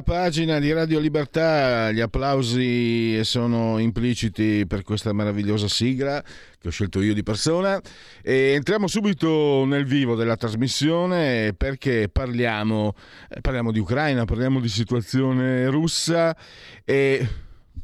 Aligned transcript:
La 0.00 0.06
pagina 0.06 0.58
di 0.58 0.72
Radio 0.72 0.98
Libertà, 0.98 1.92
gli 1.92 2.00
applausi 2.00 3.22
sono 3.22 3.76
impliciti 3.76 4.64
per 4.66 4.82
questa 4.82 5.12
meravigliosa 5.12 5.68
sigla 5.68 6.24
che 6.58 6.68
ho 6.68 6.70
scelto 6.70 7.02
io 7.02 7.12
di 7.12 7.22
persona. 7.22 7.78
E 8.22 8.52
entriamo 8.54 8.86
subito 8.86 9.66
nel 9.66 9.84
vivo 9.84 10.14
della 10.14 10.36
trasmissione 10.36 11.52
perché 11.52 12.08
parliamo, 12.10 12.94
eh, 13.28 13.42
parliamo 13.42 13.72
di 13.72 13.78
Ucraina, 13.78 14.24
parliamo 14.24 14.58
di 14.58 14.70
situazione 14.70 15.68
russa 15.68 16.34
e 16.82 17.28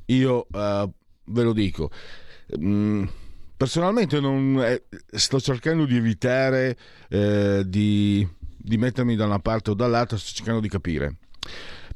io 0.06 0.46
uh, 0.52 0.90
ve 1.26 1.42
lo 1.42 1.52
dico. 1.52 1.90
Mm, 2.58 3.04
personalmente 3.58 4.20
non, 4.20 4.58
eh, 4.64 4.84
sto 5.18 5.38
cercando 5.38 5.84
di 5.84 5.96
evitare 5.96 6.78
eh, 7.10 7.62
di, 7.66 8.26
di 8.56 8.78
mettermi 8.78 9.16
da 9.16 9.26
una 9.26 9.38
parte 9.38 9.72
o 9.72 9.74
dall'altra, 9.74 10.16
sto 10.16 10.32
cercando 10.32 10.60
di 10.60 10.68
capire 10.70 11.16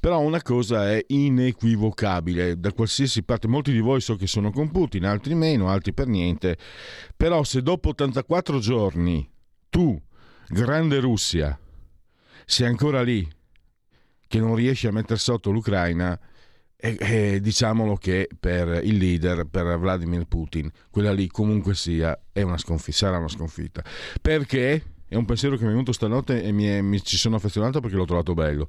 però 0.00 0.20
una 0.20 0.40
cosa 0.40 0.90
è 0.90 1.04
inequivocabile, 1.08 2.58
da 2.58 2.72
qualsiasi 2.72 3.22
parte, 3.22 3.46
molti 3.46 3.70
di 3.70 3.80
voi 3.80 4.00
so 4.00 4.16
che 4.16 4.26
sono 4.26 4.50
con 4.50 4.70
Putin, 4.70 5.04
altri 5.04 5.34
meno, 5.34 5.68
altri 5.68 5.92
per 5.92 6.06
niente, 6.06 6.56
però 7.14 7.44
se 7.44 7.62
dopo 7.62 7.90
84 7.90 8.58
giorni 8.58 9.30
tu, 9.68 10.00
grande 10.48 11.00
Russia, 11.00 11.56
sei 12.46 12.66
ancora 12.66 13.02
lì, 13.02 13.28
che 14.26 14.38
non 14.38 14.54
riesci 14.54 14.86
a 14.86 14.92
mettere 14.92 15.18
sotto 15.18 15.50
l'Ucraina, 15.50 16.18
e, 16.82 16.96
e, 16.98 17.40
diciamolo 17.40 17.96
che 17.96 18.26
per 18.40 18.80
il 18.82 18.96
leader, 18.96 19.44
per 19.44 19.78
Vladimir 19.78 20.24
Putin, 20.24 20.70
quella 20.90 21.12
lì 21.12 21.28
comunque 21.28 21.74
sia, 21.74 22.18
una 22.32 22.56
sconfitta, 22.56 22.96
sarà 22.96 23.18
una 23.18 23.28
sconfitta. 23.28 23.84
Perché? 24.22 24.89
È 25.10 25.16
un 25.16 25.24
pensiero 25.24 25.56
che 25.56 25.62
mi 25.62 25.70
è 25.70 25.72
venuto 25.72 25.90
stanotte 25.90 26.40
e 26.40 26.52
mi, 26.52 26.66
è, 26.66 26.80
mi, 26.82 27.02
ci 27.02 27.16
sono 27.16 27.34
affezionato 27.34 27.80
perché 27.80 27.96
l'ho 27.96 28.04
trovato 28.04 28.32
bello. 28.32 28.68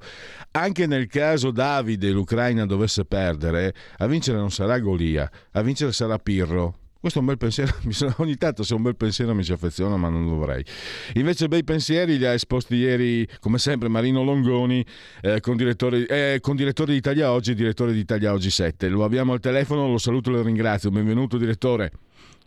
Anche 0.50 0.88
nel 0.88 1.06
caso 1.06 1.52
Davide 1.52 2.10
l'Ucraina 2.10 2.66
dovesse 2.66 3.04
perdere, 3.04 3.72
a 3.98 4.08
vincere 4.08 4.38
non 4.38 4.50
sarà 4.50 4.80
Golia, 4.80 5.30
a 5.52 5.62
vincere 5.62 5.92
sarà 5.92 6.18
Pirro. 6.18 6.78
Questo 6.98 7.20
è 7.20 7.22
un 7.22 7.28
bel 7.28 7.38
pensiero, 7.38 7.72
ogni 8.18 8.34
tanto 8.34 8.64
se 8.64 8.74
è 8.74 8.76
un 8.76 8.82
bel 8.82 8.96
pensiero 8.96 9.36
mi 9.36 9.44
ci 9.44 9.52
affeziono, 9.52 9.96
ma 9.96 10.08
non 10.08 10.26
dovrei. 10.26 10.64
Invece 11.12 11.46
bei 11.46 11.62
pensieri 11.62 12.18
li 12.18 12.26
ha 12.26 12.32
esposti 12.32 12.74
ieri, 12.74 13.24
come 13.38 13.58
sempre, 13.58 13.86
Marino 13.86 14.24
Longoni, 14.24 14.84
eh, 15.20 15.38
con, 15.38 15.56
direttore, 15.56 16.06
eh, 16.08 16.40
con 16.40 16.56
direttore 16.56 16.90
di 16.90 16.98
Italia 16.98 17.30
Oggi 17.30 17.52
e 17.52 17.54
direttore 17.54 17.92
di 17.92 18.00
Italia 18.00 18.32
Oggi 18.32 18.50
7. 18.50 18.88
Lo 18.88 19.04
abbiamo 19.04 19.32
al 19.32 19.38
telefono, 19.38 19.88
lo 19.88 19.98
saluto 19.98 20.30
e 20.30 20.32
lo 20.32 20.42
ringrazio. 20.42 20.90
Benvenuto 20.90 21.36
direttore. 21.36 21.92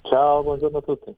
Ciao, 0.08 0.44
buongiorno 0.44 0.78
a 0.78 0.82
tutti. 0.82 1.16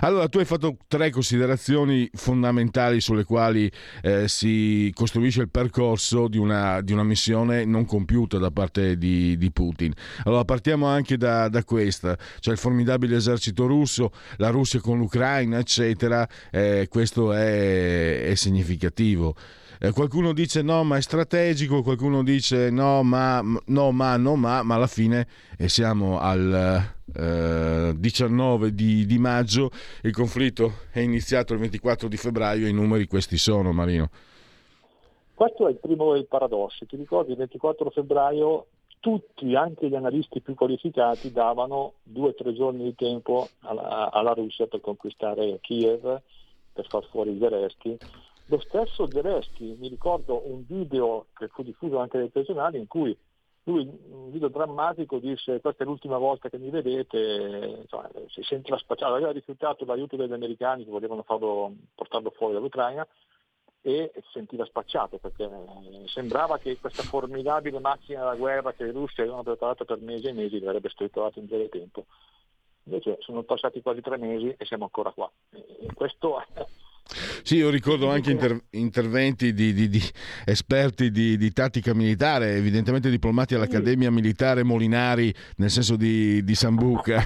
Allora, 0.00 0.28
tu 0.28 0.38
hai 0.38 0.44
fatto 0.44 0.76
tre 0.86 1.10
considerazioni 1.10 2.08
fondamentali 2.12 3.00
sulle 3.00 3.24
quali 3.24 3.70
eh, 4.02 4.28
si 4.28 4.92
costruisce 4.94 5.40
il 5.40 5.50
percorso 5.50 6.28
di 6.28 6.38
una, 6.38 6.80
di 6.80 6.92
una, 6.92 7.02
missione 7.02 7.64
non 7.64 7.84
compiuta 7.84 8.38
da 8.38 8.52
parte 8.52 8.96
di, 8.96 9.36
di 9.36 9.50
Putin. 9.50 9.92
Allora, 10.24 10.44
partiamo 10.44 10.86
anche 10.86 11.16
da, 11.16 11.48
da, 11.48 11.64
questa, 11.64 12.16
cioè 12.38 12.54
il 12.54 12.60
formidabile 12.60 13.16
esercito 13.16 13.66
russo, 13.66 14.12
la 14.36 14.50
Russia 14.50 14.80
con 14.80 14.98
l'Ucraina, 14.98 15.58
eccetera. 15.58 16.26
Eh, 16.52 16.86
questo 16.88 17.32
è, 17.32 18.26
è 18.26 18.34
significativo. 18.36 19.34
Eh, 19.82 19.92
qualcuno 19.92 20.34
dice 20.34 20.60
no, 20.60 20.84
ma 20.84 20.98
è 20.98 21.00
strategico, 21.00 21.80
qualcuno 21.80 22.22
dice 22.22 22.68
no, 22.68 23.02
ma 23.02 23.40
no, 23.40 23.90
ma 23.92 24.14
no, 24.18 24.36
ma, 24.36 24.62
ma 24.62 24.74
alla 24.74 24.86
fine 24.86 25.26
eh, 25.56 25.70
siamo 25.70 26.18
al 26.18 26.82
eh, 27.16 27.94
19 27.96 28.74
di, 28.74 29.06
di, 29.06 29.16
maggio, 29.16 29.70
il 30.02 30.12
conflitto 30.12 30.70
è 30.92 31.00
iniziato 31.00 31.54
il 31.54 31.60
24 31.60 32.08
di 32.08 32.18
febbraio 32.18 32.66
i 32.66 32.74
numeri 32.74 33.06
questi 33.06 33.38
sono, 33.38 33.72
Marino. 33.72 34.10
Questo 35.32 35.66
è 35.66 35.70
il 35.70 35.78
primo 35.78 36.12
dei 36.12 36.26
paradossi. 36.26 36.84
Ti 36.84 36.96
ricordi, 36.96 37.30
il 37.30 37.38
24 37.38 37.88
febbraio 37.88 38.66
tutti, 39.00 39.54
anche 39.54 39.88
gli 39.88 39.94
analisti 39.94 40.42
più 40.42 40.54
qualificati, 40.54 41.32
davano 41.32 41.94
due 42.02 42.28
o 42.28 42.34
tre 42.34 42.52
giorni 42.52 42.84
di 42.84 42.94
tempo 42.94 43.48
alla, 43.60 44.10
alla 44.12 44.32
Russia 44.34 44.66
per 44.66 44.82
conquistare 44.82 45.56
Kiev, 45.62 46.20
per 46.70 46.86
far 46.86 47.06
fuori 47.10 47.38
Zelensky 47.40 47.96
lo 48.50 48.60
stesso 48.60 49.08
Zelensky, 49.08 49.76
mi 49.76 49.88
ricordo 49.88 50.42
un 50.50 50.64
video 50.66 51.26
che 51.34 51.46
fu 51.48 51.62
diffuso 51.62 51.98
anche 51.98 52.18
dai 52.18 52.28
personali 52.30 52.78
in 52.78 52.88
cui 52.88 53.16
lui, 53.64 53.88
un 54.10 54.30
video 54.32 54.48
drammatico, 54.48 55.18
disse 55.18 55.60
questa 55.60 55.84
è 55.84 55.86
l'ultima 55.86 56.18
volta 56.18 56.48
che 56.48 56.58
mi 56.58 56.70
vedete, 56.70 57.78
insomma, 57.82 58.10
si 58.28 58.42
sentiva 58.42 58.76
spacciato, 58.78 59.14
aveva 59.14 59.30
rifiutato 59.30 59.84
l'aiuto 59.84 60.16
degli 60.16 60.32
americani 60.32 60.84
che 60.84 60.90
volevano 60.90 61.22
farlo, 61.22 61.72
portarlo 61.94 62.30
fuori 62.30 62.54
dall'Ucraina 62.54 63.06
e 63.82 64.10
si 64.14 64.28
sentiva 64.32 64.64
spacciato 64.64 65.18
perché 65.18 65.48
sembrava 66.06 66.58
che 66.58 66.76
questa 66.78 67.02
formidabile 67.02 67.78
macchina 67.78 68.20
della 68.20 68.34
guerra 68.34 68.72
che 68.72 68.84
i 68.84 68.90
russi 68.90 69.20
avevano 69.20 69.44
preparato 69.44 69.84
per 69.84 70.00
mesi 70.00 70.26
e 70.26 70.32
mesi 70.32 70.56
avrebbe 70.56 70.88
strittolato 70.88 71.38
in 71.38 71.46
breve 71.46 71.68
tempo. 71.68 72.06
Invece 72.84 73.18
sono 73.20 73.42
passati 73.42 73.80
quasi 73.80 74.00
tre 74.00 74.16
mesi 74.16 74.52
e 74.56 74.64
siamo 74.64 74.84
ancora 74.84 75.12
qua. 75.12 75.30
E 75.52 75.92
questo 75.94 76.42
sì, 77.42 77.56
io 77.56 77.70
ricordo 77.70 78.08
anche 78.08 78.30
inter- 78.30 78.62
interventi 78.70 79.52
di, 79.52 79.72
di, 79.72 79.88
di 79.88 80.00
esperti 80.44 81.10
di, 81.10 81.36
di, 81.36 81.52
tattica 81.52 81.92
militare, 81.92 82.54
evidentemente 82.54 83.10
diplomati 83.10 83.54
all'Accademia 83.54 84.10
Militare 84.10 84.62
Molinari, 84.62 85.34
nel 85.56 85.70
senso 85.70 85.96
di, 85.96 86.42
Sambuca. 86.54 87.22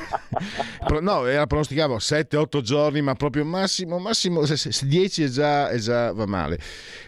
no, 1.00 1.26
era 1.26 1.46
pronosticavo 1.46 1.96
7-8 1.96 2.60
giorni, 2.60 3.02
ma 3.02 3.14
proprio 3.14 3.44
massimo, 3.44 3.98
massimo 3.98 4.42
10 4.42 5.22
è 5.22 5.26
già, 5.26 5.68
è 5.68 5.76
già 5.76 6.12
va 6.12 6.26
male. 6.26 6.58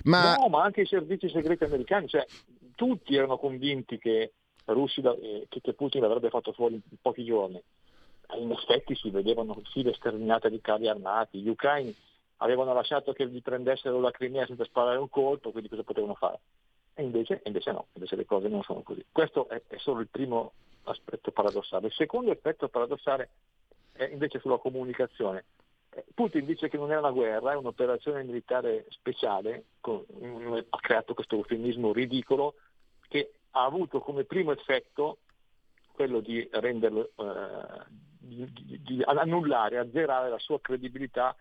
Ma... 0.04 0.36
No, 0.36 0.48
ma 0.48 0.62
anche 0.62 0.82
i 0.82 0.86
servizi 0.86 1.30
segreti 1.30 1.64
americani, 1.64 2.08
cioè 2.08 2.26
tutti 2.74 3.16
erano 3.16 3.38
convinti 3.38 3.98
che, 3.98 4.32
Russi, 4.66 5.00
eh, 5.00 5.46
che 5.48 5.72
Putin 5.72 6.02
l'avrebbe 6.02 6.28
fatto 6.28 6.52
fuori 6.52 6.74
in 6.74 6.96
pochi 7.00 7.24
giorni. 7.24 7.60
In 8.38 8.50
effetti 8.50 8.94
si 8.96 9.08
vedevano 9.10 9.62
file 9.72 9.94
sterminate 9.94 10.50
di 10.50 10.60
carri 10.60 10.88
armati, 10.88 11.38
gli 11.38 11.48
ucraini 11.48 11.94
avevano 12.38 12.72
lasciato 12.72 13.12
che 13.12 13.26
gli 13.28 13.42
prendessero 13.42 14.00
la 14.00 14.10
Crimea 14.10 14.46
senza 14.46 14.64
sparare 14.64 14.98
un 14.98 15.08
colpo, 15.08 15.50
quindi 15.50 15.68
cosa 15.68 15.82
potevano 15.82 16.14
fare? 16.14 16.40
E 16.94 17.02
invece, 17.02 17.42
invece 17.44 17.72
no, 17.72 17.86
invece 17.92 18.16
le 18.16 18.24
cose 18.24 18.48
non 18.48 18.62
sono 18.62 18.82
così. 18.82 19.04
Questo 19.10 19.48
è, 19.48 19.62
è 19.66 19.76
solo 19.78 20.00
il 20.00 20.08
primo 20.08 20.52
aspetto 20.84 21.30
paradossale. 21.30 21.88
Il 21.88 21.92
secondo 21.92 22.30
aspetto 22.30 22.68
paradossale 22.68 23.30
è 23.92 24.04
invece 24.04 24.38
sulla 24.38 24.58
comunicazione. 24.58 25.44
Eh, 25.90 26.04
Putin 26.14 26.44
dice 26.44 26.68
che 26.68 26.76
non 26.76 26.92
è 26.92 26.98
una 26.98 27.10
guerra, 27.10 27.52
è 27.52 27.56
un'operazione 27.56 28.22
militare 28.22 28.86
speciale, 28.90 29.64
con, 29.80 30.04
ha 30.68 30.80
creato 30.80 31.14
questo 31.14 31.36
eufemismo 31.36 31.92
ridicolo 31.92 32.54
che 33.08 33.32
ha 33.52 33.64
avuto 33.64 34.00
come 34.00 34.24
primo 34.24 34.52
effetto 34.52 35.18
quello 35.92 36.20
di 36.20 36.46
renderlo, 36.52 37.10
eh, 37.16 37.84
di, 38.18 38.52
di, 38.52 38.82
di 38.82 39.02
annullare, 39.02 39.78
azzerare 39.78 40.28
la 40.28 40.38
sua 40.38 40.60
credibilità 40.60 41.34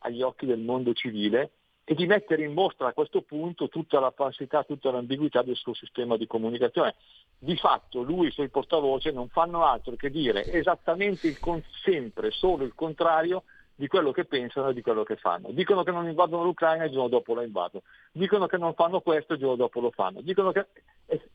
agli 0.00 0.22
occhi 0.22 0.46
del 0.46 0.60
mondo 0.60 0.92
civile 0.92 1.50
e 1.84 1.94
di 1.94 2.06
mettere 2.06 2.44
in 2.44 2.52
mostra 2.52 2.88
a 2.88 2.92
questo 2.92 3.22
punto 3.22 3.68
tutta 3.68 3.98
la 3.98 4.12
falsità, 4.12 4.62
tutta 4.62 4.90
l'ambiguità 4.90 5.42
del 5.42 5.56
suo 5.56 5.74
sistema 5.74 6.16
di 6.16 6.26
comunicazione. 6.26 6.94
Di 7.38 7.56
fatto 7.56 8.02
lui 8.02 8.26
e 8.26 8.28
i 8.28 8.32
suoi 8.32 8.48
portavoce 8.48 9.10
non 9.10 9.28
fanno 9.28 9.64
altro 9.64 9.96
che 9.96 10.10
dire 10.10 10.44
esattamente 10.44 11.26
il 11.26 11.38
con- 11.40 11.62
sempre 11.82 12.30
solo 12.30 12.64
il 12.64 12.74
contrario 12.74 13.42
di 13.74 13.88
quello 13.88 14.12
che 14.12 14.26
pensano 14.26 14.68
e 14.68 14.74
di 14.74 14.82
quello 14.82 15.02
che 15.02 15.16
fanno. 15.16 15.50
Dicono 15.50 15.82
che 15.82 15.90
non 15.90 16.06
invadono 16.06 16.44
l'Ucraina 16.44 16.84
e 16.84 16.86
il 16.86 16.92
giorno 16.92 17.08
dopo 17.08 17.34
la 17.34 17.42
invadono. 17.42 17.82
Dicono 18.12 18.46
che 18.46 18.58
non 18.58 18.74
fanno 18.74 19.00
questo 19.00 19.32
e 19.32 19.36
il 19.36 19.42
giorno 19.42 19.56
dopo 19.56 19.80
lo 19.80 19.90
fanno. 19.90 20.20
Dicono 20.20 20.52
che 20.52 20.66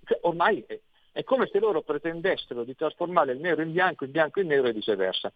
cioè, 0.05 0.19
ormai 0.21 0.63
è, 0.65 0.79
è 1.11 1.23
come 1.23 1.47
se 1.51 1.59
loro 1.59 1.81
pretendessero 1.81 2.63
di 2.63 2.73
trasformare 2.73 3.33
il 3.33 3.39
nero 3.39 3.61
in 3.61 3.73
bianco, 3.73 4.05
il 4.05 4.11
bianco 4.11 4.39
in 4.39 4.47
nero 4.47 4.67
e 4.67 4.73
viceversa 4.73 5.31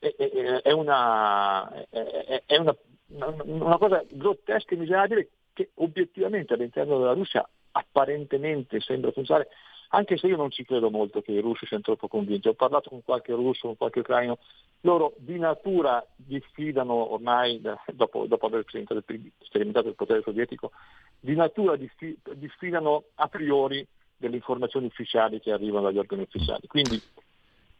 è, 0.00 0.72
una, 0.72 1.70
è 1.90 2.56
una, 2.56 2.74
una, 3.08 3.78
cosa 3.78 4.02
grottesca 4.08 4.74
e 4.74 4.78
miserabile 4.78 5.28
che 5.52 5.70
obiettivamente 5.74 6.54
all'interno 6.54 6.98
della 6.98 7.12
Russia 7.12 7.46
apparentemente 7.72 8.80
sembra 8.80 9.12
funzionare, 9.12 9.48
anche 9.90 10.16
se 10.16 10.26
io 10.26 10.36
non 10.36 10.50
ci 10.50 10.64
credo 10.64 10.90
molto 10.90 11.20
che 11.20 11.32
i 11.32 11.40
russi 11.40 11.66
siano 11.66 11.82
troppo 11.82 12.08
convinti. 12.08 12.48
Ho 12.48 12.54
parlato 12.54 12.88
con 12.88 13.02
qualche 13.04 13.32
russo, 13.32 13.66
con 13.66 13.76
qualche 13.76 14.00
ucraino, 14.00 14.38
loro 14.82 15.12
di 15.18 15.38
natura 15.38 16.04
diffidano 16.16 17.12
ormai, 17.12 17.60
dopo, 17.92 18.26
dopo 18.26 18.46
aver 18.46 18.64
sperimentato 18.66 19.88
il 19.88 19.94
potere 19.94 20.22
sovietico, 20.22 20.70
di 21.18 21.34
natura 21.34 21.76
diffidano 21.76 23.04
a 23.16 23.28
priori 23.28 23.86
delle 24.16 24.36
informazioni 24.36 24.86
ufficiali 24.86 25.40
che 25.40 25.52
arrivano 25.52 25.86
dagli 25.86 25.98
organi 25.98 26.22
ufficiali. 26.22 26.66
Quindi 26.66 27.00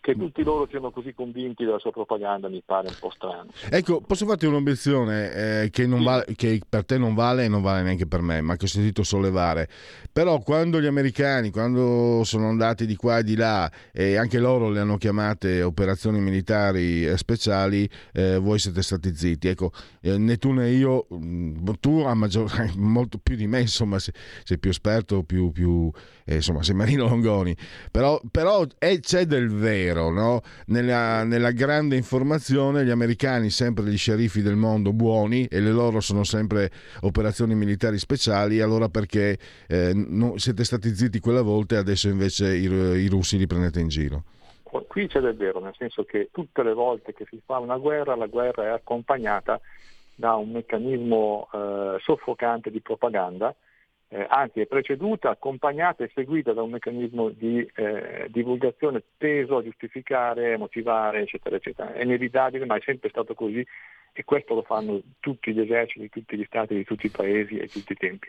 che 0.00 0.16
tutti 0.16 0.42
loro 0.42 0.66
siano 0.70 0.90
così 0.90 1.12
convinti 1.12 1.64
della 1.64 1.78
sua 1.78 1.90
propaganda 1.90 2.48
mi 2.48 2.62
pare 2.64 2.88
un 2.88 2.94
po' 2.98 3.10
strano. 3.10 3.50
Ecco, 3.68 4.00
posso 4.00 4.24
farti 4.24 4.46
un'obiezione 4.46 5.32
eh, 5.32 5.70
che, 5.70 5.84
sì. 5.84 6.02
vale, 6.02 6.24
che, 6.36 6.58
per 6.66 6.86
te 6.86 6.96
non 6.96 7.14
vale 7.14 7.44
e 7.44 7.48
non 7.48 7.60
vale 7.60 7.82
neanche 7.82 8.06
per 8.06 8.22
me, 8.22 8.40
ma 8.40 8.56
che 8.56 8.64
ho 8.64 8.68
sentito 8.68 9.02
sollevare. 9.02 9.68
Però 10.10 10.38
quando 10.40 10.80
gli 10.80 10.86
americani, 10.86 11.50
quando 11.50 12.22
sono 12.24 12.48
andati 12.48 12.86
di 12.86 12.96
qua 12.96 13.18
e 13.18 13.24
di 13.24 13.36
là 13.36 13.70
e 13.92 14.16
anche 14.16 14.38
loro 14.38 14.70
le 14.70 14.80
hanno 14.80 14.96
chiamate 14.96 15.62
operazioni 15.62 16.18
militari 16.18 17.06
eh, 17.06 17.18
speciali, 17.18 17.88
eh, 18.14 18.38
voi 18.38 18.58
siete 18.58 18.80
stati 18.80 19.14
zitti. 19.14 19.48
Ecco, 19.48 19.70
eh, 20.00 20.16
né 20.16 20.38
tu 20.38 20.52
né 20.52 20.70
io, 20.70 21.08
mm, 21.12 21.68
tu 21.78 22.00
a 22.06 22.14
maggior, 22.14 22.50
molto 22.76 23.18
più 23.18 23.36
di 23.36 23.46
me, 23.46 23.60
insomma, 23.60 23.98
sei, 23.98 24.14
sei 24.44 24.58
più 24.58 24.70
esperto, 24.70 25.24
più, 25.24 25.52
più 25.52 25.90
eh, 26.30 26.36
insomma, 26.36 26.62
sei 26.62 26.74
Marino 26.74 27.08
Longoni. 27.08 27.56
Però, 27.90 28.20
però 28.30 28.64
c'è 29.00 29.24
del 29.24 29.48
vero 29.48 29.70
vero, 29.70 30.10
no? 30.10 30.40
nella, 30.66 31.24
nella, 31.24 31.50
grande 31.50 31.96
informazione 31.96 32.84
gli 32.84 32.90
americani 32.90 33.50
sempre 33.50 33.84
gli 33.84 33.96
sceriffi 33.96 34.42
del 34.42 34.56
mondo 34.56 34.92
buoni 34.92 35.46
e 35.46 35.60
le 35.60 35.70
loro 35.70 36.00
sono 36.00 36.24
sempre 36.24 36.70
operazioni 37.02 37.54
militari 37.54 37.98
speciali, 37.98 38.60
allora 38.60 38.88
perché 38.88 39.38
eh, 39.68 39.92
no, 39.94 40.36
siete 40.38 40.64
stati 40.64 40.94
zitti 40.94 41.20
quella 41.20 41.42
volta 41.42 41.74
e 41.74 41.78
adesso 41.78 42.08
invece 42.08 42.56
i, 42.56 42.64
i 42.64 43.08
russi 43.08 43.38
li 43.38 43.46
prendete 43.46 43.80
in 43.80 43.88
giro? 43.88 44.22
Qui 44.62 45.08
c'è 45.08 45.18
del 45.18 45.36
vero, 45.36 45.58
nel 45.58 45.74
senso 45.76 46.04
che 46.04 46.28
tutte 46.30 46.62
le 46.62 46.74
volte 46.74 47.12
che 47.12 47.26
si 47.28 47.40
fa 47.44 47.58
una 47.58 47.76
guerra, 47.76 48.14
la 48.14 48.26
guerra 48.26 48.64
è 48.64 48.68
accompagnata 48.68 49.60
da 50.14 50.34
un 50.34 50.50
meccanismo 50.50 51.48
eh, 51.52 51.96
soffocante 52.00 52.70
di 52.70 52.80
propaganda 52.80 53.54
eh, 54.12 54.26
anzi 54.28 54.60
è 54.60 54.66
preceduta, 54.66 55.30
accompagnata 55.30 56.02
e 56.02 56.10
seguita 56.12 56.52
da 56.52 56.62
un 56.62 56.70
meccanismo 56.70 57.28
di 57.28 57.64
eh, 57.76 58.26
divulgazione 58.28 59.04
teso 59.16 59.58
a 59.58 59.62
giustificare, 59.62 60.56
motivare, 60.56 61.20
eccetera, 61.20 61.54
eccetera. 61.54 61.92
È 61.92 62.02
inevitabile, 62.02 62.66
ma 62.66 62.76
è 62.76 62.80
sempre 62.84 63.08
stato 63.08 63.34
così 63.34 63.64
e 64.12 64.24
questo 64.24 64.54
lo 64.54 64.62
fanno 64.62 65.00
tutti 65.20 65.52
gli 65.52 65.60
eserciti, 65.60 66.08
tutti 66.08 66.36
gli 66.36 66.44
stati 66.44 66.74
di 66.74 66.84
tutti 66.84 67.06
i 67.06 67.10
paesi 67.10 67.56
e 67.58 67.68
tutti 67.68 67.92
i 67.92 67.96
tempi. 67.96 68.28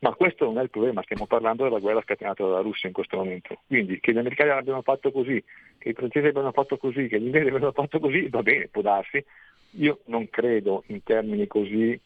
Ma 0.00 0.12
questo 0.14 0.44
non 0.44 0.58
è 0.58 0.62
il 0.62 0.70
problema, 0.70 1.02
stiamo 1.02 1.26
parlando 1.26 1.62
della 1.62 1.78
guerra 1.78 2.02
scatenata 2.02 2.44
dalla 2.44 2.60
Russia 2.60 2.88
in 2.88 2.94
questo 2.94 3.16
momento. 3.16 3.60
Quindi 3.66 4.00
che 4.00 4.12
gli 4.12 4.18
americani 4.18 4.50
abbiano 4.50 4.82
fatto 4.82 5.10
così, 5.12 5.42
che 5.78 5.90
i 5.90 5.94
francesi 5.94 6.26
abbiano 6.26 6.52
fatto 6.52 6.76
così, 6.76 7.06
che 7.08 7.18
gli 7.18 7.26
inglesi 7.26 7.46
abbiano 7.46 7.72
fatto 7.72 8.00
così, 8.00 8.28
va 8.28 8.42
bene, 8.42 8.68
può 8.68 8.82
darsi. 8.82 9.24
Io 9.76 10.00
non 10.06 10.28
credo 10.28 10.82
in 10.88 11.02
termini 11.02 11.46
così 11.46 11.98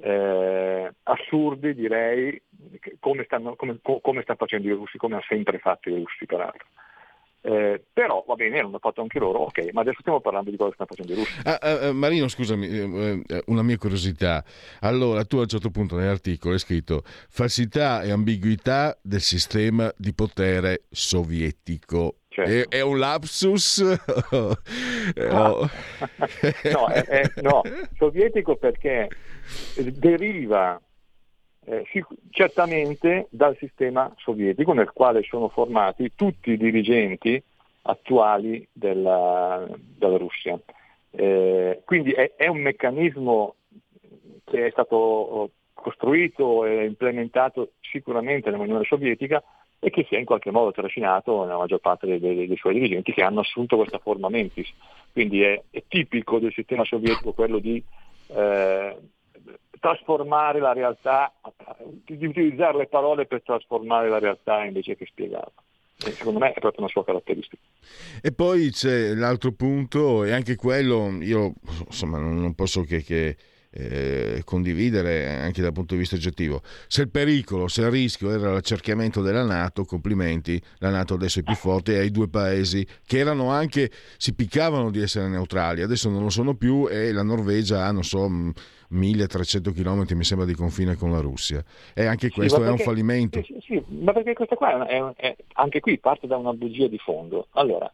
eh, 0.00 0.92
assurdi 1.04 1.74
direi 1.74 2.40
come 3.00 3.24
stanno, 3.24 3.56
come, 3.56 3.78
come 3.82 4.22
stanno, 4.22 4.38
facendo 4.38 4.68
i 4.68 4.72
russi, 4.72 4.98
come 4.98 5.14
hanno 5.14 5.24
sempre 5.28 5.58
fatto 5.58 5.88
i 5.88 5.94
russi 5.94 6.26
peraltro. 6.26 6.66
Eh, 7.40 7.82
però 7.92 8.24
va 8.26 8.34
bene, 8.34 8.60
l'hanno 8.60 8.80
fatto 8.80 9.00
anche 9.00 9.18
loro, 9.18 9.38
ok, 9.40 9.70
ma 9.72 9.82
adesso 9.82 10.00
stiamo 10.00 10.20
parlando 10.20 10.50
di 10.50 10.56
cosa 10.56 10.72
stanno 10.74 10.88
facendo 10.90 11.12
i 11.12 11.16
russi. 11.16 11.40
Ah, 11.44 11.58
ah, 11.60 11.88
ah 11.88 11.92
Marino, 11.92 12.28
scusami, 12.28 12.66
eh, 12.68 13.22
eh, 13.26 13.42
una 13.46 13.62
mia 13.62 13.76
curiosità. 13.76 14.44
Allora, 14.80 15.24
tu 15.24 15.36
a 15.38 15.42
un 15.42 15.46
certo 15.46 15.70
punto 15.70 15.96
nell'articolo 15.96 16.54
hai 16.54 16.58
scritto 16.58 17.02
falsità 17.04 18.02
e 18.02 18.10
ambiguità 18.10 18.98
del 19.02 19.20
sistema 19.20 19.92
di 19.96 20.12
potere 20.12 20.82
sovietico. 20.90 22.16
Certo. 22.44 22.70
È, 22.70 22.80
un 22.82 22.98
lapsus? 23.00 23.80
no, 23.80 24.54
no, 26.70 26.86
è, 26.86 27.04
è, 27.04 27.32
no, 27.42 27.62
sovietico 27.96 28.54
perché 28.54 29.08
deriva 29.74 30.80
eh, 31.64 31.84
certamente 32.30 33.26
dal 33.30 33.56
sistema 33.56 34.14
sovietico 34.18 34.72
nel 34.72 34.92
quale 34.92 35.24
sono 35.24 35.48
formati 35.48 36.12
tutti 36.14 36.52
i 36.52 36.56
dirigenti 36.56 37.42
attuali 37.82 38.64
della, 38.70 39.66
della 39.76 40.16
Russia. 40.16 40.56
Eh, 41.10 41.82
quindi 41.84 42.12
è, 42.12 42.34
è, 42.36 42.46
un 42.46 42.58
meccanismo 42.58 43.56
che 44.44 44.66
è 44.66 44.70
stato 44.70 45.50
costruito 45.72 46.64
e 46.64 46.84
implementato 46.84 47.72
sicuramente 47.80 48.50
nell'Unione 48.50 48.84
Sovietica 48.84 49.42
e 49.80 49.90
che 49.90 50.04
si 50.08 50.14
è 50.14 50.18
in 50.18 50.24
qualche 50.24 50.50
modo 50.50 50.72
trascinato 50.72 51.44
nella 51.44 51.58
maggior 51.58 51.78
parte 51.80 52.06
dei, 52.06 52.18
dei, 52.18 52.46
dei 52.46 52.56
suoi 52.56 52.74
dirigenti 52.74 53.12
che 53.12 53.22
hanno 53.22 53.40
assunto 53.40 53.76
questa 53.76 53.98
forma 53.98 54.28
mentis. 54.28 54.68
Quindi 55.12 55.42
è, 55.42 55.62
è 55.70 55.84
tipico 55.86 56.38
del 56.38 56.52
sistema 56.52 56.84
sovietico 56.84 57.32
quello 57.32 57.58
di 57.58 57.82
eh, 58.28 58.96
trasformare 59.78 60.58
la 60.58 60.72
realtà, 60.72 61.32
di 62.04 62.26
utilizzare 62.26 62.76
le 62.76 62.86
parole 62.86 63.26
per 63.26 63.42
trasformare 63.42 64.08
la 64.08 64.18
realtà 64.18 64.64
invece 64.64 64.96
che 64.96 65.06
spiegarla. 65.06 65.52
Secondo 65.96 66.38
me 66.38 66.52
è 66.52 66.60
proprio 66.60 66.82
una 66.82 66.90
sua 66.90 67.04
caratteristica. 67.04 67.62
E 68.22 68.32
poi 68.32 68.70
c'è 68.70 69.14
l'altro 69.14 69.52
punto, 69.52 70.22
e 70.24 70.32
anche 70.32 70.54
quello 70.54 71.18
io 71.20 71.54
insomma 71.86 72.18
non 72.18 72.54
posso 72.54 72.82
che, 72.82 73.02
che 73.02 73.36
eh, 73.78 74.42
condividere 74.44 75.28
anche 75.38 75.62
dal 75.62 75.72
punto 75.72 75.94
di 75.94 76.00
vista 76.00 76.16
oggettivo. 76.16 76.62
Se 76.88 77.02
il 77.02 77.10
pericolo, 77.10 77.68
se 77.68 77.82
il 77.82 77.90
rischio 77.90 78.30
era 78.30 78.52
l'accerchiamento 78.52 79.22
della 79.22 79.44
Nato, 79.44 79.84
complimenti, 79.84 80.60
la 80.78 80.90
Nato 80.90 81.14
adesso 81.14 81.38
è 81.38 81.42
più 81.42 81.54
forte 81.54 81.94
e 81.94 81.98
hai 81.98 82.10
due 82.10 82.28
paesi 82.28 82.86
che 83.06 83.18
erano 83.18 83.50
anche, 83.50 83.90
si 84.16 84.34
piccavano 84.34 84.90
di 84.90 85.00
essere 85.00 85.28
neutrali, 85.28 85.82
adesso 85.82 86.10
non 86.10 86.22
lo 86.22 86.30
sono 86.30 86.54
più 86.54 86.88
e 86.88 87.12
la 87.12 87.22
Norvegia 87.22 87.84
ha, 87.84 87.92
non 87.92 88.02
so, 88.02 88.28
1300 88.88 89.72
km 89.72 90.04
mi 90.14 90.24
sembra 90.24 90.46
di 90.46 90.54
confine 90.54 90.96
con 90.96 91.12
la 91.12 91.20
Russia. 91.20 91.62
E 91.94 92.06
anche 92.06 92.30
questo 92.30 92.56
sì, 92.56 92.62
perché, 92.62 92.68
è 92.68 92.78
un 92.78 92.92
fallimento. 92.92 93.42
Sì, 93.42 93.56
sì, 93.62 93.84
ma 93.88 94.12
perché 94.12 94.32
questa 94.32 94.56
qua 94.56 94.86
è, 94.86 95.00
è, 95.16 95.36
anche 95.54 95.80
qui 95.80 95.98
parte 95.98 96.26
da 96.26 96.36
una 96.36 96.52
bugia 96.52 96.88
di 96.88 96.98
fondo. 96.98 97.46
Allora, 97.52 97.90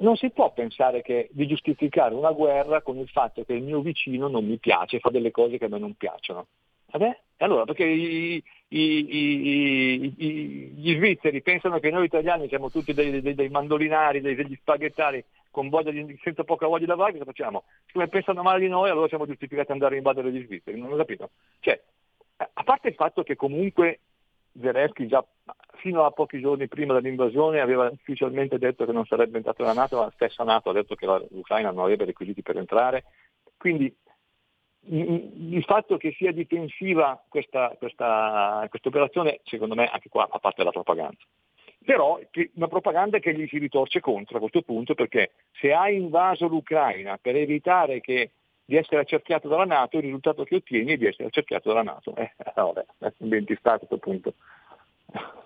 non 0.00 0.16
si 0.16 0.30
può 0.30 0.52
pensare 0.52 1.02
che, 1.02 1.28
di 1.32 1.46
giustificare 1.46 2.14
una 2.14 2.32
guerra 2.32 2.82
con 2.82 2.98
il 2.98 3.08
fatto 3.08 3.44
che 3.44 3.54
il 3.54 3.62
mio 3.62 3.80
vicino 3.80 4.28
non 4.28 4.44
mi 4.44 4.58
piace, 4.58 5.00
fa 5.00 5.10
delle 5.10 5.30
cose 5.30 5.58
che 5.58 5.66
a 5.66 5.68
me 5.68 5.78
non 5.78 5.94
piacciono. 5.94 6.46
Vabbè? 6.90 7.18
Allora, 7.38 7.64
perché 7.64 7.84
i, 7.84 8.42
i, 8.68 9.06
i, 9.08 10.72
gli 10.76 10.94
svizzeri 10.94 11.42
pensano 11.42 11.80
che 11.80 11.90
noi 11.90 12.04
italiani 12.04 12.48
siamo 12.48 12.70
tutti 12.70 12.92
dei, 12.92 13.20
dei, 13.20 13.34
dei 13.34 13.48
mandolinari, 13.48 14.20
dei, 14.20 14.34
degli 14.34 14.56
spaghettari 14.60 15.24
con 15.50 15.68
voglia 15.68 15.90
di, 15.90 16.18
senza 16.22 16.44
poca 16.44 16.66
voglia 16.66 16.84
di 16.84 16.90
lavare, 16.90 17.12
cosa 17.12 17.24
facciamo? 17.24 17.64
Siccome 17.86 18.08
pensano 18.08 18.42
male 18.42 18.60
di 18.60 18.68
noi, 18.68 18.90
allora 18.90 19.08
siamo 19.08 19.26
giustificati 19.26 19.68
ad 19.68 19.74
andare 19.74 19.94
a 19.94 19.98
invadere 19.98 20.30
gli 20.30 20.44
svizzeri, 20.44 20.78
non 20.78 20.92
ho 20.92 20.96
capito. 20.96 21.30
Cioè, 21.60 21.80
a 22.36 22.62
parte 22.62 22.88
il 22.88 22.94
fatto 22.94 23.22
che 23.22 23.36
comunque 23.36 24.00
Zelensky 24.60 25.06
già 25.06 25.24
fino 25.76 26.04
a 26.04 26.10
pochi 26.10 26.40
giorni 26.40 26.68
prima 26.68 26.94
dell'invasione 26.94 27.60
aveva 27.60 27.88
ufficialmente 27.90 28.58
detto 28.58 28.84
che 28.84 28.92
non 28.92 29.04
sarebbe 29.04 29.38
entrato 29.38 29.62
la 29.62 29.72
Nato, 29.72 30.00
la 30.00 30.12
stessa 30.14 30.44
Nato 30.44 30.70
ha 30.70 30.74
detto 30.74 30.94
che 30.94 31.06
l'Ucraina 31.06 31.70
non 31.70 31.84
avrebbe 31.84 32.04
requisiti 32.04 32.42
per 32.42 32.56
entrare. 32.56 33.04
Quindi 33.56 33.94
il 34.84 35.62
fatto 35.64 35.96
che 35.96 36.12
sia 36.12 36.32
difensiva 36.32 37.22
questa, 37.28 37.76
operazione, 38.82 39.40
secondo 39.44 39.74
me, 39.74 39.86
anche 39.86 40.08
qua 40.08 40.26
fa 40.26 40.38
parte 40.38 40.58
della 40.58 40.72
propaganda. 40.72 41.18
Però 41.84 42.18
una 42.54 42.68
propaganda 42.68 43.18
che 43.18 43.34
gli 43.34 43.46
si 43.48 43.58
ritorce 43.58 44.00
contro 44.00 44.36
a 44.36 44.40
questo 44.40 44.62
punto 44.62 44.94
perché 44.94 45.32
se 45.52 45.72
hai 45.72 45.96
invaso 45.96 46.46
l'Ucraina 46.46 47.18
per 47.20 47.34
evitare 47.34 48.00
che 48.00 48.30
di 48.64 48.76
essere 48.76 49.00
accerchiato 49.00 49.48
dalla 49.48 49.64
Nato, 49.64 49.96
il 49.96 50.04
risultato 50.04 50.44
che 50.44 50.56
ottieni 50.56 50.92
è 50.92 50.96
di 50.96 51.06
essere 51.06 51.28
accerchiato 51.28 51.68
dalla 51.68 51.82
Nato. 51.82 52.14
Eh, 52.16 52.32
vabbè, 52.54 52.84
è 52.98 53.12
un 53.18 53.44
a 53.62 53.78
questo 53.78 53.98
punto. 53.98 54.34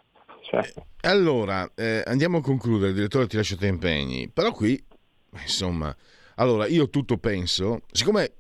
Cioè. 0.46 0.62
Allora, 1.00 1.68
eh, 1.74 2.04
andiamo 2.06 2.38
a 2.38 2.40
concludere, 2.40 2.92
direttore 2.92 3.26
ti 3.26 3.34
lascio 3.34 3.56
te 3.56 3.66
impegni, 3.66 4.28
però 4.28 4.52
qui, 4.52 4.80
insomma, 5.42 5.92
allora 6.36 6.68
io 6.68 6.88
tutto 6.88 7.18
penso, 7.18 7.80
siccome 7.90 8.30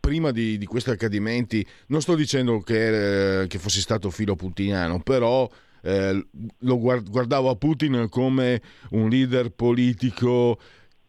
prima 0.00 0.30
di, 0.30 0.56
di 0.56 0.64
questi 0.64 0.88
accadimenti, 0.88 1.64
non 1.88 2.00
sto 2.00 2.14
dicendo 2.14 2.60
che, 2.60 3.42
eh, 3.42 3.46
che 3.46 3.58
fossi 3.58 3.82
stato 3.82 4.08
filo 4.08 4.36
putiniano, 4.36 5.00
però 5.00 5.46
eh, 5.82 6.26
lo 6.58 6.78
guardavo 6.78 7.50
a 7.50 7.56
Putin 7.56 8.06
come 8.08 8.60
un 8.90 9.08
leader 9.08 9.50
politico 9.50 10.58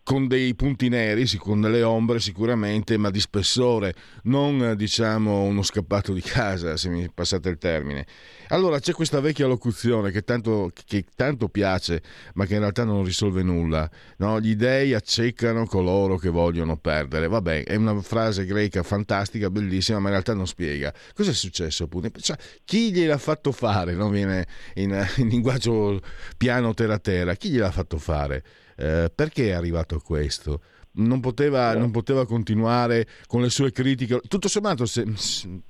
con 0.03 0.27
dei 0.27 0.55
punti 0.55 0.89
neri, 0.89 1.25
con 1.37 1.61
delle 1.61 1.83
ombre 1.83 2.19
sicuramente, 2.19 2.97
ma 2.97 3.09
di 3.09 3.19
spessore, 3.19 3.93
non 4.23 4.73
diciamo 4.75 5.43
uno 5.43 5.61
scappato 5.61 6.13
di 6.13 6.21
casa, 6.21 6.75
se 6.75 6.89
mi 6.89 7.09
passate 7.13 7.49
il 7.49 7.57
termine. 7.57 8.05
Allora 8.49 8.79
c'è 8.79 8.93
questa 8.93 9.19
vecchia 9.19 9.47
locuzione 9.47 10.11
che 10.11 10.23
tanto, 10.23 10.71
che 10.85 11.05
tanto 11.15 11.47
piace, 11.47 12.01
ma 12.33 12.45
che 12.45 12.55
in 12.55 12.59
realtà 12.59 12.83
non 12.83 13.03
risolve 13.03 13.43
nulla. 13.43 13.89
No? 14.17 14.39
Gli 14.39 14.55
dei 14.55 14.93
accecano 14.93 15.65
coloro 15.65 16.17
che 16.17 16.29
vogliono 16.29 16.77
perdere. 16.77 17.27
Vabbè, 17.27 17.63
è 17.63 17.75
una 17.75 18.01
frase 18.01 18.45
greca 18.45 18.83
fantastica, 18.83 19.49
bellissima, 19.49 19.99
ma 19.99 20.05
in 20.05 20.13
realtà 20.13 20.33
non 20.33 20.47
spiega. 20.47 20.93
Cosa 21.13 21.31
è 21.31 21.33
successo 21.33 21.85
appunto? 21.85 22.09
Cioè, 22.19 22.37
chi 22.65 22.91
gliel'ha 22.91 23.17
fatto 23.17 23.51
fare? 23.51 23.93
Non 23.93 24.11
viene 24.11 24.47
in, 24.75 25.07
in 25.17 25.27
linguaggio 25.27 26.01
piano 26.35 26.73
terra 26.73 26.99
terra. 26.99 27.35
Chi 27.35 27.49
gliel'ha 27.49 27.71
fatto 27.71 27.97
fare? 27.97 28.43
Eh, 28.81 29.11
perché 29.13 29.49
è 29.49 29.51
arrivato 29.51 29.95
a 29.95 30.01
questo? 30.01 30.61
Non 30.93 31.19
poteva, 31.19 31.73
non 31.75 31.91
poteva, 31.91 32.25
continuare 32.25 33.07
con 33.27 33.41
le 33.43 33.49
sue 33.49 33.71
critiche. 33.71 34.19
Tutto 34.27 34.47
sommato, 34.47 34.85
se, 34.87 35.05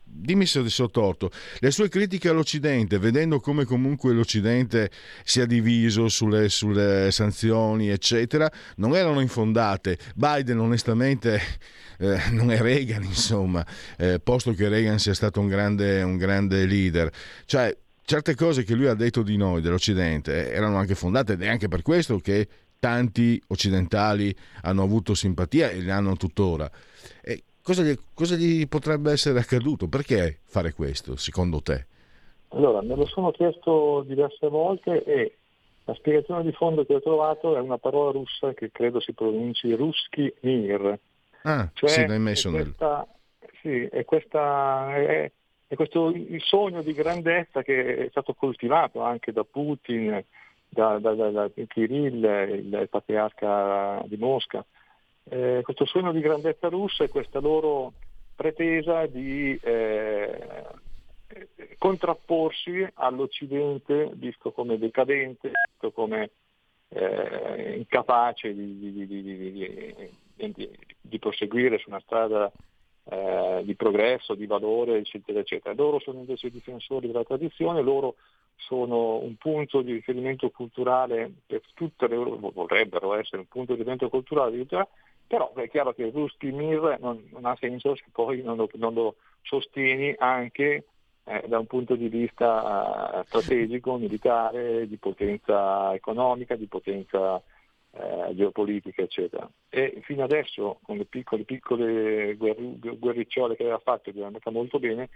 dimmi 0.02 0.46
se 0.46 0.60
ho 0.60 0.90
torto, 0.90 1.30
le 1.60 1.72
sue 1.72 1.90
critiche 1.90 2.30
all'Occidente, 2.30 2.98
vedendo 2.98 3.40
come 3.42 3.66
comunque 3.66 4.14
l'Occidente 4.14 4.90
si 5.24 5.42
è 5.42 5.46
diviso 5.46 6.08
sulle, 6.08 6.48
sulle 6.48 7.12
sanzioni, 7.12 7.90
eccetera, 7.90 8.50
non 8.78 8.96
erano 8.96 9.20
infondate. 9.20 9.98
Biden, 10.16 10.60
onestamente, 10.60 11.40
eh, 12.00 12.18
non 12.32 12.50
è 12.50 12.60
Reagan, 12.60 13.04
insomma, 13.04 13.64
eh, 13.98 14.20
posto 14.20 14.54
che 14.54 14.70
Reagan 14.70 15.00
sia 15.00 15.14
stato 15.14 15.42
un 15.42 15.50
grande, 15.50 16.02
un 16.02 16.16
grande 16.18 16.66
leader. 16.66 17.12
Cioè, 17.46 17.78
certe 18.04 18.36
cose 18.36 18.64
che 18.64 18.74
lui 18.74 18.88
ha 18.88 18.96
detto 18.96 19.22
di 19.22 19.38
noi, 19.38 19.62
dell'Occidente, 19.62 20.52
erano 20.52 20.78
anche 20.78 20.96
fondate 20.96 21.34
ed 21.34 21.44
è 21.44 21.48
anche 21.48 21.68
per 21.68 21.82
questo 21.84 22.18
che 22.18 22.48
tanti 22.82 23.40
occidentali 23.50 24.36
hanno 24.64 24.82
avuto 24.82 25.14
simpatia 25.14 25.70
e 25.70 25.82
le 25.82 25.92
hanno 25.92 26.16
tuttora. 26.16 26.70
E 27.22 27.44
cosa, 27.62 27.84
gli, 27.84 27.96
cosa 28.16 28.36
gli 28.36 28.68
potrebbe 28.68 29.12
essere 29.12 29.40
accaduto? 29.40 29.88
Perché 29.88 30.40
fare 30.46 30.74
questo, 30.74 31.16
secondo 31.16 31.62
te? 31.62 31.86
Allora, 32.50 32.82
me 32.82 32.96
lo 32.96 33.06
sono 33.06 33.30
chiesto 33.30 34.04
diverse 34.06 34.48
volte 34.48 35.04
e 35.04 35.38
la 35.86 35.94
spiegazione 35.94 36.44
di 36.44 36.52
fondo 36.54 36.84
che 36.84 36.96
ho 36.96 37.02
trovato 37.02 37.56
è 37.56 37.60
una 37.60 37.78
parola 37.78 38.12
russa 38.12 38.54
che 38.56 38.72
credo 38.72 39.00
si 39.00 39.14
pronunci 39.14 39.74
Ruski 39.76 40.34
Mir. 40.42 41.00
Ah, 41.44 41.70
cioè, 41.74 41.90
sì, 41.90 42.08
l'hai 42.08 42.20
messo 42.20 42.50
è 42.50 42.52
questa, 42.52 43.08
Sì, 43.62 43.84
è, 43.86 44.04
questa, 44.06 44.96
è, 44.96 45.32
è 45.68 45.76
questo 45.76 46.10
il 46.10 46.42
sogno 46.42 46.82
di 46.82 46.94
grandezza 46.94 47.62
che 47.62 48.06
è 48.06 48.08
stato 48.10 48.34
coltivato 48.34 49.02
anche 49.02 49.32
da 49.32 49.44
Putin, 49.44 50.24
da, 50.74 51.00
da, 51.00 51.14
da, 51.14 51.30
da 51.30 51.50
Kirill, 51.68 52.24
il 52.24 52.88
patriarca 52.90 54.02
di 54.06 54.16
Mosca. 54.16 54.66
Eh, 55.26 55.60
questo 55.64 55.86
sogno 55.86 56.12
di 56.12 56.22
grandezza 56.22 56.70
russa 56.70 57.04
e 57.04 57.10
questa 57.10 57.40
loro 57.40 57.94
pretesa 58.36 59.06
di 59.06 59.60
eh, 59.62 60.66
contrapporsi 61.78 62.88
all'Occidente 62.94 64.12
visto 64.14 64.52
come 64.52 64.78
decadente, 64.78 65.52
visto 65.70 65.92
come 65.92 66.32
eh, 66.88 67.76
incapace 67.78 68.54
di, 68.54 68.78
di, 68.80 69.08
di, 70.36 70.70
di, 71.02 71.20
proseguire 71.20 71.78
su 71.78 71.90
una 71.90 72.02
strada 72.02 72.52
eh, 73.04 73.62
di 73.64 73.76
progresso, 73.76 74.36
di 74.36 74.46
valore, 74.46 74.98
eccetera, 74.98 75.40
eccetera. 75.40 75.76
Loro 75.76 76.00
sono 76.00 76.20
invece 76.20 76.48
i 76.48 76.52
difensori 76.52 77.08
della 77.08 77.24
tradizione, 77.24 77.82
loro 77.82 78.16
sono 78.62 79.18
un 79.18 79.36
punto 79.36 79.82
di 79.82 79.94
riferimento 79.94 80.50
culturale 80.50 81.32
per 81.46 81.62
tutte 81.74 82.08
le 82.08 82.16
vorrebbero 82.16 83.16
essere 83.16 83.42
un 83.42 83.48
punto 83.48 83.74
di 83.74 83.80
riferimento 83.80 84.10
culturale, 84.10 84.66
però 85.28 85.54
è 85.54 85.70
chiaro 85.70 85.94
che 85.94 86.10
Rusty 86.14 86.52
Mir 86.52 86.98
non, 87.00 87.24
non, 87.32 87.46
ha 87.46 87.56
senso 87.60 87.96
se 87.96 88.04
poi 88.12 88.42
non 88.42 88.58
lo, 88.58 88.70
non 88.74 88.94
lo 88.94 89.16
sostieni 89.42 90.14
anche 90.18 90.86
eh, 91.24 91.44
da 91.48 91.60
un 91.60 91.68
punto 91.68 91.96
di 91.96 92.10
vista 92.10 93.22
eh, 93.22 93.24
strategico, 93.26 93.98
militare, 93.98 94.88
di 94.88 94.98
potenza 94.98 95.94
economica, 95.94 96.56
di 96.56 96.68
potenza 96.68 97.42
eh, 97.92 98.36
geopolitica, 98.36 99.02
eccetera. 99.02 99.50
E 99.70 100.02
fino 100.04 100.24
adesso 100.24 100.80
con 100.84 100.98
le 100.98 101.06
piccole, 101.06 101.44
piccole 101.44 102.36
guerricciole 102.36 103.56
che 103.56 103.64
aveva 103.64 103.80
fatto, 103.80 104.12
che 104.12 104.20
è 104.20 104.24
andata 104.24 104.50
molto 104.50 104.80
bene, 104.80 105.10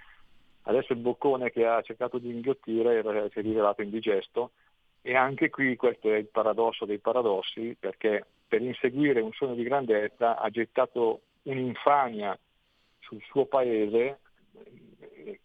Adesso 0.67 0.93
il 0.93 0.99
boccone 0.99 1.51
che 1.51 1.65
ha 1.65 1.81
cercato 1.81 2.17
di 2.17 2.29
inghiottire 2.29 3.01
si 3.31 3.39
è 3.39 3.41
rivelato 3.41 3.81
indigesto. 3.81 4.51
E 5.01 5.15
anche 5.15 5.49
qui 5.49 5.75
questo 5.75 6.11
è 6.11 6.17
il 6.17 6.27
paradosso 6.27 6.85
dei 6.85 6.97
paradossi 6.97 7.75
perché 7.79 8.25
per 8.47 8.61
inseguire 8.61 9.21
un 9.21 9.31
sogno 9.33 9.53
di 9.53 9.63
grandezza 9.63 10.39
ha 10.39 10.49
gettato 10.49 11.21
un'infamia 11.43 12.37
sul 12.99 13.21
suo 13.29 13.45
paese 13.45 14.19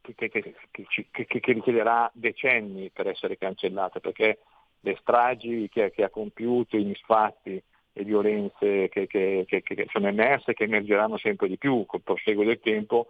che, 0.00 0.28
che, 0.28 0.28
che, 0.30 1.26
che, 1.26 1.52
richiederà 1.52 2.10
decenni 2.14 2.90
per 2.90 3.08
essere 3.08 3.36
cancellata 3.36 4.00
perché 4.00 4.38
le 4.80 4.96
stragi 5.00 5.68
che, 5.68 5.92
ha 5.98 6.08
compiuto, 6.08 6.76
i 6.76 6.84
misfatti, 6.84 7.62
le 7.92 8.04
violenze 8.04 8.88
che, 8.88 9.06
sono 9.90 10.08
emerse, 10.08 10.54
che 10.54 10.64
emergeranno 10.64 11.18
sempre 11.18 11.48
di 11.48 11.58
più 11.58 11.84
col 11.86 12.02
proseguo 12.02 12.44
del 12.44 12.60
tempo, 12.60 13.08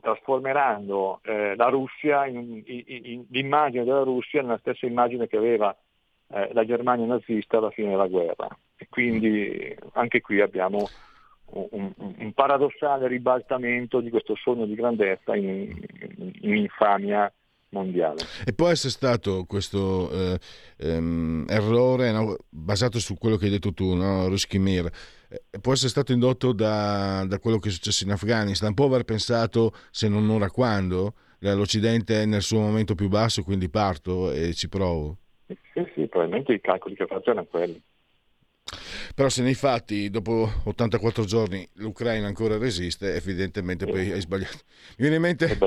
trasformeranno 0.00 1.20
eh, 1.22 1.54
la 1.56 1.68
Russia, 1.68 2.26
in, 2.26 2.62
in, 2.64 2.82
in, 2.86 3.24
l'immagine 3.30 3.84
della 3.84 4.02
Russia 4.02 4.42
nella 4.42 4.58
stessa 4.58 4.86
immagine 4.86 5.26
che 5.26 5.36
aveva 5.36 5.76
eh, 6.28 6.50
la 6.52 6.64
Germania 6.64 7.06
nazista 7.06 7.58
alla 7.58 7.70
fine 7.70 7.90
della 7.90 8.06
guerra. 8.06 8.48
E 8.76 8.86
quindi 8.88 9.74
anche 9.92 10.20
qui 10.20 10.40
abbiamo 10.40 10.88
un, 11.46 11.92
un 11.96 12.32
paradossale 12.32 13.08
ribaltamento 13.08 14.00
di 14.00 14.10
questo 14.10 14.34
sogno 14.34 14.66
di 14.66 14.74
grandezza 14.74 15.34
in, 15.34 15.72
infamia 16.40 17.32
mondiale. 17.70 18.22
E 18.44 18.52
può 18.52 18.68
essere 18.68 18.90
stato 18.90 19.44
questo 19.44 20.10
eh, 20.10 20.38
ehm, 20.78 21.46
errore 21.48 22.12
no, 22.12 22.36
basato 22.48 22.98
su 22.98 23.14
quello 23.16 23.36
che 23.36 23.46
hai 23.46 23.50
detto 23.50 23.72
tu, 23.72 23.94
no? 23.94 24.28
Ruskimir, 24.28 24.88
eh, 25.28 25.58
può 25.60 25.72
essere 25.72 25.88
stato 25.88 26.12
indotto 26.12 26.52
da, 26.52 27.24
da, 27.26 27.38
quello 27.38 27.58
che 27.58 27.68
è 27.68 27.72
successo 27.72 28.04
in 28.04 28.12
Afghanistan, 28.12 28.74
può 28.74 28.86
aver 28.86 29.04
pensato, 29.04 29.72
se 29.90 30.08
non 30.08 30.28
ora 30.28 30.50
quando, 30.50 31.14
l'Occidente 31.38 32.22
è 32.22 32.26
nel 32.26 32.42
suo 32.42 32.60
momento 32.60 32.94
più 32.94 33.08
basso, 33.08 33.42
quindi 33.42 33.68
parto 33.68 34.32
e 34.32 34.52
ci 34.54 34.68
provo. 34.68 35.18
Sì, 35.46 35.86
sì, 35.94 36.06
probabilmente 36.06 36.52
i 36.52 36.60
calcoli 36.60 36.94
che 36.96 37.06
faccio 37.06 37.30
erano 37.30 37.46
quelli. 37.46 37.80
Però 39.14 39.28
se 39.28 39.42
nei 39.42 39.54
fatti 39.54 40.10
dopo 40.10 40.50
84 40.64 41.24
giorni 41.24 41.66
l'Ucraina 41.74 42.26
ancora 42.26 42.58
resiste, 42.58 43.14
evidentemente 43.14 43.86
poi 43.86 44.10
hai 44.10 44.20
sbagliato. 44.20 44.58
Mi 44.98 45.08
viene 45.08 45.16
in 45.16 45.22
mente, 45.22 45.58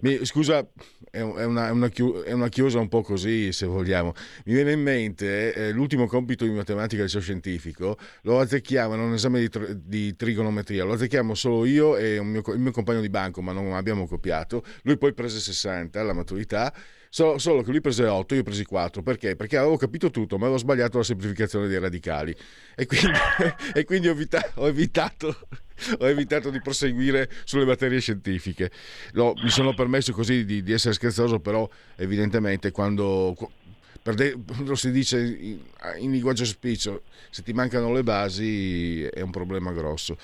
mi, 0.00 0.24
scusa, 0.24 0.66
è 1.10 1.20
una, 1.20 1.68
è, 1.68 1.70
una, 1.70 1.90
è 2.24 2.32
una, 2.32 2.48
chiosa 2.48 2.78
un 2.78 2.88
po' 2.88 3.02
così 3.02 3.52
se 3.52 3.66
vogliamo, 3.66 4.14
mi 4.46 4.54
viene 4.54 4.72
in 4.72 4.80
mente 4.80 5.52
eh, 5.52 5.70
l'ultimo 5.70 6.06
compito 6.06 6.44
di 6.44 6.50
matematica 6.50 6.96
del 6.96 7.04
liceo 7.04 7.20
scientifico, 7.20 7.98
lo 8.22 8.40
azzecchiamo 8.40 8.94
in 8.94 9.00
un 9.00 9.12
esame 9.12 9.40
di, 9.40 9.50
di, 9.84 10.16
trigonometria, 10.16 10.84
lo 10.84 10.94
azzecchiamo 10.94 11.34
solo 11.34 11.64
io 11.66 11.96
e 11.96 12.22
mio, 12.22 12.42
il 12.52 12.58
mio 12.58 12.72
compagno 12.72 13.00
di 13.02 13.10
banco, 13.10 13.42
ma 13.42 13.52
non 13.52 13.74
abbiamo 13.74 14.06
copiato, 14.06 14.64
lui 14.82 14.96
poi 14.96 15.12
prese 15.12 15.40
60 15.40 16.00
alla 16.00 16.14
maturità 16.14 16.72
Solo, 17.08 17.38
solo, 17.38 17.62
che 17.62 17.70
lui 17.70 17.80
prese 17.80 18.06
8, 18.06 18.34
io 18.34 18.42
presi 18.42 18.64
4. 18.64 19.02
Perché? 19.02 19.36
Perché 19.36 19.56
avevo 19.56 19.76
capito 19.76 20.10
tutto, 20.10 20.36
ma 20.36 20.44
avevo 20.44 20.58
sbagliato 20.58 20.98
la 20.98 21.04
semplificazione 21.04 21.68
dei 21.68 21.78
radicali. 21.78 22.34
E 22.74 22.86
quindi, 22.86 23.18
e 23.74 23.84
quindi 23.84 24.08
ho, 24.08 24.12
evita- 24.12 24.52
ho, 24.54 24.66
evitato, 24.66 25.28
ho, 25.98 26.08
evitato, 26.08 26.50
di 26.50 26.60
proseguire 26.60 27.30
sulle 27.44 27.64
materie 27.64 28.00
scientifiche. 28.00 28.70
No, 29.12 29.32
mi 29.42 29.50
sono 29.50 29.74
permesso 29.74 30.12
così 30.12 30.44
di, 30.44 30.62
di 30.62 30.72
essere 30.72 30.94
scherzoso, 30.94 31.40
però 31.40 31.68
evidentemente 31.96 32.70
quando 32.70 33.34
de- 34.14 34.36
lo 34.64 34.74
si 34.74 34.90
dice 34.90 35.18
in, 35.18 35.58
in 35.98 36.10
linguaggio 36.10 36.44
spiccio, 36.44 37.02
se 37.30 37.42
ti 37.42 37.52
mancano 37.52 37.92
le 37.92 38.02
basi 38.02 39.02
è 39.04 39.20
un 39.20 39.30
problema 39.30 39.72
grosso. 39.72 40.16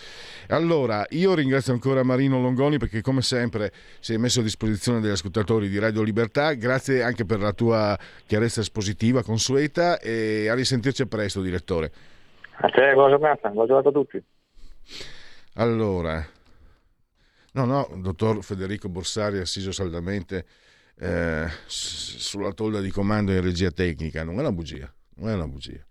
Allora, 0.49 1.05
io 1.11 1.35
ringrazio 1.35 1.73
ancora 1.73 2.03
Marino 2.03 2.41
Longoni 2.41 2.79
perché 2.79 3.01
come 3.01 3.23
sempre 3.23 3.73
si 4.01 4.15
è 4.15 4.17
messo 4.17 4.41
a 4.41 4.43
disposizione 4.43 5.01
degli 5.01 5.11
ascoltatori 5.11 5.69
di 5.69 5.79
Radio 5.79 6.03
Libertà, 6.03 6.53
grazie 6.55 7.03
anche 7.03 7.25
per 7.25 7.41
la 7.41 7.53
tua 7.53 7.99
chiarezza 8.27 8.61
espositiva 8.61 9.23
consueta 9.23 9.99
e 9.99 10.49
a 10.49 10.55
risentirci 10.55 11.07
presto, 11.07 11.41
direttore. 11.41 11.93
A 12.57 12.69
te, 12.69 12.93
buona 12.93 13.11
giornata, 13.11 13.49
buona 13.49 13.67
giornata 13.67 13.89
a 13.89 13.93
tutti. 13.93 14.23
Allora, 15.55 16.25
no, 17.53 17.65
no, 17.65 17.91
dottor 17.97 18.43
Federico 18.43 18.89
Borsari 18.89 19.39
assiso 19.39 19.73
saldamente 19.73 20.47
eh, 20.99 21.49
sulla 21.66 22.52
tolda 22.52 22.80
di 22.80 22.90
comando 22.90 23.32
in 23.32 23.40
regia 23.40 23.70
tecnica. 23.70 24.25
Non 24.25 24.37
è 24.37 24.40
una 24.40 24.52
bugia, 24.52 24.92
non 25.16 25.30
è 25.30 25.34
una 25.34 25.49
bugia. 25.49 25.84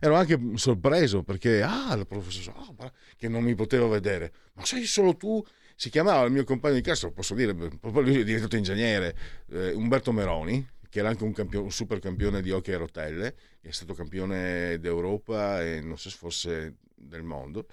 Ero 0.00 0.14
anche 0.14 0.38
sorpreso 0.54 1.22
perché, 1.22 1.62
ah, 1.62 1.94
il 1.94 2.06
professore, 2.06 2.56
oh, 2.58 2.92
che 3.16 3.28
non 3.28 3.42
mi 3.42 3.54
potevo 3.54 3.88
vedere, 3.88 4.32
ma 4.54 4.64
sei 4.64 4.84
solo 4.84 5.14
tu? 5.16 5.44
Si 5.76 5.90
chiamava 5.90 6.24
il 6.24 6.32
mio 6.32 6.44
compagno 6.44 6.74
di 6.74 6.80
classe, 6.82 7.10
posso 7.10 7.34
dire, 7.34 7.52
lui 7.52 8.20
è 8.20 8.24
diventato 8.24 8.56
ingegnere, 8.56 9.16
eh, 9.50 9.72
Umberto 9.72 10.12
Meroni, 10.12 10.66
che 10.90 10.98
era 10.98 11.08
anche 11.08 11.24
un, 11.24 11.32
campione, 11.32 11.64
un 11.64 11.70
super 11.70 12.00
campione 12.00 12.42
di 12.42 12.50
hockey 12.50 12.74
a 12.74 12.78
rotelle, 12.78 13.34
è 13.60 13.70
stato 13.70 13.94
campione 13.94 14.78
d'Europa 14.78 15.62
e 15.62 15.80
non 15.80 15.96
so 15.96 16.10
se 16.10 16.16
fosse 16.16 16.74
del 16.94 17.22
mondo, 17.22 17.66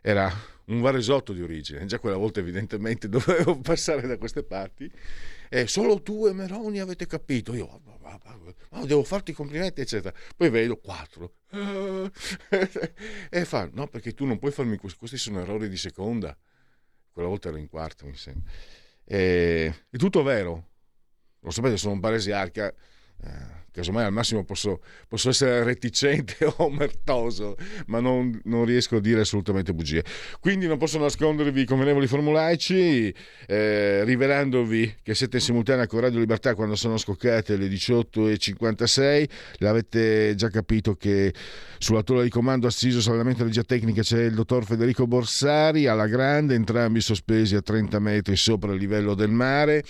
era 0.00 0.32
un 0.66 0.80
varesotto 0.80 1.32
di 1.32 1.42
origine, 1.42 1.84
già 1.86 1.98
quella 1.98 2.16
volta 2.16 2.40
evidentemente 2.40 3.08
dovevo 3.10 3.58
passare 3.58 4.06
da 4.06 4.16
queste 4.16 4.42
parti, 4.42 4.90
e 5.48 5.66
solo 5.66 6.02
tu 6.02 6.26
e 6.26 6.32
Meroni 6.32 6.80
avete 6.80 7.06
capito, 7.06 7.54
io 7.54 7.80
oh, 8.70 8.86
devo 8.86 9.04
farti 9.04 9.30
i 9.30 9.34
complimenti, 9.34 9.80
eccetera. 9.80 10.16
Poi 10.36 10.50
vedo 10.50 10.78
quattro, 10.78 11.36
e 13.30 13.44
fa, 13.44 13.68
no 13.72 13.86
perché 13.88 14.12
tu 14.12 14.24
non 14.24 14.38
puoi 14.38 14.52
farmi 14.52 14.76
questi, 14.76 14.98
questi 14.98 15.16
sono 15.16 15.40
errori 15.40 15.68
di 15.68 15.76
seconda, 15.76 16.36
quella 17.12 17.28
volta 17.28 17.48
ero 17.48 17.56
in 17.56 17.68
quarto 17.68 18.06
mi 18.06 18.16
sembra. 18.16 18.50
E, 19.04 19.74
è 19.90 19.96
tutto 19.96 20.22
vero, 20.22 20.70
lo 21.40 21.50
sapete, 21.50 21.76
sono 21.76 21.94
un 21.94 22.00
paresiarca. 22.00 22.72
Eh, 23.22 23.63
casomai 23.74 24.04
al 24.04 24.12
massimo 24.12 24.44
posso, 24.44 24.80
posso, 25.08 25.30
essere 25.30 25.64
reticente 25.64 26.44
o 26.46 26.54
omertoso, 26.58 27.56
ma 27.86 27.98
non, 27.98 28.40
non, 28.44 28.64
riesco 28.64 28.96
a 28.96 29.00
dire 29.00 29.20
assolutamente 29.20 29.74
bugie. 29.74 30.04
Quindi 30.38 30.66
non 30.68 30.78
posso 30.78 30.98
nascondervi 30.98 31.62
i 31.62 31.64
convenevoli 31.64 32.06
formulaici, 32.06 33.12
eh, 33.46 34.04
rivelandovi 34.04 34.98
che 35.02 35.14
siete 35.14 35.38
in 35.38 35.42
simultanea 35.42 35.88
con 35.88 36.00
Radio 36.00 36.20
Libertà 36.20 36.54
quando 36.54 36.76
sono 36.76 36.96
scoccate 36.96 37.56
le 37.56 37.66
18.56. 37.66 39.28
L'avete 39.58 40.36
già 40.36 40.48
capito 40.50 40.94
che 40.94 41.34
sulla 41.78 42.02
tolla 42.02 42.22
di 42.22 42.30
comando 42.30 42.68
assiso 42.68 43.00
sull'allenamento 43.00 43.42
di 43.42 43.48
regia 43.48 43.64
tecnica 43.64 44.02
c'è 44.02 44.22
il 44.22 44.34
dottor 44.34 44.64
Federico 44.64 45.08
Borsari, 45.08 45.88
alla 45.88 46.06
grande, 46.06 46.54
entrambi 46.54 47.00
sospesi 47.00 47.56
a 47.56 47.60
30 47.60 47.98
metri 47.98 48.36
sopra 48.36 48.72
il 48.72 48.78
livello 48.78 49.14
del 49.14 49.30
mare. 49.30 49.82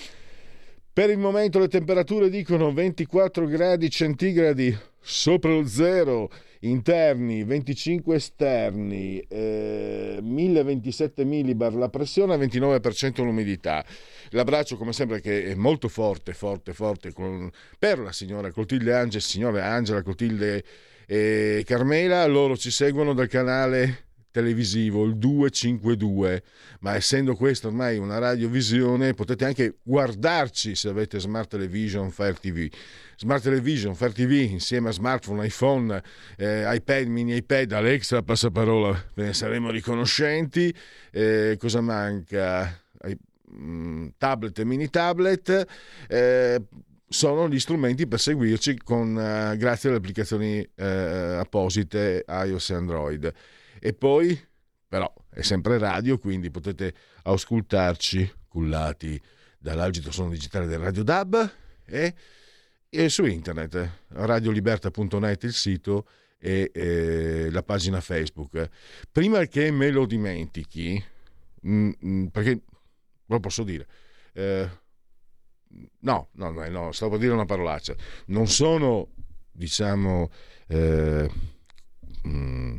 Per 0.94 1.10
il 1.10 1.18
momento 1.18 1.58
le 1.58 1.66
temperature 1.66 2.30
dicono 2.30 2.72
24 2.72 3.46
gradi 3.46 3.90
centigradi 3.90 4.78
sopra 5.00 5.50
lo 5.50 5.66
zero 5.66 6.30
interni, 6.60 7.42
25 7.42 8.14
esterni, 8.14 9.18
eh, 9.18 10.20
1027 10.22 11.24
millibar 11.24 11.74
la 11.74 11.88
pressione, 11.88 12.36
29% 12.36 13.24
l'umidità. 13.24 13.84
L'abbraccio 14.30 14.76
come 14.76 14.92
sempre 14.92 15.20
che 15.20 15.46
è 15.46 15.54
molto 15.56 15.88
forte, 15.88 16.32
forte, 16.32 16.72
forte 16.72 17.12
con, 17.12 17.50
per 17.76 17.98
la 17.98 18.12
signora 18.12 18.52
Clotilde 18.52 18.94
Angela, 18.94 19.20
signora 19.20 19.66
Angela 19.66 20.00
Clotilde 20.00 20.62
e 21.08 21.64
Carmela, 21.66 22.24
loro 22.26 22.56
ci 22.56 22.70
seguono 22.70 23.14
dal 23.14 23.26
canale 23.26 24.04
televisivo, 24.34 25.04
il 25.04 25.16
252, 25.16 26.42
ma 26.80 26.96
essendo 26.96 27.36
questa 27.36 27.68
ormai 27.68 27.98
una 27.98 28.18
radiovisione 28.18 29.14
potete 29.14 29.44
anche 29.44 29.76
guardarci 29.80 30.74
se 30.74 30.88
avete 30.88 31.20
Smart 31.20 31.48
Television, 31.48 32.10
Fire 32.10 32.34
TV. 32.34 32.68
Smart 33.16 33.44
Television, 33.44 33.94
Fire 33.94 34.10
TV 34.10 34.50
insieme 34.50 34.88
a 34.88 34.92
smartphone, 34.92 35.46
iPhone, 35.46 36.02
eh, 36.36 36.64
iPad, 36.66 37.06
mini 37.06 37.36
iPad, 37.36 37.70
Alexa, 37.70 38.22
passaparola, 38.22 39.10
ve 39.14 39.26
ne 39.26 39.32
saremo 39.32 39.70
riconoscenti. 39.70 40.74
Eh, 41.12 41.56
cosa 41.56 41.80
manca? 41.80 42.76
Mm, 43.56 44.08
tablet 44.18 44.58
e 44.58 44.64
mini 44.64 44.90
tablet. 44.90 45.64
Eh, 46.08 46.60
sono 47.06 47.48
gli 47.48 47.60
strumenti 47.60 48.08
per 48.08 48.18
seguirci 48.18 48.78
con, 48.82 49.10
uh, 49.14 49.56
grazie 49.56 49.88
alle 49.88 49.98
applicazioni 49.98 50.58
uh, 50.58 51.38
apposite 51.38 52.24
iOS 52.26 52.70
e 52.70 52.74
Android. 52.74 53.32
E 53.86 53.92
poi, 53.92 54.42
però, 54.88 55.12
è 55.28 55.42
sempre 55.42 55.76
radio, 55.76 56.16
quindi 56.16 56.50
potete 56.50 56.94
auscultarci 57.24 58.32
cullati 58.48 59.20
dall'algito 59.58 60.10
suono 60.10 60.30
digitale 60.30 60.64
del 60.64 60.78
Radio 60.78 61.02
DAB 61.02 61.52
e, 61.84 62.14
e 62.88 63.08
su 63.10 63.26
internet, 63.26 64.06
radioliberta.net 64.08 65.42
il 65.42 65.52
sito 65.52 66.08
e 66.38 66.70
eh, 66.72 67.50
la 67.50 67.62
pagina 67.62 68.00
Facebook. 68.00 68.70
Prima 69.12 69.44
che 69.44 69.70
me 69.70 69.90
lo 69.90 70.06
dimentichi, 70.06 71.04
mh, 71.60 71.70
mm, 71.70 71.86
mh, 71.86 72.08
mm, 72.08 72.26
perché 72.28 72.62
lo 73.26 73.38
posso 73.38 73.64
dire, 73.64 73.86
eh, 74.32 74.66
no, 76.00 76.28
no, 76.32 76.50
no, 76.50 76.68
no, 76.70 76.92
stavo 76.92 77.10
per 77.10 77.20
dire 77.20 77.34
una 77.34 77.44
parolaccia, 77.44 77.94
non 78.28 78.48
sono, 78.48 79.08
diciamo, 79.52 80.30
eh, 80.68 81.30
mh, 82.22 82.28
mm, 82.30 82.76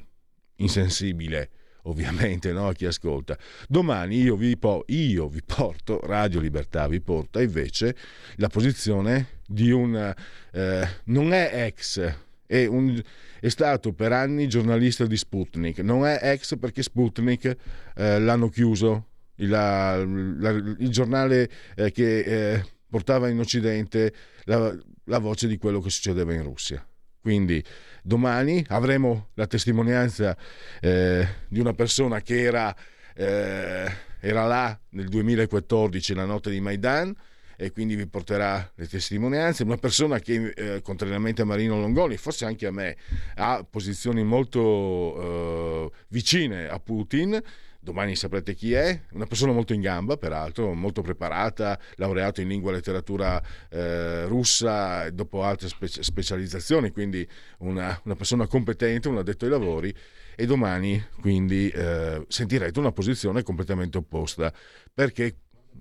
insensibile 0.57 1.49
ovviamente 1.85 2.51
no, 2.51 2.67
a 2.67 2.73
chi 2.73 2.85
ascolta. 2.85 3.37
Domani 3.67 4.21
io 4.21 4.35
vi, 4.35 4.57
po- 4.57 4.83
io 4.87 5.27
vi, 5.27 5.41
porto, 5.43 5.99
Radio 6.03 6.39
Libertà 6.39 6.87
vi 6.87 7.01
porta 7.01 7.41
invece 7.41 7.95
la 8.35 8.47
posizione 8.47 9.39
di 9.47 9.71
un... 9.71 10.13
Eh, 10.51 10.87
non 11.05 11.33
è 11.33 11.65
ex, 11.65 12.15
è, 12.45 12.65
un, 12.65 13.01
è, 13.39 13.49
stato 13.49 13.93
per 13.93 14.11
anni 14.11 14.47
giornalista 14.47 15.05
di 15.05 15.17
Sputnik, 15.17 15.79
non 15.79 16.05
è 16.05 16.19
ex 16.21 16.57
perché 16.57 16.83
Sputnik 16.83 17.55
eh, 17.95 18.19
l'hanno 18.19 18.49
chiuso, 18.49 19.07
il, 19.35 19.49
la, 19.49 20.03
la, 20.03 20.49
il 20.49 20.89
giornale 20.89 21.49
eh, 21.75 21.91
che 21.91 22.19
eh, 22.19 22.65
portava 22.89 23.29
in 23.29 23.39
Occidente 23.39 24.13
la, 24.45 24.75
la 25.05 25.19
voce 25.19 25.47
di 25.47 25.57
quello 25.57 25.81
che 25.81 25.89
succedeva 25.89 26.33
in 26.33 26.43
Russia. 26.43 26.85
Quindi 27.19 27.63
domani 28.05 28.63
avremo 28.67 29.29
la 29.33 29.47
testimonianza 29.47 30.37
eh, 30.79 31.27
di 31.47 31.59
una 31.59 31.73
persona 31.73 32.21
che 32.21 32.39
era, 32.39 32.73
eh, 33.15 33.91
era, 34.19 34.45
là 34.45 34.79
nel 34.91 35.09
2014, 35.09 36.13
la 36.13 36.25
notte 36.25 36.51
di 36.51 36.59
Maidan, 36.59 37.15
e 37.57 37.71
quindi 37.71 37.95
vi 37.95 38.05
porterà 38.05 38.71
le 38.75 38.87
testimonianze. 38.87 39.63
Una 39.63 39.77
persona 39.77 40.19
che, 40.19 40.53
eh, 40.55 40.81
contrariamente 40.83 41.41
a 41.41 41.45
Marino 41.45 41.79
Longoni, 41.79 42.15
forse 42.17 42.45
anche 42.45 42.67
a 42.67 42.71
me, 42.71 42.95
ha 43.35 43.65
posizioni 43.67 44.23
molto 44.23 45.89
eh, 45.89 45.91
vicine 46.09 46.67
a 46.67 46.79
Putin 46.79 47.41
domani 47.85 48.15
saprete 48.15 48.55
chi 48.55 48.73
è, 48.73 48.99
una 49.11 49.27
persona 49.27 49.51
molto 49.51 49.73
in 49.73 49.79
gamba, 49.79 50.17
peraltro, 50.17 50.73
molto 50.73 51.03
preparata, 51.03 51.79
laureato 51.97 52.41
in 52.41 52.47
lingua 52.47 52.71
e 52.71 52.73
letteratura 52.73 53.41
eh, 53.69 54.25
russa 54.25 55.07
dopo 55.11 55.43
altre 55.43 55.67
spe- 55.67 56.01
specializzazioni, 56.03 56.89
quindi 56.89 57.25
una, 57.59 57.97
una, 58.03 58.15
persona 58.15 58.47
competente, 58.47 59.07
un 59.07 59.17
addetto 59.17 59.45
ai 59.45 59.51
lavori. 59.51 59.95
E 60.35 60.45
domani 60.47 61.01
quindi 61.21 61.69
eh, 61.69 62.25
sentirete 62.27 62.77
una 62.79 62.91
posizione 62.91 63.43
completamente 63.43 63.99
opposta 63.99 64.51
perché 64.93 65.37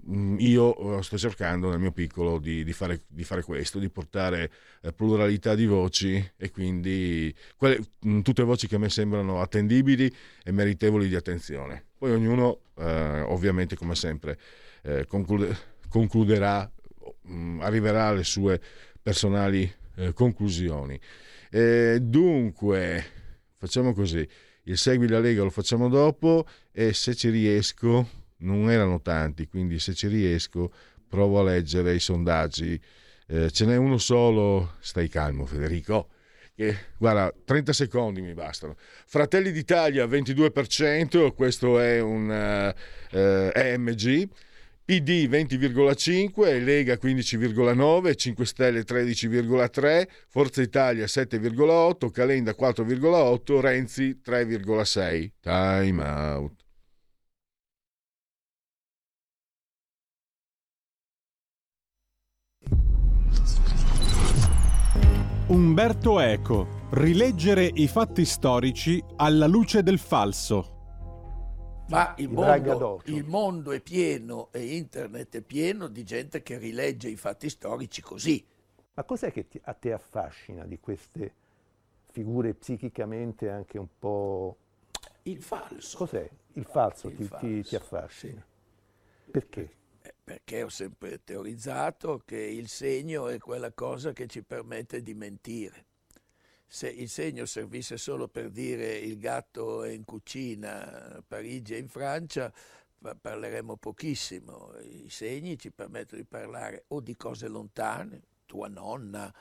io 0.07 0.99
eh, 0.99 1.03
sto 1.03 1.17
cercando 1.17 1.71
nel 1.71 1.79
mio 1.79 1.93
piccolo 1.93 2.39
di, 2.39 2.65
di, 2.65 2.73
fare, 2.73 3.03
di 3.07 3.25
fare, 3.25 3.43
questo, 3.43 3.79
di 3.79 3.89
portare 3.89 4.51
eh, 4.83 4.93
pluralità 4.93 5.55
di 5.55 5.67
voci 5.67 6.33
e 6.37 6.51
quindi 6.51 7.35
quelle, 7.57 7.81
mm, 8.07 8.21
tutte 8.21 8.43
voci 8.43 8.67
che 8.67 8.75
a 8.75 8.79
me 8.79 8.91
sembrano 8.91 9.41
attendibili 9.41 10.13
e 10.43 10.53
meritevoli 10.53 11.09
di 11.09 11.15
attenzione. 11.15 11.85
Poi 11.97 12.13
ognuno 12.13 12.61
eh, 12.77 13.21
ovviamente 13.21 13.77
come 13.77 13.95
sempre 13.95 14.39
eh, 14.83 15.07
conclude, 15.07 15.57
concluderà, 15.89 16.71
mh, 17.23 17.35
mm, 17.35 17.61
arriverà 17.61 18.09
alle 18.09 18.25
sue 18.25 18.61
personali 19.03 19.73
eh, 19.97 20.13
conclusioni. 20.13 20.99
dunque, 22.01 23.05
facciamo 23.57 23.95
così, 23.95 24.27
il 24.65 24.77
Segui 24.77 25.09
la 25.09 25.21
Lega 25.21 25.43
lo 25.43 25.51
facciamo 25.51 25.89
dopo 25.89 26.47
e 26.73 26.93
se 26.93 27.15
ci 27.15 27.31
riesco 27.31 28.24
non 28.45 28.71
erano 28.71 29.01
tanti, 29.01 29.49
quindi 29.49 29.79
se 29.79 29.95
ci 29.95 30.07
riesco 30.07 30.71
provo 31.09 31.41
a 31.41 31.45
leggere 31.45 31.95
i 31.95 32.01
sondaggi. 32.01 32.81
Eh, 33.27 33.51
ce 33.51 33.65
n'è 33.65 33.77
uno 33.77 33.99
solo, 33.99 34.75
stai 34.81 35.09
calmo 35.09 35.47
Federico, 35.47 36.09
che 36.55 36.77
guarda, 36.99 37.33
30 37.45 37.73
secondi 37.73 38.21
mi 38.21 38.35
bastano. 38.35 38.77
Fratelli 39.07 39.51
d'Italia 39.51 40.07
22%, 40.07 41.33
questo 41.35 41.81
è 41.81 42.01
un 42.01 42.29
uh, 42.29 43.51
EMG. 43.53 44.29
PD 44.87 45.27
20,5, 45.31 46.63
Lega 46.63 46.99
15,9, 47.01 48.15
5 48.15 48.45
Stelle 48.45 48.81
13,3, 48.83 50.07
Forza 50.29 50.61
Italia 50.61 51.07
7,8, 51.07 52.11
Calenda 52.11 52.55
4,8, 52.59 53.61
Renzi 53.61 54.21
3,6. 54.23 55.31
Time 55.41 56.03
out. 56.03 56.64
Umberto 65.47 66.21
Eco. 66.21 66.89
Rileggere 66.93 67.71
i 67.75 67.87
fatti 67.87 68.25
storici 68.25 69.05
alla 69.17 69.47
luce 69.47 69.83
del 69.83 69.99
falso. 69.99 71.85
Ma 71.89 72.15
il 72.17 72.31
mondo, 72.31 73.03
il 73.05 73.25
mondo, 73.25 73.73
è 73.73 73.83
pieno 73.83 74.49
e 74.53 74.75
internet 74.75 75.37
è 75.37 75.43
pieno 75.43 75.89
di 75.89 76.03
gente 76.03 76.43
che 76.43 76.57
rilegge 76.57 77.11
i 77.11 77.17
fatti 77.17 77.51
storici 77.51 78.01
così. 78.01 78.43
Ma 78.95 79.05
cos'è 79.05 79.31
che 79.33 79.47
ti, 79.47 79.61
a 79.65 79.75
te 79.75 79.93
affascina 79.93 80.65
di 80.65 80.81
queste 80.81 81.35
figure 82.11 82.55
psichicamente 82.55 83.51
anche 83.51 83.79
un 83.79 83.89
po'... 83.99 84.57
Il 85.25 85.43
falso. 85.43 85.99
Cos'è? 85.99 86.27
Il 86.55 86.65
falso, 86.65 87.09
il 87.09 87.17
ti, 87.17 87.25
falso. 87.25 87.47
Ti, 87.47 87.63
ti, 87.65 87.77
affascina. 87.77 88.43
Sì. 89.25 89.31
Perché? 89.31 89.71
Perché 90.25 90.63
ho 90.63 90.71
sempre 90.71 91.23
teorizzato 91.23 92.23
che 92.25 92.41
il 92.41 92.69
segno 92.69 93.29
è 93.29 93.39
quella 93.39 93.73
cosa 93.73 94.13
che 94.13 94.27
ci 94.27 94.43
permette 94.43 95.03
di 95.03 95.15
mentire. 95.15 95.85
se 96.67 96.89
il 96.89 97.09
segno 97.09 97.45
servisse 97.45 97.97
solo 97.97 98.27
per 98.27 98.51
dire 98.51 98.97
il 98.97 99.19
gatto 99.19 99.85
è 99.85 99.91
in 99.91 100.05
cucina, 100.05 101.23
Parigi 101.25 101.75
è 101.75 101.79
in 101.79 101.89
Francia, 101.89 102.53
parleremo 103.21 103.77
pochissimo. 103.77 104.73
I 104.81 105.09
segni 105.11 105.59
ci 105.59 105.71
permettono 105.71 106.21
di 106.21 106.27
parlare 106.27 106.85
o 106.89 107.01
di 107.01 107.15
cose 107.15 107.47
lontane, 107.47 108.23
tua 108.47 108.67
nonna 108.69 109.33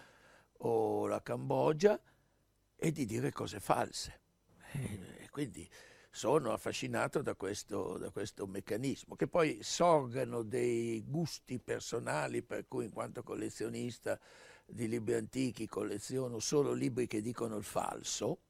o 0.57 1.07
la 1.07 1.23
Cambogia, 1.23 1.99
e 2.75 2.91
di 2.91 3.05
dire 3.05 3.31
cose 3.31 3.59
false. 3.59 4.19
E 4.73 5.29
quindi 5.31 5.67
sono 6.15 6.53
affascinato 6.53 7.23
da 7.23 7.33
questo, 7.33 7.97
da 7.97 8.11
questo, 8.11 8.45
meccanismo, 8.45 9.15
che 9.15 9.27
poi 9.27 9.57
sorgano 9.63 10.43
dei 10.43 11.03
gusti 11.07 11.57
personali, 11.57 12.43
per 12.43 12.67
cui 12.67 12.85
in 12.85 12.91
quanto 12.91 13.23
collezionista 13.23 14.19
di 14.63 14.87
libri 14.87 15.15
antichi 15.15 15.67
colleziono 15.67 16.37
solo 16.37 16.73
libri 16.73 17.07
che 17.07 17.19
dicono 17.19 17.57
il 17.57 17.63
falso, 17.63 18.41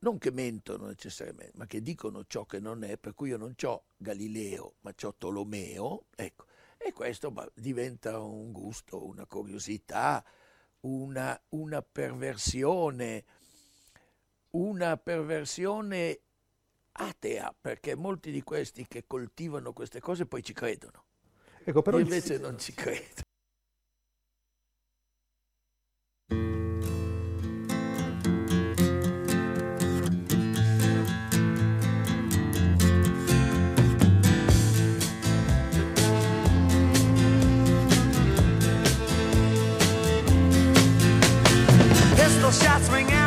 non 0.00 0.18
che 0.18 0.30
mentono 0.30 0.88
necessariamente, 0.88 1.56
ma 1.56 1.66
che 1.66 1.80
dicono 1.80 2.26
ciò 2.26 2.44
che 2.44 2.60
non 2.60 2.84
è, 2.84 2.98
per 2.98 3.14
cui 3.14 3.30
io 3.30 3.38
non 3.38 3.54
ho 3.62 3.84
Galileo, 3.96 4.74
ma 4.82 4.92
ho 5.02 5.14
Tolomeo, 5.16 6.08
ecco, 6.14 6.44
e 6.76 6.92
questo 6.92 7.32
diventa 7.54 8.20
un 8.20 8.52
gusto, 8.52 9.02
una 9.02 9.24
curiosità, 9.24 10.22
una, 10.80 11.40
una 11.48 11.80
perversione, 11.80 13.24
una 14.50 14.98
perversione 14.98 16.18
atea, 16.96 17.54
perché 17.60 17.94
molti 17.94 18.30
di 18.30 18.42
questi 18.42 18.86
che 18.86 19.04
coltivano 19.06 19.72
queste 19.72 20.00
cose 20.00 20.26
poi 20.26 20.42
ci 20.42 20.52
credono. 20.52 21.04
Ecco, 21.64 21.82
però 21.82 21.98
Io 21.98 22.04
invece 22.04 22.34
il... 22.34 22.40
non 22.40 22.58
ci 22.58 22.72
credo. 22.74 23.22
shots 42.54 42.88
ring 42.88 43.10
out 43.10 43.23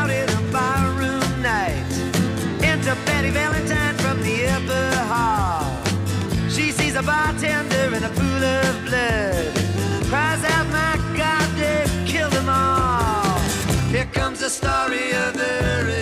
Here 13.89 14.05
comes 14.11 14.41
the 14.41 14.49
story 14.49 15.13
of 15.13 15.33
the 15.33 15.96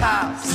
cops. 0.00 0.49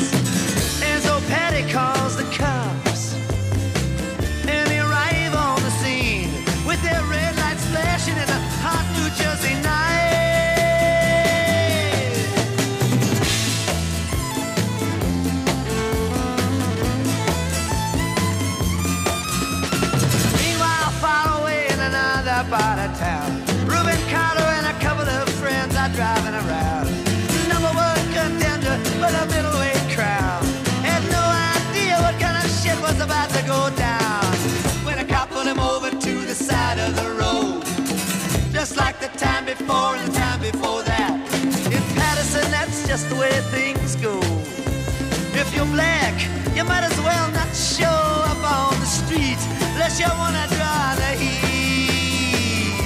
Black, 45.76 46.16
you 46.56 46.64
might 46.64 46.84
as 46.84 46.98
well 47.02 47.28
not 47.32 47.52
show 47.54 48.00
up 48.32 48.42
on 48.58 48.80
the 48.80 48.90
street 49.00 49.42
unless 49.74 50.00
you 50.00 50.08
wanna 50.22 50.46
draw 50.56 50.96
the 51.02 51.12
heat. 51.22 52.80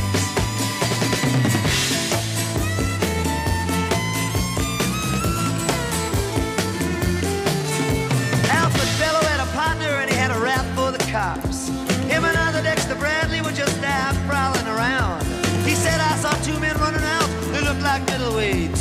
Alfred 8.59 8.91
Bellow 9.01 9.23
had 9.31 9.39
a 9.47 9.49
partner 9.61 9.91
and 10.01 10.09
he 10.09 10.15
had 10.17 10.31
a 10.31 10.39
rap 10.39 10.65
for 10.75 10.89
the 10.91 11.03
cops. 11.11 11.67
Him 12.11 12.25
and 12.25 12.37
other 12.47 12.63
Dexter 12.63 12.95
Bradley 12.95 13.41
were 13.41 13.57
just 13.63 13.77
out 13.83 14.15
prowling 14.27 14.67
around. 14.75 15.21
He 15.69 15.75
said, 15.75 15.99
I 16.11 16.15
saw 16.23 16.33
two 16.47 16.59
men 16.59 16.75
running 16.77 17.05
out 17.17 17.29
They 17.53 17.61
looked 17.61 17.83
like 17.83 18.01
middleweights. 18.07 18.78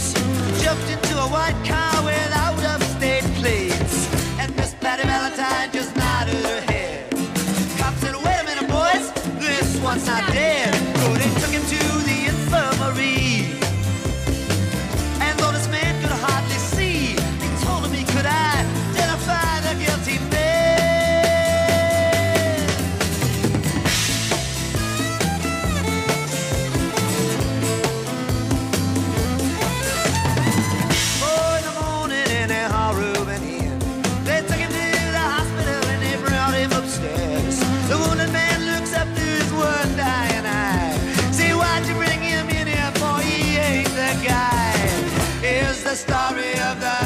Story 45.98 46.52
of 46.60 46.78
the 46.80 46.97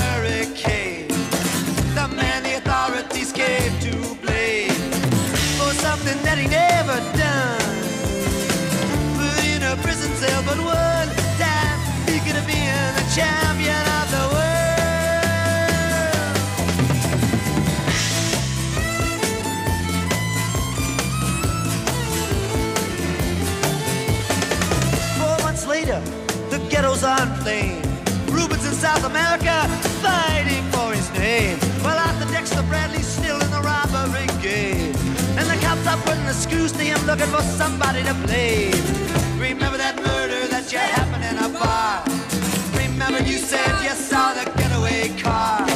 always 37.03 37.21
looking 37.21 37.35
for 37.35 37.43
somebody 37.43 38.03
to 38.03 38.15
blame. 38.27 38.73
Remember 39.39 39.79
that 39.79 39.97
murder 39.97 40.47
that 40.49 40.73
you 40.73 40.79
happened 40.79 41.25
in 41.25 41.37
a 41.39 41.49
bar. 41.49 42.05
Remember 42.77 43.23
you 43.23 43.39
said 43.39 43.71
you 43.83 43.91
saw 43.91 44.33
the 44.35 44.45
getaway 44.57 45.09
car. 45.21 45.67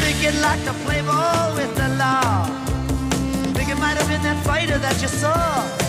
Thinking 0.00 0.40
like 0.40 0.62
the 0.64 0.74
playboy 0.84 1.54
with 1.56 1.74
the 1.76 1.88
law. 1.96 2.46
Think 3.54 3.70
it 3.70 3.78
might 3.78 3.96
have 3.96 4.08
been 4.08 4.22
that 4.22 4.44
fighter 4.44 4.78
that 4.78 5.00
you 5.00 5.08
saw. 5.08 5.87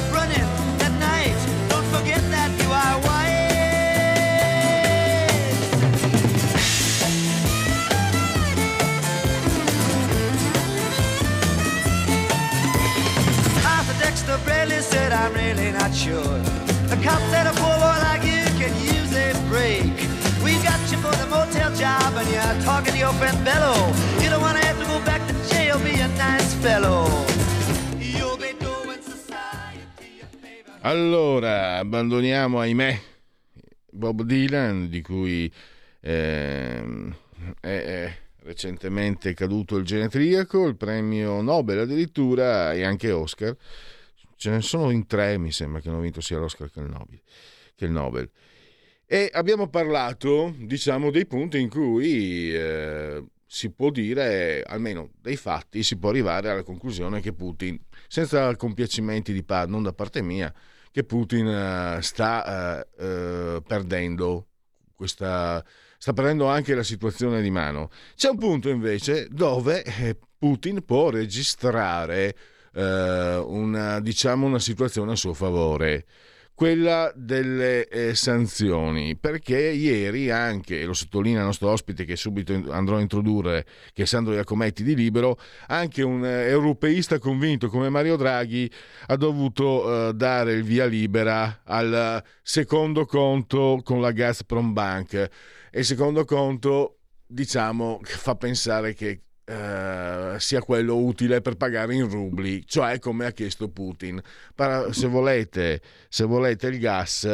Bradley 14.45 14.81
said, 14.81 15.11
I'm 15.11 15.33
really 15.33 15.71
not 15.71 15.93
sure. 15.93 16.39
The 16.89 16.97
cop 17.03 17.21
said 17.31 17.47
a 17.47 17.53
poor 17.53 17.75
boy 17.77 17.97
like 18.07 18.23
you 18.23 18.43
can 18.57 18.73
use 18.81 19.13
a 19.15 19.33
break. 19.47 19.93
We 20.43 20.55
got 20.63 20.79
you 20.91 20.97
for 20.97 21.15
the 21.17 21.27
motel 21.27 21.73
job 21.75 22.13
and 22.15 22.27
you're 22.29 22.63
talking 22.63 22.93
to 22.93 22.99
your 22.99 23.13
friend 23.13 23.37
Bello. 23.43 23.75
You 24.21 24.29
don't 24.29 24.41
want 24.41 24.57
have 24.57 24.79
to 24.79 24.85
go 24.85 24.99
back 25.05 25.25
to 25.27 25.33
jail, 25.49 25.77
be 25.79 25.99
a 25.99 26.07
nice 26.17 26.53
fellow. 26.55 27.27
Allora, 30.81 31.77
abbandoniamo, 31.77 32.61
ahimè, 32.61 32.99
Bob 33.91 34.23
Dylan, 34.23 34.87
di 34.87 35.01
cui 35.01 35.51
è, 35.99 36.81
è 37.59 38.17
recentemente 38.43 39.33
caduto 39.33 39.75
il 39.75 39.83
genetriaco, 39.83 40.65
il 40.67 40.77
premio 40.77 41.41
Nobel 41.41 41.79
addirittura 41.79 42.71
e 42.73 42.85
anche 42.85 43.11
Oscar. 43.11 43.53
Ce 44.39 44.49
ne 44.49 44.61
sono 44.61 44.89
in 44.91 45.05
tre, 45.05 45.37
mi 45.37 45.51
sembra 45.51 45.81
che 45.81 45.89
hanno 45.89 45.99
vinto 45.99 46.21
sia 46.21 46.37
l'Oscar 46.37 46.71
che 46.71 46.79
il 46.79 46.85
Nobel. 46.85 47.19
Che 47.75 47.83
il 47.83 47.91
Nobel. 47.91 48.31
E 49.05 49.29
abbiamo 49.33 49.67
parlato, 49.67 50.55
diciamo, 50.57 51.11
dei 51.11 51.25
punti 51.25 51.59
in 51.59 51.67
cui 51.67 52.55
eh, 52.55 53.21
si 53.45 53.69
può 53.71 53.89
dire, 53.89 54.63
almeno 54.63 55.11
dei 55.19 55.35
fatti, 55.35 55.83
si 55.83 55.97
può 55.97 56.07
arrivare 56.07 56.49
alla 56.49 56.63
conclusione 56.63 57.19
che 57.19 57.33
Putin, 57.33 57.77
senza 58.07 58.55
compiacimenti 58.55 59.33
di 59.33 59.43
parte, 59.43 59.71
non 59.71 59.83
da 59.83 59.91
parte 59.91 60.21
mia, 60.21 60.53
che 60.89 61.03
Putin 61.03 61.45
eh, 61.45 62.01
sta 62.01 62.79
eh, 62.79 62.87
eh, 62.97 63.61
perdendo 63.67 64.47
questa 64.95 65.61
sta 65.97 66.13
prendendo 66.13 66.47
anche 66.47 66.75
la 66.75 66.83
situazione 66.83 67.41
di 67.41 67.49
mano. 67.49 67.91
C'è 68.15 68.29
un 68.29 68.37
punto 68.37 68.69
invece 68.69 69.27
dove 69.29 69.83
eh, 69.83 70.17
Putin 70.37 70.85
può 70.85 71.09
registrare 71.09 72.33
eh, 72.73 73.43
una, 73.45 73.99
diciamo, 73.99 74.45
una 74.45 74.59
situazione 74.59 75.13
a 75.13 75.15
suo 75.15 75.33
favore 75.33 76.05
quella 76.59 77.09
delle 77.15 77.87
eh, 77.87 78.13
sanzioni, 78.15 79.15
perché 79.15 79.57
ieri 79.57 80.29
anche, 80.29 80.83
lo 80.83 80.91
sottolinea 80.91 81.39
il 81.39 81.45
nostro 81.45 81.69
ospite 81.69 82.03
che 82.03 82.17
subito 82.17 82.51
andrò 82.71 82.97
a 82.97 82.99
introdurre, 82.99 83.65
che 83.93 84.03
è 84.03 84.05
Sandro 84.05 84.33
Iacometti 84.33 84.83
di 84.83 84.93
Libero, 84.93 85.39
anche 85.67 86.01
un 86.01 86.25
eh, 86.25 86.49
europeista 86.49 87.17
convinto 87.17 87.69
come 87.69 87.87
Mario 87.87 88.17
Draghi 88.17 88.69
ha 89.05 89.15
dovuto 89.15 90.09
eh, 90.09 90.13
dare 90.13 90.51
il 90.51 90.63
via 90.63 90.85
libera 90.85 91.61
al 91.63 92.21
secondo 92.41 93.05
conto 93.05 93.79
con 93.81 94.01
la 94.01 94.11
Gazprom 94.11 94.73
Bank. 94.73 95.13
E 95.13 95.79
il 95.79 95.85
secondo 95.85 96.25
conto 96.25 96.97
diciamo 97.25 98.01
fa 98.03 98.35
pensare 98.35 98.93
che 98.93 99.21
Uh, 99.49 100.37
sia 100.37 100.61
quello 100.61 100.97
utile 100.97 101.41
per 101.41 101.55
pagare 101.55 101.95
in 101.95 102.07
rubli, 102.07 102.63
cioè 102.67 102.99
come 102.99 103.25
ha 103.25 103.31
chiesto 103.31 103.67
Putin. 103.67 104.21
Para, 104.53 104.93
se, 104.93 105.07
volete, 105.07 105.81
se 106.07 106.23
volete 106.25 106.67
il 106.67 106.77
gas, 106.77 107.27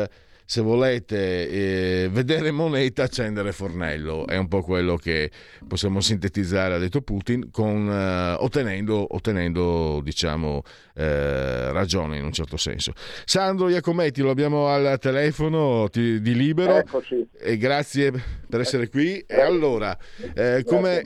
se 0.45 0.61
volete 0.61 1.49
eh, 1.49 2.09
vedere 2.09 2.51
moneta, 2.51 3.03
accendere 3.03 3.51
fornello. 3.51 4.27
È 4.27 4.37
un 4.37 4.47
po' 4.47 4.61
quello 4.61 4.95
che 4.95 5.31
possiamo 5.67 6.01
sintetizzare, 6.01 6.75
ha 6.75 6.77
detto 6.77 7.01
Putin, 7.01 7.49
con, 7.51 7.89
eh, 7.89 8.35
ottenendo, 8.39 9.15
ottenendo 9.15 10.01
diciamo, 10.03 10.61
eh, 10.93 11.71
ragione 11.71 12.17
in 12.17 12.23
un 12.23 12.31
certo 12.31 12.57
senso. 12.57 12.93
Sandro 13.25 13.69
Iacometti, 13.69 14.21
lo 14.21 14.29
abbiamo 14.29 14.67
al 14.67 14.97
telefono 14.99 15.89
ti, 15.89 16.21
di 16.21 16.35
Libero 16.35 16.77
Eccoci. 16.77 17.27
e 17.37 17.57
grazie 17.57 18.11
per 18.47 18.59
essere 18.59 18.89
qui. 18.89 19.19
E 19.19 19.41
allora, 19.41 19.97
eh, 20.33 20.63
come... 20.65 21.03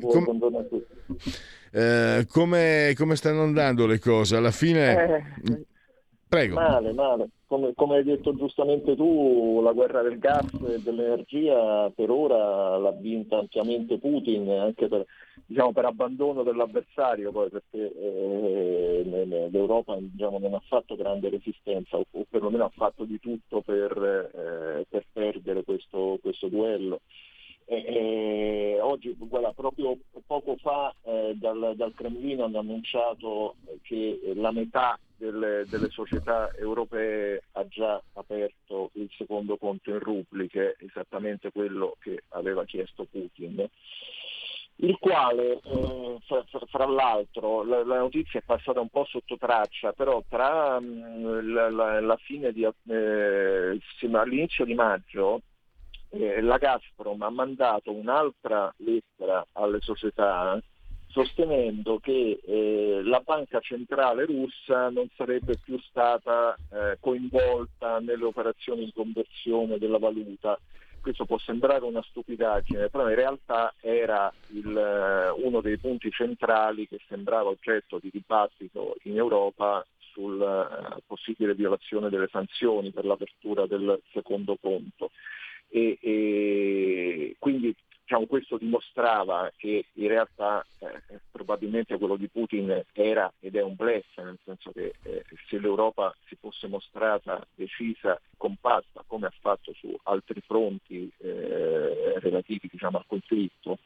Eh, 1.72 2.26
come, 2.28 2.94
come 2.98 3.16
stanno 3.16 3.44
andando 3.44 3.86
le 3.86 4.00
cose? 4.00 4.36
Alla 4.36 4.52
fine... 4.52 5.26
Eh, 5.46 5.64
Prego. 6.30 6.56
Male, 6.56 6.94
male. 6.94 7.30
Come, 7.50 7.74
come 7.74 7.98
hai 7.98 8.04
detto 8.04 8.36
giustamente 8.36 8.96
tu, 8.96 9.60
la 9.64 9.72
guerra 9.72 10.04
del 10.04 10.20
gas 10.20 10.46
e 10.68 10.80
dell'energia 10.84 11.90
per 11.90 12.12
ora 12.12 12.78
l'ha 12.78 12.92
vinta 12.92 13.40
ampiamente 13.40 13.98
Putin, 13.98 14.48
anche 14.52 14.88
per, 14.88 15.04
diciamo, 15.48 15.72
per 15.72 15.86
abbandono 15.86 16.44
dell'avversario, 16.44 17.32
poi 17.32 17.50
perché 17.50 17.92
eh, 17.92 19.50
l'Europa 19.50 19.98
diciamo, 20.00 20.38
non 20.38 20.54
ha 20.54 20.62
fatto 20.68 20.96
grande 20.96 21.30
resistenza, 21.30 21.98
o, 21.98 22.06
o 22.12 22.26
perlomeno 22.30 22.66
ha 22.66 22.72
fatto 22.72 23.04
di 23.04 23.20
tutto 23.20 23.62
per, 23.62 23.98
eh, 23.98 24.86
per 24.88 25.06
perdere 25.12 25.64
questo, 25.64 26.20
questo 26.22 26.50
duello. 26.50 27.00
E- 27.72 27.86
e 27.86 28.80
oggi, 28.82 29.16
guarda, 29.16 29.54
proprio 29.54 29.96
poco 30.26 30.56
fa 30.58 30.92
eh, 31.04 31.34
dal, 31.36 31.74
dal 31.76 31.94
Cremlino 31.94 32.46
hanno 32.46 32.58
annunciato 32.60 33.58
che 33.84 34.20
la 34.34 34.52
metà 34.52 34.98
delle, 35.16 35.66
delle 35.70 35.90
società 35.90 36.52
europee 36.56 37.44
ha 37.52 37.68
già 37.68 38.02
aperto 38.14 38.90
il 38.94 39.08
secondo 39.16 39.58
conto 39.58 39.92
in 39.92 40.00
rubli, 40.00 40.48
che 40.48 40.72
è 40.72 40.84
esattamente 40.84 41.52
quello 41.52 41.96
che 42.00 42.24
aveva 42.30 42.66
chiesto 42.66 43.06
Putin. 43.06 43.70
Il 44.82 44.98
quale, 44.98 45.60
eh, 45.62 46.18
fra, 46.26 46.44
fra- 46.66 46.86
l'altro, 46.88 47.64
la, 47.64 47.84
la 47.86 48.00
notizia 48.00 48.40
è 48.40 48.44
passata 48.44 48.80
un 48.80 48.90
po' 48.90 49.06
sotto 49.06 49.38
traccia, 49.38 49.92
però 49.94 50.24
tra 50.28 50.80
mm, 50.80 51.54
la, 51.54 51.70
la- 51.70 52.00
la 52.00 52.16
fine 52.16 52.52
di, 52.52 52.64
eh, 52.64 53.80
all'inizio 54.14 54.66
di 54.66 54.74
maggio 54.74 55.42
eh, 56.10 56.42
la 56.42 56.58
Gazprom 56.58 57.22
ha 57.22 57.30
mandato 57.30 57.92
un'altra 57.92 58.74
lettera 58.78 59.46
alle 59.54 59.80
società 59.82 60.62
sostenendo 61.10 62.00
che 62.00 62.40
eh, 62.46 63.02
la 63.04 63.20
banca 63.20 63.60
centrale 63.60 64.26
russa 64.26 64.90
non 64.90 65.10
sarebbe 65.16 65.58
più 65.58 65.80
stata 65.80 66.56
eh, 66.72 66.98
coinvolta 67.00 68.00
nelle 68.00 68.26
operazioni 68.26 68.86
di 68.86 68.94
conversione 68.94 69.78
della 69.80 69.98
valuta. 69.98 70.58
Questo 71.02 71.26
può 71.26 71.38
sembrare 71.40 71.84
una 71.86 72.04
stupidaggine, 72.04 72.90
però 72.90 73.10
in 73.10 73.16
realtà 73.16 73.74
era 73.80 74.32
il, 74.50 74.78
eh, 74.78 75.30
uno 75.30 75.62
dei 75.62 75.78
punti 75.78 76.12
centrali 76.12 76.88
che 76.88 77.00
sembrava 77.08 77.50
oggetto 77.50 78.00
di 78.00 78.10
dibattito 78.12 78.96
in 79.04 79.18
Europa 79.18 79.86
sulla 80.12 81.00
possibile 81.08 81.56
violazione 81.56 82.10
delle 82.10 82.28
sanzioni 82.30 82.92
per 82.92 83.06
l'apertura 83.06 83.66
del 83.66 84.00
secondo 84.12 84.58
conto. 84.60 85.12
E, 85.70 85.98
e 86.02 87.36
quindi 87.40 87.76
diciamo, 88.10 88.26
questo 88.26 88.58
dimostrava 88.58 89.52
che 89.56 89.86
in 89.94 90.08
realtà 90.08 90.66
eh, 90.80 91.20
probabilmente 91.30 91.96
quello 92.00 92.16
di 92.16 92.28
Putin 92.28 92.84
era 92.92 93.32
ed 93.40 93.56
è 93.56 93.62
un 93.62 93.76
blef, 93.76 94.18
nel 94.18 94.40
senso 94.44 94.72
che 94.72 94.96
eh, 95.04 95.24
se 95.48 95.60
l'Europa 95.60 96.16
si 96.26 96.36
fosse 96.40 96.68
mostrata 96.68 97.46
decisa, 97.54 98.20
compatta, 98.36 99.04
come 99.06 99.28
ha 99.28 99.34
fatto 99.40 99.74
su 99.74 99.96
altri 100.04 100.42
fronti 100.42 101.12
eh, 101.20 102.20
relativi 102.20 102.68
diciamo, 102.72 102.98
al 102.98 103.06
conflitto, 103.06 103.78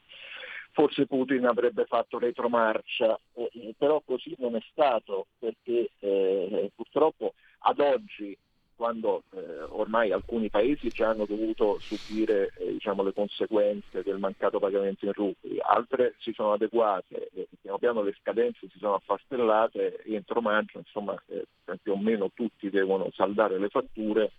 forse 0.72 1.06
Putin 1.06 1.44
avrebbe 1.44 1.84
fatto 1.84 2.18
retromarcia, 2.18 3.18
eh, 3.34 3.74
però 3.76 4.00
così 4.06 4.34
non 4.38 4.56
è 4.56 4.62
stato 4.70 5.26
perché 5.38 5.90
eh, 5.98 6.70
purtroppo 6.74 7.34
ad 7.58 7.78
oggi 7.78 8.36
quando 8.84 9.22
eh, 9.32 9.62
ormai 9.70 10.12
alcuni 10.12 10.50
paesi 10.50 10.90
già 10.90 11.08
hanno 11.08 11.24
dovuto 11.24 11.78
subire 11.80 12.52
eh, 12.58 12.72
diciamo, 12.72 13.02
le 13.02 13.14
conseguenze 13.14 14.02
del 14.02 14.18
mancato 14.18 14.58
pagamento 14.58 15.06
in 15.06 15.12
rubli, 15.14 15.56
altre 15.58 16.16
si 16.18 16.34
sono 16.34 16.52
adeguate, 16.52 17.30
e 17.34 17.48
piano 17.62 17.78
piano 17.78 18.02
le 18.02 18.14
scadenze 18.20 18.68
si 18.70 18.78
sono 18.78 18.96
affastellate 18.96 20.02
entro 20.04 20.42
maggio 20.42 20.76
insomma, 20.76 21.14
eh, 21.28 21.46
più 21.82 21.92
o 21.92 21.96
meno 21.96 22.30
tutti 22.34 22.68
devono 22.68 23.08
saldare 23.14 23.58
le 23.58 23.70
fatture 23.70 24.32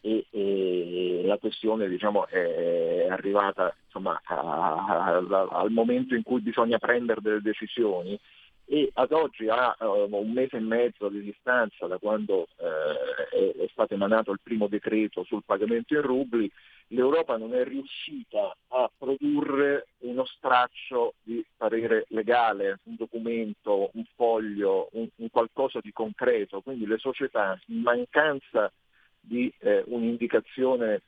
e, 0.00 0.26
e 0.28 1.22
la 1.24 1.38
questione 1.38 1.86
diciamo, 1.88 2.26
è 2.26 3.06
arrivata 3.08 3.76
insomma, 3.84 4.20
a- 4.24 4.34
a- 4.34 5.16
a- 5.18 5.48
al 5.52 5.70
momento 5.70 6.16
in 6.16 6.24
cui 6.24 6.40
bisogna 6.40 6.78
prendere 6.78 7.20
delle 7.20 7.40
decisioni 7.40 8.18
e 8.66 8.90
ad 8.94 9.12
oggi 9.12 9.48
a 9.48 9.76
eh, 9.78 9.84
un 9.84 10.32
mese 10.32 10.56
e 10.56 10.60
mezzo 10.60 11.08
di 11.08 11.22
distanza 11.22 11.86
da 11.86 11.98
quando 11.98 12.48
eh, 12.56 13.36
è, 13.36 13.62
è 13.64 13.68
stato 13.70 13.94
emanato 13.94 14.32
il 14.32 14.40
primo 14.42 14.68
decreto 14.68 15.24
sul 15.24 15.42
pagamento 15.44 15.94
in 15.94 16.00
rubli, 16.00 16.50
l'Europa 16.88 17.36
non 17.36 17.54
è 17.54 17.64
riuscita 17.64 18.56
a 18.68 18.90
produrre 18.96 19.88
uno 19.98 20.24
straccio 20.24 21.14
di 21.22 21.44
parere 21.56 22.06
legale, 22.08 22.80
un 22.84 22.96
documento, 22.96 23.90
un 23.92 24.04
foglio, 24.14 24.88
un, 24.92 25.08
un 25.16 25.30
qualcosa 25.30 25.80
di 25.80 25.92
concreto. 25.92 26.60
Quindi 26.60 26.86
le 26.86 26.98
società, 26.98 27.58
in 27.66 27.80
mancanza 27.80 28.72
di 29.20 29.52
eh, 29.58 29.82
un'indicazione 29.86 31.02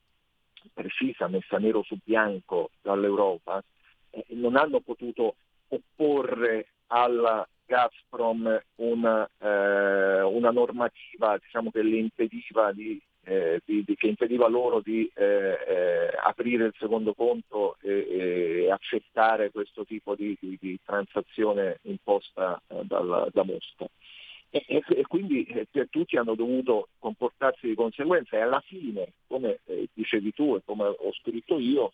precisa 0.72 1.28
messa 1.28 1.58
nero 1.58 1.82
su 1.82 1.96
bianco 2.02 2.70
dall'Europa, 2.82 3.62
eh, 4.10 4.24
non 4.30 4.56
hanno 4.56 4.80
potuto 4.80 5.36
opporre 5.68 6.66
alla 6.88 7.46
Gazprom 7.66 8.62
una, 8.76 9.28
eh, 9.38 10.22
una 10.22 10.50
normativa 10.50 11.36
diciamo, 11.38 11.70
che 11.70 11.80
impediva 11.80 12.72
di 12.72 13.00
eh, 13.28 13.60
di, 13.64 13.82
di, 13.84 13.96
che 13.96 14.06
impediva 14.06 14.46
loro 14.46 14.80
di 14.80 15.10
eh, 15.14 15.24
eh, 15.24 16.16
aprire 16.22 16.66
il 16.66 16.74
secondo 16.78 17.12
conto 17.12 17.76
e, 17.82 18.06
e 18.08 18.70
accettare 18.70 19.50
questo 19.50 19.84
tipo 19.84 20.14
di, 20.14 20.38
transazione 20.84 21.80
imposta 21.82 22.62
eh, 22.68 22.84
dal, 22.84 23.28
da 23.32 23.42
Mosca. 23.42 23.86
E, 24.48 24.64
e, 24.68 24.82
e 24.86 25.02
quindi 25.08 25.44
eh, 25.44 25.66
tutti 25.90 26.16
hanno 26.16 26.36
dovuto 26.36 26.90
comportarsi 27.00 27.66
di 27.66 27.74
conseguenza 27.74 28.36
e 28.36 28.42
alla 28.42 28.62
fine, 28.64 29.14
come 29.26 29.58
dicevi 29.92 30.32
tu 30.32 30.54
e 30.54 30.62
come 30.64 30.84
ho 30.84 31.12
scritto 31.20 31.58
io, 31.58 31.92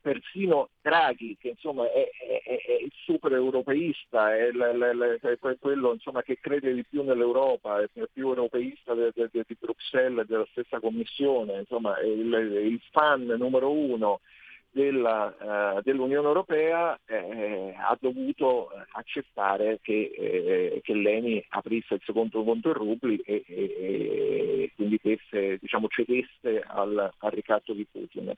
persino 0.00 0.70
Draghi, 0.80 1.36
che 1.38 1.48
insomma 1.50 1.90
è, 1.90 2.08
è, 2.10 2.42
è 2.44 2.72
il 2.82 2.92
super 3.04 3.32
europeista, 3.32 4.34
è, 4.34 4.50
l, 4.50 5.18
quello 5.60 5.92
insomma, 5.92 6.22
che 6.22 6.38
crede 6.40 6.72
di 6.72 6.84
più 6.84 7.02
nell'Europa, 7.02 7.80
è 7.82 7.88
più 7.88 8.28
europeista 8.28 8.94
di, 8.94 9.10
di, 9.14 9.42
di 9.46 9.56
Bruxelles 9.58 10.26
della 10.26 10.46
stessa 10.50 10.80
Commissione, 10.80 11.58
insomma 11.58 11.96
è 11.98 12.04
il, 12.04 12.32
il 12.32 12.80
fan 12.90 13.26
numero 13.26 13.70
uno 13.70 14.20
della, 14.78 15.74
uh, 15.76 15.80
dell'Unione 15.82 16.28
Europea 16.28 16.96
eh, 17.04 17.74
ha 17.76 17.98
dovuto 18.00 18.70
accettare 18.92 19.80
che, 19.82 20.12
eh, 20.16 20.80
che, 20.84 20.94
l'ENI 20.94 21.44
aprisse 21.48 21.94
il 21.94 22.02
secondo 22.04 22.44
conto 22.44 22.68
in 22.68 22.74
rubli 22.74 23.16
e, 23.24 23.42
e, 23.44 23.54
e 23.56 24.72
quindi 24.76 25.00
desse, 25.02 25.58
diciamo, 25.58 25.88
cedesse 25.88 26.62
al, 26.64 27.10
al, 27.18 27.30
ricatto 27.32 27.72
di 27.72 27.84
Putin. 27.90 28.32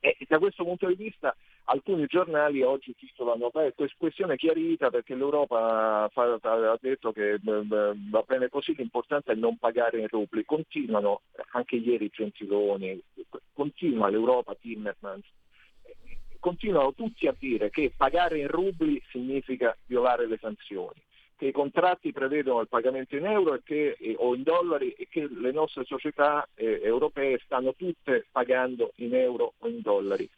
E 0.00 0.16
da 0.26 0.38
questo 0.38 0.64
punto 0.64 0.86
di 0.86 0.94
vista 0.94 1.36
alcuni 1.64 2.06
giornali 2.06 2.62
oggi 2.62 2.94
titolano 2.94 3.50
questione 3.98 4.36
chiarita 4.36 4.88
perché 4.88 5.14
l'Europa 5.14 6.08
fa, 6.12 6.38
ha 6.40 6.78
detto 6.80 7.12
che 7.12 7.38
va 7.42 8.24
bene 8.26 8.48
così, 8.48 8.74
l'importante 8.74 9.32
è 9.32 9.34
non 9.34 9.58
pagare 9.58 10.00
in 10.00 10.08
rubli. 10.08 10.46
Continuano, 10.46 11.20
anche 11.52 11.76
ieri 11.76 12.08
Gentiloni, 12.10 12.98
continua 13.52 14.08
l'Europa 14.08 14.54
Timmermans 14.58 15.26
continuano 16.44 16.92
tutti 16.92 17.26
a 17.26 17.34
dire 17.38 17.70
che 17.70 17.90
pagare 17.96 18.38
in 18.38 18.48
rubli 18.48 19.00
significa 19.08 19.74
violare 19.86 20.26
le 20.26 20.36
sanzioni, 20.38 21.00
che 21.38 21.46
i 21.46 21.52
contratti 21.52 22.12
prevedono 22.12 22.60
il 22.60 22.68
pagamento 22.68 23.16
in 23.16 23.24
euro 23.24 23.58
che, 23.64 23.96
o 24.18 24.34
in 24.34 24.42
dollari 24.42 24.90
e 24.90 25.08
che 25.08 25.26
le 25.26 25.52
nostre 25.52 25.84
società 25.86 26.46
eh, 26.54 26.82
europee 26.82 27.40
stanno 27.46 27.72
tutte 27.72 28.26
pagando 28.30 28.92
in 28.96 29.14
euro 29.14 29.54
o 29.56 29.68
in 29.68 29.80
dollari. 29.80 30.28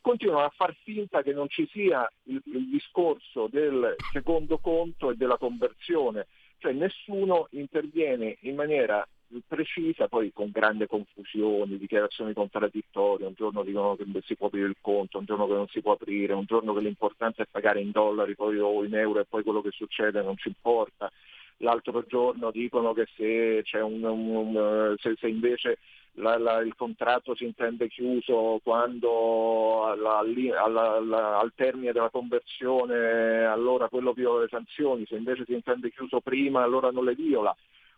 Continuano 0.00 0.44
a 0.44 0.52
far 0.54 0.76
finta 0.84 1.22
che 1.22 1.32
non 1.32 1.48
ci 1.48 1.66
sia 1.72 2.08
il, 2.26 2.40
il 2.54 2.68
discorso 2.68 3.48
del 3.50 3.96
secondo 4.12 4.58
conto 4.58 5.10
e 5.10 5.16
della 5.16 5.38
conversione, 5.38 6.28
cioè 6.58 6.70
nessuno 6.72 7.48
interviene 7.50 8.36
in 8.42 8.54
maniera 8.54 9.04
precisa, 9.46 10.08
poi 10.08 10.32
con 10.32 10.50
grande 10.50 10.86
confusione, 10.86 11.76
dichiarazioni 11.76 12.32
contraddittorie, 12.32 13.26
un 13.26 13.34
giorno 13.34 13.62
dicono 13.62 13.96
che 13.96 14.04
si 14.24 14.36
può 14.36 14.46
aprire 14.46 14.68
il 14.68 14.76
conto, 14.80 15.18
un 15.18 15.24
giorno 15.24 15.46
che 15.46 15.52
non 15.52 15.68
si 15.68 15.80
può 15.80 15.92
aprire, 15.92 16.32
un 16.32 16.44
giorno 16.46 16.72
che 16.74 16.80
l'importante 16.80 17.42
è 17.42 17.46
pagare 17.50 17.80
in 17.80 17.90
dollari 17.90 18.34
poi, 18.34 18.58
o 18.58 18.84
in 18.84 18.94
euro 18.94 19.20
e 19.20 19.26
poi 19.26 19.42
quello 19.42 19.60
che 19.60 19.70
succede 19.70 20.22
non 20.22 20.36
ci 20.36 20.48
importa. 20.48 21.10
L'altro 21.58 22.04
giorno 22.06 22.50
dicono 22.50 22.92
che 22.92 23.06
se, 23.16 23.78
un, 23.80 24.02
un, 24.04 24.28
un, 24.28 24.94
se, 24.98 25.16
se 25.18 25.28
invece 25.28 25.78
la, 26.14 26.38
la, 26.38 26.60
il 26.60 26.74
contratto 26.76 27.34
si 27.34 27.44
intende 27.44 27.88
chiuso 27.88 28.60
quando 28.62 29.84
alla, 29.84 30.20
alla, 30.20 31.38
al 31.38 31.52
termine 31.54 31.92
della 31.92 32.10
conversione 32.10 33.44
allora 33.44 33.88
quello 33.88 34.12
viola 34.12 34.42
le 34.42 34.48
sanzioni, 34.48 35.04
se 35.06 35.16
invece 35.16 35.44
si 35.44 35.52
intende 35.52 35.90
chiuso 35.90 36.20
prima 36.20 36.62
allora 36.62 36.90
non 36.90 37.04
le 37.04 37.14
viola 37.14 37.54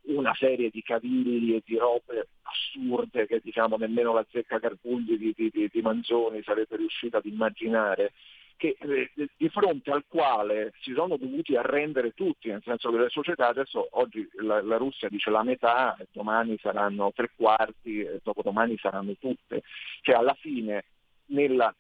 una 0.07 0.35
serie 0.35 0.71
di 0.71 0.83
cavilli 0.83 1.57
e 1.57 1.63
di 1.65 1.77
robe 1.77 2.29
assurde 2.43 3.27
che 3.27 3.41
diciamo 3.43 3.77
nemmeno 3.77 4.13
la 4.13 4.27
zecca 4.31 4.59
Carbugli 4.59 5.17
di, 5.17 5.51
di, 5.51 5.69
di 5.71 5.83
Manzoni 5.83 6.43
sarebbe 6.43 6.77
riuscita 6.77 7.19
ad 7.19 7.27
immaginare 7.27 8.13
che, 8.61 8.77
eh, 8.79 9.11
di 9.37 9.49
fronte 9.49 9.91
al 9.91 10.05
quale 10.07 10.75
si 10.81 10.93
sono 10.93 11.17
dovuti 11.17 11.57
arrendere 11.57 12.13
tutti, 12.13 12.49
nel 12.49 12.63
senso 12.63 12.91
che 12.91 12.99
le 12.99 13.09
società 13.09 13.49
adesso 13.49 13.89
oggi 13.93 14.29
la, 14.43 14.61
la 14.61 14.77
Russia 14.77 15.09
dice 15.09 15.31
la 15.31 15.43
metà, 15.43 15.97
domani 16.13 16.59
saranno 16.59 17.11
tre 17.15 17.31
quarti, 17.35 18.01
e 18.01 18.21
dopodomani 18.23 18.77
saranno 18.77 19.15
tutte, 19.19 19.63
cioè 20.03 20.17
alla 20.17 20.35
fine 20.35 20.85
nella, 21.27 21.75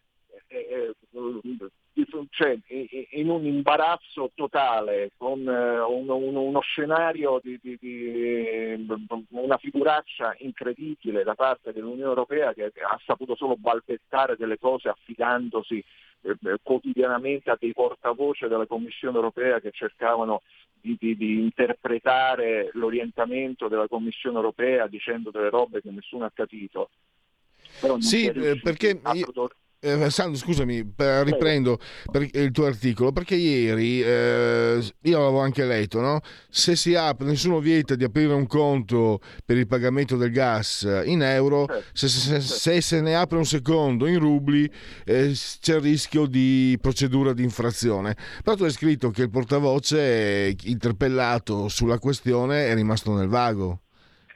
eh, 0.47 0.57
eh, 0.57 0.95
cioè, 2.31 2.59
in 3.11 3.29
un 3.29 3.45
imbarazzo 3.45 4.31
totale, 4.35 5.11
con 5.17 5.47
eh, 5.47 5.81
uno, 5.81 6.17
uno 6.17 6.61
scenario 6.61 7.41
di, 7.43 7.59
di, 7.61 7.77
di, 7.81 8.87
una 9.31 9.59
figuraccia 9.59 10.35
incredibile 10.39 11.25
da 11.25 11.35
parte 11.35 11.73
dell'Unione 11.73 12.09
Europea 12.09 12.53
che 12.55 12.65
ha 12.67 13.01
saputo 13.05 13.35
solo 13.35 13.57
balbettare 13.57 14.37
delle 14.37 14.59
cose 14.59 14.89
affidandosi 14.89 15.83
eh, 16.23 16.59
quotidianamente 16.63 17.51
a 17.51 17.57
dei 17.59 17.73
portavoce 17.73 18.49
della 18.49 18.67
Commissione 18.67 19.17
Europea 19.17 19.61
che 19.61 19.71
cercavano 19.73 20.43
di, 20.81 20.97
di, 20.99 21.17
di, 21.17 21.41
interpretare 21.41 22.71
l'orientamento 22.75 23.69
della 23.69 23.89
Commissione 23.89 24.37
Europea 24.37 24.87
dicendo 24.87 25.31
delle 25.31 25.51
robe 25.51 25.81
che 25.81 25.91
nessuno 25.91 26.25
ha 26.25 26.33
capito. 26.33 26.91
sì, 27.99 28.27
eh, 28.27 28.61
perché 28.63 29.01
io, 29.13 29.51
eh, 29.81 30.11
Sandro, 30.11 30.39
scusami, 30.39 30.93
riprendo 30.97 31.79
per 32.11 32.29
il 32.33 32.51
tuo 32.51 32.67
articolo 32.67 33.13
perché 33.13 33.35
ieri 33.35 34.03
eh, 34.03 34.85
io 35.03 35.19
l'avevo 35.19 35.41
anche 35.41 35.65
letto, 35.65 36.01
no? 36.01 36.21
se 36.51 36.77
si 36.77 36.95
apre, 36.95 37.27
nessuno 37.27 37.61
vieta 37.61 37.95
di 37.95 38.05
aprire 38.05 38.35
un 38.35 38.47
conto 38.47 39.21
per 39.45 39.57
il 39.57 39.67
pagamento 39.67 40.17
del 40.17 40.31
gas 40.31 40.87
in 41.05 41.23
euro, 41.23 41.67
certo. 41.67 41.85
se, 41.93 42.09
se, 42.09 42.41
se, 42.41 42.81
se 42.81 43.01
ne 43.01 43.17
apre 43.17 43.39
un 43.39 43.47
secondo 43.47 44.07
in 44.07 44.19
rubli 44.19 44.71
eh, 45.05 45.33
c'è 45.61 45.77
il 45.77 45.81
rischio 45.81 46.27
di 46.27 46.77
procedura 46.81 47.33
di 47.33 47.43
infrazione. 47.43 48.17
Però 48.45 48.57
tu 48.57 48.65
hai 48.65 48.71
scritto 48.71 49.11
che 49.11 49.23
il 49.23 49.31
portavoce 49.31 50.55
interpellato 50.65 51.69
sulla 51.69 51.99
questione 51.99 52.67
è 52.67 52.75
rimasto 52.75 53.15
nel 53.15 53.29
vago. 53.29 53.81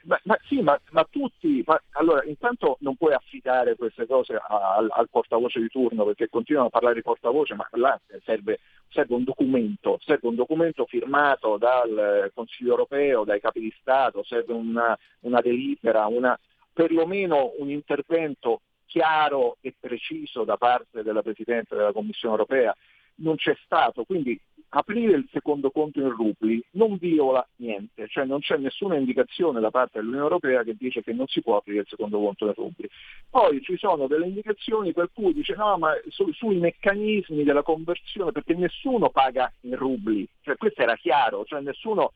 Ma, 0.07 0.19
ma 0.25 0.37
sì, 0.43 0.61
ma, 0.61 0.79
ma 0.91 1.03
tutti, 1.09 1.63
ma, 1.65 1.81
allora 1.93 2.23
intanto 2.25 2.77
non 2.81 2.95
puoi 2.95 3.13
affidare 3.13 3.75
queste 3.75 4.05
cose 4.05 4.35
al, 4.35 4.87
al, 4.91 5.09
portavoce 5.09 5.59
di 5.59 5.67
turno 5.67 6.05
perché 6.05 6.29
continuano 6.29 6.67
a 6.67 6.71
parlare 6.71 6.95
di 6.95 7.01
portavoce, 7.01 7.55
ma 7.55 7.67
là 7.71 7.99
serve, 8.23 8.59
serve, 8.89 9.15
un 9.15 9.23
documento, 9.23 9.97
serve 10.01 10.27
un 10.27 10.35
documento 10.35 10.85
firmato 10.85 11.57
dal 11.57 12.31
Consiglio 12.35 12.71
europeo, 12.71 13.23
dai 13.23 13.39
capi 13.39 13.59
di 13.61 13.73
Stato, 13.79 14.23
serve 14.23 14.53
una, 14.53 14.95
una 15.21 15.41
delibera, 15.41 16.05
una, 16.05 16.39
perlomeno 16.71 17.53
un 17.57 17.71
intervento 17.71 18.61
chiaro 18.85 19.57
e 19.61 19.73
preciso 19.79 20.43
da 20.43 20.57
parte 20.57 21.01
della 21.01 21.23
Presidente 21.23 21.75
della 21.75 21.91
Commissione 21.91 22.35
europea. 22.35 22.75
Non 23.17 23.35
c'è 23.35 23.55
stato, 23.63 24.03
quindi 24.03 24.39
aprire 24.69 25.15
il 25.15 25.27
secondo 25.31 25.71
conto 25.71 25.99
in 25.99 26.09
rubli 26.09 26.61
non 26.71 26.97
viola 26.97 27.45
niente, 27.57 28.07
cioè 28.09 28.25
non 28.25 28.39
c'è 28.39 28.57
nessuna 28.57 28.97
indicazione 28.97 29.61
da 29.61 29.71
parte 29.71 29.99
dell'Unione 29.99 30.25
Europea 30.25 30.63
che 30.63 30.75
dice 30.77 31.01
che 31.01 31.13
non 31.13 31.27
si 31.27 31.41
può 31.41 31.57
aprire 31.57 31.81
il 31.81 31.87
secondo 31.87 32.19
conto 32.19 32.45
in 32.45 32.53
rubli. 32.53 32.89
Poi 33.29 33.61
ci 33.61 33.77
sono 33.77 34.07
delle 34.07 34.27
indicazioni 34.27 34.91
per 34.91 35.11
cui 35.13 35.33
dice 35.33 35.55
no, 35.55 35.77
ma 35.77 35.93
su, 36.09 36.29
sui 36.33 36.57
meccanismi 36.57 37.43
della 37.43 37.63
conversione, 37.63 38.33
perché 38.33 38.53
nessuno 38.53 39.09
paga 39.09 39.51
in 39.61 39.75
rubli, 39.77 40.27
cioè 40.41 40.57
questo 40.57 40.81
era 40.81 40.95
chiaro, 40.95 41.45
cioè 41.45 41.61
nessuno 41.61 42.11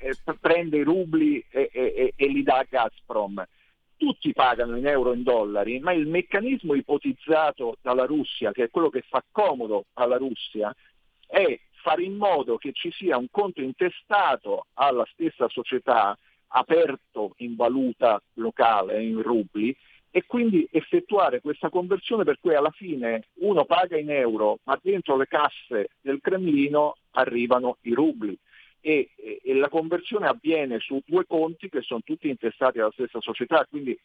eh, 0.00 0.16
prende 0.40 0.78
i 0.78 0.84
rubli 0.84 1.44
e, 1.50 1.70
e, 1.72 2.12
e 2.16 2.26
li 2.26 2.42
dà 2.42 2.58
a 2.58 2.66
Gazprom 2.68 3.44
tutti 4.02 4.32
pagano 4.32 4.76
in 4.76 4.88
euro 4.88 5.12
e 5.12 5.16
in 5.16 5.22
dollari, 5.22 5.78
ma 5.78 5.92
il 5.92 6.08
meccanismo 6.08 6.74
ipotizzato 6.74 7.76
dalla 7.80 8.04
Russia, 8.04 8.50
che 8.50 8.64
è 8.64 8.68
quello 8.68 8.90
che 8.90 9.04
fa 9.08 9.22
comodo 9.30 9.84
alla 9.92 10.16
Russia, 10.16 10.74
è 11.24 11.56
fare 11.82 12.02
in 12.02 12.16
modo 12.16 12.56
che 12.56 12.72
ci 12.72 12.90
sia 12.90 13.16
un 13.16 13.28
conto 13.30 13.60
intestato 13.60 14.66
alla 14.74 15.06
stessa 15.12 15.48
società 15.48 16.18
aperto 16.48 17.34
in 17.36 17.54
valuta 17.54 18.20
locale, 18.34 19.04
in 19.04 19.22
rubli, 19.22 19.72
e 20.10 20.24
quindi 20.26 20.68
effettuare 20.72 21.40
questa 21.40 21.70
conversione 21.70 22.24
per 22.24 22.40
cui 22.40 22.56
alla 22.56 22.72
fine 22.72 23.28
uno 23.34 23.64
paga 23.64 23.96
in 23.96 24.10
euro, 24.10 24.58
ma 24.64 24.76
dentro 24.82 25.16
le 25.16 25.28
casse 25.28 25.90
del 26.00 26.18
Cremlino 26.20 26.96
arrivano 27.12 27.78
i 27.82 27.94
rubli. 27.94 28.36
E, 28.84 29.10
e, 29.16 29.54
la 29.54 29.68
conversione 29.68 30.26
avviene 30.26 30.80
su 30.80 31.00
due 31.06 31.24
conti 31.24 31.68
che 31.68 31.82
sono 31.82 32.00
tutti 32.02 32.28
intestati 32.28 32.80
alla 32.80 32.90
stessa 32.90 33.20
società, 33.20 33.64
quindi 33.70 33.96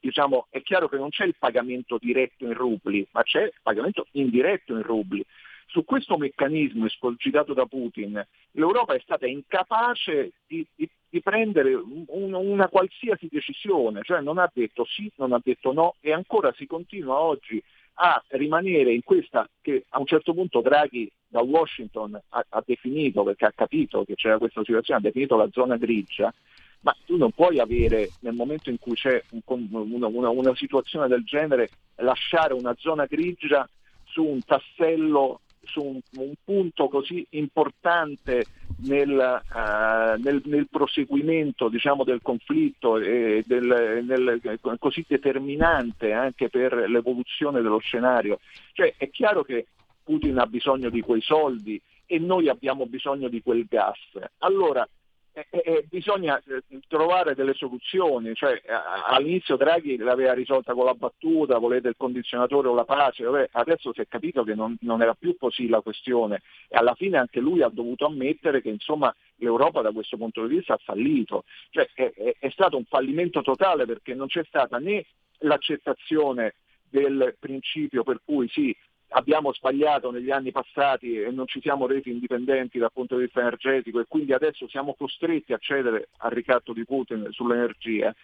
diciamo, 0.00 0.48
è 0.50 0.60
chiaro 0.62 0.88
che 0.88 0.96
non 0.96 1.10
c'è 1.10 1.24
il 1.24 1.36
pagamento 1.38 1.98
diretto 1.98 2.44
in 2.44 2.52
rubli, 2.52 3.06
ma 3.12 3.22
c'è 3.22 3.44
il 3.44 3.54
pagamento 3.62 4.06
indiretto 4.12 4.74
in 4.74 4.82
rubli. 4.82 5.24
Su 5.66 5.84
questo 5.84 6.18
meccanismo 6.18 6.84
escogitato 6.84 7.54
da 7.54 7.66
Putin 7.66 8.24
l'Europa 8.52 8.94
è 8.94 9.00
stata 9.00 9.26
incapace 9.26 10.32
di, 10.46 10.66
di, 10.74 10.88
di 11.08 11.22
prendere 11.22 11.74
un, 11.74 12.34
una 12.34 12.68
qualsiasi 12.68 13.28
decisione, 13.30 14.02
cioè 14.02 14.20
non 14.20 14.38
ha 14.38 14.50
detto 14.52 14.84
sì, 14.84 15.10
non 15.16 15.32
ha 15.32 15.40
detto 15.42 15.72
no 15.72 15.94
e 16.00 16.12
ancora 16.12 16.52
si 16.52 16.66
continua 16.66 17.18
oggi 17.18 17.62
a 17.94 18.22
rimanere 18.28 18.92
in 18.92 19.02
questa 19.02 19.48
che 19.60 19.84
a 19.90 19.98
un 19.98 20.06
certo 20.06 20.34
punto 20.34 20.60
Draghi 20.60 21.10
da 21.28 21.40
Washington 21.40 22.20
ha, 22.28 22.44
ha 22.48 22.62
definito, 22.64 23.22
perché 23.22 23.44
ha 23.44 23.52
capito 23.54 24.04
che 24.04 24.14
c'era 24.14 24.38
questa 24.38 24.62
situazione, 24.64 25.00
ha 25.00 25.02
definito 25.02 25.36
la 25.36 25.48
zona 25.50 25.76
grigia, 25.76 26.32
ma 26.80 26.94
tu 27.04 27.16
non 27.16 27.30
puoi 27.32 27.58
avere 27.58 28.10
nel 28.20 28.34
momento 28.34 28.70
in 28.70 28.78
cui 28.78 28.94
c'è 28.94 29.22
un, 29.30 29.68
una, 29.70 30.06
una, 30.06 30.28
una, 30.28 30.54
situazione 30.54 31.08
del 31.08 31.24
genere 31.24 31.70
lasciare 31.96 32.52
una 32.52 32.74
zona 32.78 33.06
grigia 33.06 33.68
su 34.04 34.24
un 34.24 34.40
tassello, 34.44 35.40
su 35.66 35.82
un, 35.82 36.00
un 36.16 36.32
punto 36.44 36.88
così 36.88 37.26
importante 37.30 38.44
nel, 38.82 39.10
uh, 39.10 40.20
nel, 40.22 40.42
nel 40.44 40.68
proseguimento 40.70 41.68
diciamo, 41.68 42.04
del 42.04 42.20
conflitto 42.22 42.98
e 42.98 43.42
del, 43.46 44.04
nel, 44.04 44.58
così 44.78 45.04
determinante 45.06 46.12
anche 46.12 46.48
per 46.48 46.88
l'evoluzione 46.88 47.62
dello 47.62 47.78
scenario. 47.78 48.40
Cioè, 48.72 48.94
è 48.96 49.10
chiaro 49.10 49.42
che 49.42 49.66
Putin 50.02 50.38
ha 50.38 50.46
bisogno 50.46 50.90
di 50.90 51.00
quei 51.00 51.22
soldi 51.22 51.80
e 52.06 52.18
noi 52.18 52.48
abbiamo 52.48 52.86
bisogno 52.86 53.28
di 53.28 53.42
quel 53.42 53.64
gas. 53.68 53.98
Allora, 54.38 54.86
eh, 55.34 55.46
eh, 55.50 55.86
bisogna 55.90 56.40
eh, 56.46 56.62
trovare 56.86 57.34
delle 57.34 57.54
soluzioni, 57.54 58.34
cioè, 58.34 58.62
all'inizio 59.08 59.56
Draghi 59.56 59.96
l'aveva 59.96 60.32
risolta 60.32 60.74
con 60.74 60.84
la 60.84 60.94
battuta, 60.94 61.58
volete 61.58 61.88
il 61.88 61.96
condizionatore 61.96 62.68
o 62.68 62.74
la 62.74 62.84
pace, 62.84 63.24
Vabbè, 63.24 63.48
adesso 63.52 63.92
si 63.92 64.00
è 64.00 64.06
capito 64.06 64.44
che 64.44 64.54
non, 64.54 64.76
non, 64.82 65.02
era 65.02 65.14
più 65.14 65.36
così 65.36 65.68
la 65.68 65.80
questione 65.80 66.42
e 66.68 66.76
alla 66.76 66.94
fine 66.94 67.18
anche 67.18 67.40
lui 67.40 67.62
ha 67.62 67.68
dovuto 67.68 68.06
ammettere 68.06 68.62
che 68.62 68.68
insomma, 68.68 69.12
l'Europa 69.36 69.82
da 69.82 69.90
questo 69.90 70.16
punto 70.16 70.46
di 70.46 70.54
vista 70.54 70.74
ha 70.74 70.80
fallito, 70.80 71.42
cioè, 71.70 71.88
è, 71.94 72.36
è 72.38 72.50
stato 72.50 72.76
un 72.76 72.84
fallimento 72.84 73.42
totale 73.42 73.86
perché 73.86 74.14
non 74.14 74.28
c'è 74.28 74.44
stata 74.44 74.78
né 74.78 75.04
l'accettazione 75.38 76.54
del 76.88 77.34
principio 77.40 78.04
per 78.04 78.20
cui 78.24 78.48
sì, 78.48 78.74
abbiamo 79.16 79.52
sbagliato 79.52 80.10
negli 80.10 80.30
anni 80.30 80.50
passati 80.50 81.20
e 81.20 81.30
non 81.30 81.46
ci 81.46 81.60
siamo 81.60 81.86
resi 81.86 82.10
indipendenti 82.10 82.78
dal 82.78 82.92
punto 82.92 83.16
di 83.16 83.24
vista 83.24 83.40
energetico 83.40 84.00
e 84.00 84.06
quindi 84.08 84.32
adesso 84.32 84.68
siamo 84.68 84.94
costretti 84.94 85.52
a 85.52 85.58
cedere 85.58 86.08
al 86.18 86.30
ricatto 86.30 86.72
di 86.72 86.84
Putin 86.84 87.28
sull'energia, 87.30 88.14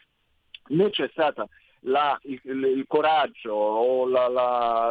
né 0.69 0.91
c'è 0.91 1.09
stata 1.13 1.49
la, 1.85 2.19
il, 2.25 2.41
il, 2.45 2.85
coraggio 2.87 3.53
o 3.53 4.07
la, 4.07 4.29
la, 4.29 4.91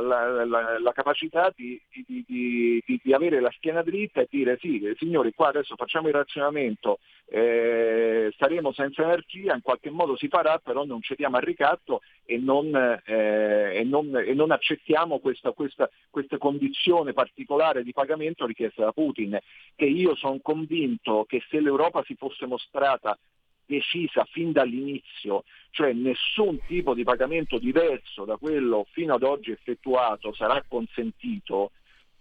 la 0.79 0.91
capacità 0.91 1.53
di, 1.55 1.79
di, 1.89 2.23
di, 2.25 2.99
di, 3.01 3.13
avere 3.13 3.39
la 3.39 3.51
schiena 3.51 3.83
dritta 3.83 4.21
e 4.21 4.27
dire 4.29 4.57
sì, 4.59 4.81
signori, 4.97 5.33
qua 5.33 5.49
adesso 5.49 5.75
facciamo 5.75 6.07
il 6.07 6.15
razionamento, 6.15 6.99
eh, 7.27 8.31
staremo 8.33 8.71
senza 8.71 9.03
energia, 9.03 9.53
in 9.53 9.61
qualche 9.61 9.91
modo 9.91 10.17
si 10.17 10.27
farà, 10.29 10.57
però 10.57 10.83
non 10.83 11.01
cediamo 11.01 11.37
al 11.37 11.43
ricatto 11.43 12.01
e 12.25 12.37
non, 12.37 12.73
eh, 12.75 13.75
e 13.75 13.83
non, 13.83 14.15
e 14.15 14.33
non 14.33 14.51
accettiamo 14.51 15.19
questa, 15.19 15.51
questa, 15.51 15.89
questa 16.09 16.37
condizione 16.37 17.13
particolare 17.13 17.83
di 17.83 17.93
pagamento 17.93 18.47
richiesta 18.47 18.85
da 18.85 18.91
Putin, 18.91 19.37
che 19.75 19.85
io 19.85 20.15
sono 20.15 20.39
convinto 20.41 21.25
che 21.27 21.43
se 21.49 21.59
l'Europa 21.59 22.03
si 22.03 22.15
fosse 22.15 22.47
mostrata 22.47 23.17
decisa 23.69 24.25
fin 24.25 24.51
dall'inizio, 24.51 25.43
cioè 25.69 25.93
nessun 25.93 26.59
tipo 26.65 26.95
di 26.95 27.03
pagamento 27.03 27.59
diverso 27.59 28.25
da 28.25 28.35
quello 28.37 28.87
fino 28.89 29.13
ad 29.13 29.21
oggi 29.21 29.51
effettuato 29.51 30.33
sarà 30.33 30.63
consentito, 30.67 31.71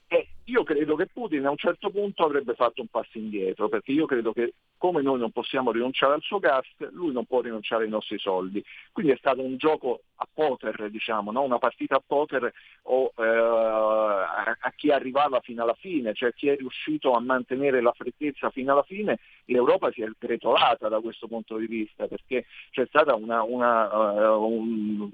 e 0.09 0.29
io 0.45 0.63
credo 0.65 0.97
che 0.97 1.07
Putin 1.07 1.45
a 1.45 1.51
un 1.51 1.59
certo 1.59 1.91
punto 1.91 2.25
avrebbe 2.25 2.55
fatto 2.55 2.81
un 2.81 2.87
passo 2.89 3.19
indietro, 3.19 3.69
perché 3.69 3.93
io 3.93 4.07
credo 4.07 4.33
che 4.33 4.55
come 4.79 5.03
noi 5.03 5.19
non 5.19 5.31
possiamo 5.31 5.71
rinunciare 5.71 6.15
al 6.15 6.23
suo 6.23 6.39
gas, 6.39 6.67
lui 6.93 7.13
non 7.13 7.27
può 7.27 7.43
rinunciare 7.43 7.85
ai 7.85 7.91
nostri 7.91 8.19
soldi. 8.19 8.65
Quindi 8.91 9.13
è 9.13 9.17
stato 9.19 9.43
un 9.43 9.59
gioco 9.59 10.01
a 10.17 10.29
poker, 10.33 10.89
diciamo, 10.91 11.31
no? 11.31 11.43
una 11.43 11.59
partita 11.59 11.97
a 11.97 12.03
poker 12.05 12.51
o, 12.85 13.13
eh, 13.19 13.23
a, 13.23 14.73
chi 14.75 14.91
arrivava 14.91 15.41
fino 15.41 15.63
alla 15.63 15.75
fine, 15.75 16.15
cioè 16.15 16.33
chi 16.33 16.49
è 16.49 16.57
riuscito 16.57 17.13
a 17.13 17.21
mantenere 17.21 17.83
la 17.83 17.93
freddezza 17.93 18.49
fino 18.49 18.73
alla 18.73 18.85
fine. 18.85 19.19
L'Europa 19.45 19.91
si 19.93 20.01
è 20.01 20.09
gretolata 20.19 20.89
da 20.89 21.01
questo 21.01 21.29
punto 21.29 21.59
di 21.59 21.67
vista, 21.67 22.07
perché 22.07 22.47
c'è 22.71 22.87
stata 22.87 23.15
una, 23.15 23.43
una, 23.43 24.35
uh, 24.35 24.43
un, 24.43 25.11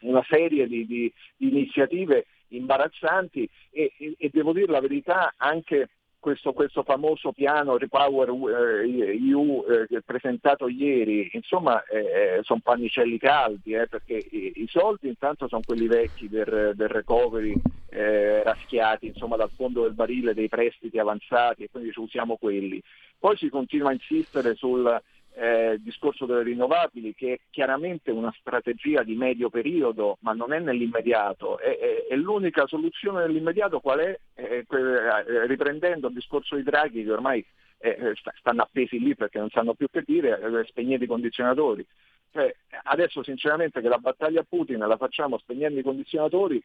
una 0.00 0.24
serie 0.28 0.66
di, 0.66 0.84
di, 0.86 1.12
di 1.36 1.48
iniziative 1.48 2.26
imbarazzanti 2.56 3.48
e, 3.70 3.92
e, 3.96 4.14
e, 4.18 4.30
devo 4.32 4.52
dire 4.52 4.70
la 4.70 4.80
verità 4.80 5.34
anche 5.36 5.88
questo, 6.22 6.52
questo 6.52 6.84
famoso 6.84 7.32
piano 7.32 7.76
Repower 7.76 8.28
EU 8.28 9.64
eh, 9.68 9.86
eh, 9.90 10.02
presentato 10.02 10.68
ieri, 10.68 11.28
insomma 11.32 11.82
eh, 11.82 11.98
eh, 11.98 12.40
sono 12.42 12.60
pannicelli 12.62 13.18
caldi 13.18 13.74
eh, 13.74 13.88
perché 13.88 14.24
i, 14.30 14.52
i, 14.54 14.68
soldi 14.68 15.08
intanto 15.08 15.48
sono 15.48 15.62
quelli 15.66 15.88
vecchi 15.88 16.28
del, 16.28 16.74
del 16.76 16.88
recovery 16.88 17.60
eh, 17.88 18.40
raschiati 18.44 19.08
insomma, 19.08 19.34
dal 19.34 19.50
fondo 19.50 19.82
del 19.82 19.94
barile 19.94 20.32
dei 20.32 20.48
prestiti 20.48 20.96
avanzati 20.96 21.64
e 21.64 21.70
quindi 21.70 21.90
usiamo 21.96 22.36
quelli. 22.36 22.80
Poi 23.18 23.36
si 23.36 23.48
continua 23.48 23.90
a 23.90 23.94
insistere 23.94 24.54
sul 24.54 25.02
eh, 25.34 25.72
il 25.72 25.82
discorso 25.82 26.26
delle 26.26 26.42
rinnovabili 26.42 27.14
che 27.14 27.32
è 27.32 27.40
chiaramente 27.50 28.10
una 28.10 28.34
strategia 28.38 29.02
di 29.02 29.14
medio 29.14 29.48
periodo 29.48 30.18
ma 30.20 30.32
non 30.32 30.52
è 30.52 30.58
nell'immediato 30.58 31.58
e, 31.58 31.78
e, 31.80 32.06
e 32.10 32.16
l'unica 32.16 32.66
soluzione 32.66 33.22
nell'immediato 33.24 33.80
qual 33.80 34.00
è? 34.00 34.18
Eh, 34.34 34.66
eh, 34.68 35.46
riprendendo 35.46 36.08
il 36.08 36.14
discorso 36.14 36.56
di 36.56 36.62
Draghi 36.62 37.04
che 37.04 37.12
ormai 37.12 37.44
eh, 37.78 37.96
eh 37.98 38.14
stanno 38.38 38.62
appesi 38.62 38.98
lì 38.98 39.14
perché 39.14 39.38
non 39.38 39.48
sanno 39.50 39.74
più 39.74 39.88
che 39.90 40.02
dire, 40.06 40.38
eh, 40.40 40.64
spegnete 40.66 41.04
i 41.04 41.08
condizionatori. 41.08 41.84
Cioè, 42.32 42.54
adesso 42.84 43.22
sinceramente 43.22 43.82
che 43.82 43.88
la 43.88 43.98
battaglia 43.98 44.40
a 44.40 44.46
Putin 44.48 44.78
la 44.78 44.96
facciamo 44.96 45.36
spegnendo 45.36 45.78
i 45.78 45.82
condizionatori, 45.82 46.62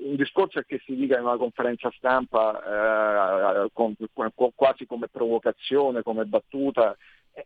un 0.00 0.16
discorso 0.16 0.58
è 0.58 0.66
che 0.66 0.82
si 0.84 0.94
dica 0.94 1.16
in 1.16 1.24
una 1.24 1.38
conferenza 1.38 1.90
stampa 1.96 3.70
con, 3.72 3.94
con, 4.12 4.52
quasi 4.54 4.84
come 4.84 5.08
provocazione, 5.08 6.02
come 6.02 6.26
battuta, 6.26 6.94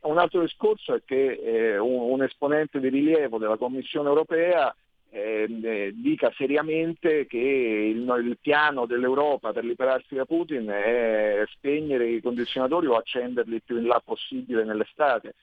un 0.02 0.18
altro 0.18 0.40
discorso 0.40 0.94
è 0.94 1.02
che 1.04 1.32
eh, 1.32 1.78
un, 1.78 2.12
un, 2.12 2.22
esponente 2.22 2.80
di 2.80 2.88
rilievo 2.88 3.38
della 3.38 3.56
Commissione 3.56 4.08
europea 4.08 4.74
ehm, 5.10 5.60
eh, 5.64 5.92
dica 5.94 6.32
seriamente 6.36 7.26
che 7.26 7.36
il, 7.38 8.00
il, 8.24 8.38
piano 8.40 8.86
dell'Europa 8.86 9.52
per 9.52 9.64
liberarsi 9.64 10.14
da 10.14 10.24
Putin 10.24 10.66
è 10.68 11.44
spegnere 11.50 12.08
i 12.08 12.20
condizionatori 12.20 12.86
o 12.86 12.96
accenderli 12.96 13.60
più 13.60 13.78
in 13.78 13.86
là 13.86 14.00
possibile 14.04 14.64
nell'estate. 14.64 15.34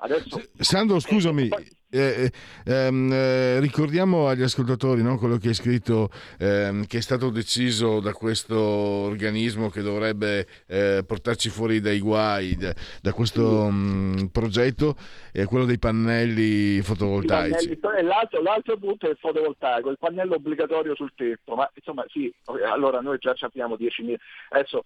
Adesso, 0.00 0.40
Sandro, 0.58 1.00
scusami, 1.00 1.48
eh, 1.90 2.30
eh, 2.66 2.70
ehm, 2.70 3.10
eh, 3.10 3.60
ricordiamo 3.60 4.28
agli 4.28 4.42
ascoltatori 4.42 5.02
no, 5.02 5.16
quello 5.16 5.38
che 5.38 5.48
hai 5.48 5.54
scritto, 5.54 6.10
ehm, 6.38 6.86
che 6.86 6.98
è 6.98 7.00
stato 7.00 7.30
deciso 7.30 8.00
da 8.00 8.12
questo 8.12 8.58
organismo 8.58 9.70
che 9.70 9.80
dovrebbe 9.80 10.46
eh, 10.66 11.02
portarci 11.06 11.48
fuori 11.48 11.80
dai 11.80 11.98
guai, 12.00 12.56
da, 12.56 12.74
da 13.00 13.12
questo 13.12 13.70
mh, 13.70 13.74
mm, 13.74 14.26
progetto, 14.26 14.96
è 15.32 15.44
quello 15.44 15.64
dei 15.64 15.78
pannelli 15.78 16.82
fotovoltaici. 16.82 17.76
Pannelli, 17.76 18.06
l'altro, 18.06 18.42
l'altro, 18.42 18.76
punto 18.76 19.06
è 19.06 19.10
il 19.10 19.18
fotovoltaico, 19.18 19.88
il 19.88 19.98
pannello 19.98 20.34
obbligatorio 20.34 20.94
sul 20.94 21.12
tetto, 21.14 21.54
ma 21.54 21.70
insomma 21.74 22.04
sì, 22.08 22.30
allora 22.70 23.00
noi 23.00 23.16
già 23.18 23.34
abbiamo 23.40 23.76
10.000. 23.76 24.14
Adesso 24.50 24.84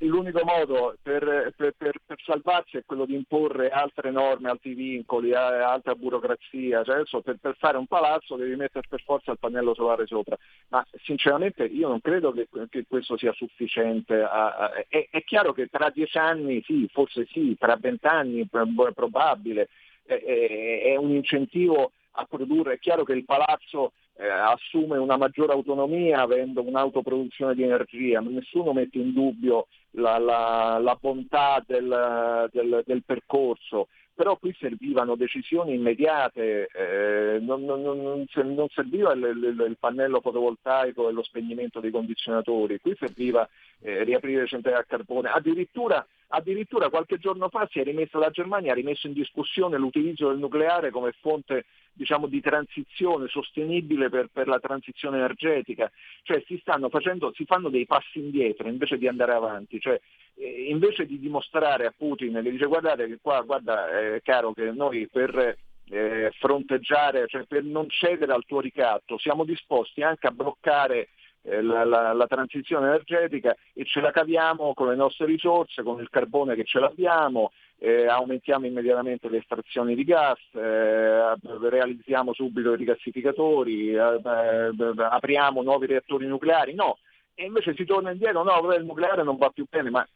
l'unico 0.00 0.44
modo 0.44 0.96
per, 1.02 1.52
per, 1.56 1.74
per, 1.76 1.96
per, 2.04 2.18
salvarsi 2.24 2.76
è 2.76 2.82
quello 2.84 3.06
di 3.06 3.14
imporre 3.14 3.70
altre 3.70 4.10
norme, 4.10 4.50
altri 4.50 4.74
vincoli, 4.74 5.34
altra 5.34 5.94
burocrazia, 5.94 6.38
cioè 6.40 6.94
adesso 6.94 7.20
per, 7.20 7.38
fare 7.58 7.76
un 7.76 7.86
palazzo 7.86 8.36
devi 8.36 8.56
mettere 8.56 8.86
per 8.88 9.02
forza 9.02 9.32
il 9.32 9.38
pannello 9.38 9.74
solare 9.74 10.06
sopra, 10.06 10.36
ma 10.68 10.84
sinceramente 11.02 11.64
io 11.64 11.88
non 11.88 12.00
credo 12.00 12.32
che, 12.32 12.48
che 12.68 12.84
questo 12.88 13.16
sia 13.16 13.32
sufficiente. 13.32 14.20
A, 14.20 14.56
a, 14.56 14.72
è, 14.88 15.08
è, 15.10 15.22
chiaro 15.24 15.52
che 15.52 15.66
tra 15.66 15.90
dieci 15.90 16.18
anni 16.18 16.62
sì, 16.62 16.88
forse 16.92 17.26
sì, 17.30 17.56
tra 17.58 17.76
vent'anni 17.76 18.42
è 18.42 18.92
probabile, 18.94 19.68
è, 20.04 20.14
è, 20.14 20.82
è 20.82 20.96
un 20.96 21.10
incentivo 21.10 21.92
a 22.12 22.24
produrre, 22.24 22.74
è 22.74 22.78
chiaro 22.78 23.04
che 23.04 23.12
il 23.12 23.24
palazzo 23.24 23.92
eh, 24.16 24.28
assume 24.28 24.98
una 24.98 25.16
maggiore 25.16 25.52
autonomia 25.52 26.20
avendo 26.20 26.62
un'autoproduzione 26.62 27.54
di 27.54 27.62
energia, 27.62 28.20
nessuno 28.20 28.72
mette 28.72 28.98
in 28.98 29.12
dubbio 29.12 29.68
la, 29.92 30.18
la, 30.18 30.78
la 30.78 30.96
bontà 31.00 31.62
del, 31.66 32.48
del, 32.52 32.82
del, 32.84 33.02
percorso, 33.04 33.88
però 34.20 34.36
qui 34.36 34.54
servivano 34.60 35.16
decisioni 35.16 35.72
immediate, 35.72 36.68
eh, 36.74 37.38
non, 37.40 37.64
non, 37.64 37.80
non, 37.80 38.26
non, 38.34 38.68
serviva 38.68 39.14
il, 39.14 39.22
il, 39.22 39.64
il, 39.66 39.76
pannello 39.80 40.20
fotovoltaico 40.20 41.08
e 41.08 41.12
lo 41.12 41.22
spegnimento 41.22 41.80
dei 41.80 41.90
condizionatori, 41.90 42.80
qui 42.82 42.94
serviva 42.98 43.48
eh, 43.80 44.04
riaprire 44.04 44.42
le 44.42 44.46
centrali 44.46 44.76
a 44.76 44.84
carbone, 44.84 45.30
addirittura 45.30 46.06
Addirittura 46.32 46.90
qualche 46.90 47.18
giorno 47.18 47.48
fa 47.48 47.66
si 47.70 47.80
è 47.80 47.82
rimessa 47.82 48.18
la 48.18 48.30
Germania, 48.30 48.70
ha 48.70 48.76
rimesso 48.76 49.08
in 49.08 49.12
discussione 49.14 49.76
l'utilizzo 49.76 50.28
del 50.28 50.38
nucleare 50.38 50.90
come 50.90 51.12
fonte 51.20 51.64
diciamo, 51.92 52.28
di 52.28 52.40
transizione 52.40 53.26
sostenibile 53.26 54.08
per, 54.08 54.28
per, 54.32 54.46
la 54.46 54.60
transizione 54.60 55.16
energetica, 55.16 55.90
cioè 56.22 56.40
si, 56.46 56.62
facendo, 56.88 57.32
si, 57.34 57.44
fanno 57.44 57.68
dei 57.68 57.84
passi 57.84 58.20
indietro 58.20 58.68
invece 58.68 58.96
di 58.96 59.08
andare 59.08 59.32
avanti, 59.32 59.80
cioè, 59.80 60.00
eh, 60.36 60.66
invece 60.68 61.04
di 61.04 61.18
dimostrare 61.18 61.86
a 61.86 61.94
Putin 61.96 62.40
che 62.42 62.50
dice 62.50 62.66
guardate 62.66 63.08
che 63.08 63.18
qua, 63.20 63.40
guarda 63.42 64.14
eh, 64.14 64.22
caro 64.22 64.52
che 64.52 64.70
noi 64.70 65.08
per 65.08 65.56
eh, 65.90 66.32
fronteggiare, 66.38 67.26
cioè 67.26 67.44
per 67.44 67.64
non 67.64 67.88
cedere 67.88 68.32
al 68.32 68.44
tuo 68.46 68.60
ricatto, 68.60 69.18
siamo 69.18 69.44
disposti 69.44 70.02
anche 70.02 70.28
a 70.28 70.32
bloccare 70.32 71.08
la, 71.42 71.84
la, 71.84 72.12
la, 72.12 72.26
transizione 72.26 72.86
energetica 72.86 73.56
e 73.72 73.84
ce 73.84 74.00
la 74.00 74.10
caviamo 74.10 74.74
con 74.74 74.88
le 74.88 74.96
nostre 74.96 75.26
risorse, 75.26 75.82
con 75.82 76.00
il 76.00 76.10
carbone 76.10 76.54
che 76.54 76.64
ce 76.64 76.78
l'abbiamo, 76.78 77.52
eh, 77.78 78.06
aumentiamo 78.06 78.66
immediatamente 78.66 79.28
le 79.28 79.38
estrazioni 79.38 79.94
di 79.94 80.04
gas, 80.04 80.38
eh, 80.52 81.34
realizziamo 81.68 82.34
subito 82.34 82.74
i 82.74 82.76
rigassificatori, 82.76 83.94
eh, 83.94 83.96
eh, 83.96 84.72
apriamo 84.96 85.62
nuovi 85.62 85.86
reattori 85.86 86.26
nucleari. 86.26 86.74
No, 86.74 86.98
e 87.34 87.46
invece 87.46 87.74
si 87.74 87.86
torna 87.86 88.10
indietro, 88.10 88.42
no, 88.42 88.74
il 88.74 88.84
nucleare 88.84 89.22
non 89.22 89.38
va 89.38 89.48
più 89.48 89.66
bene, 89.68 89.88
ma 89.88 90.06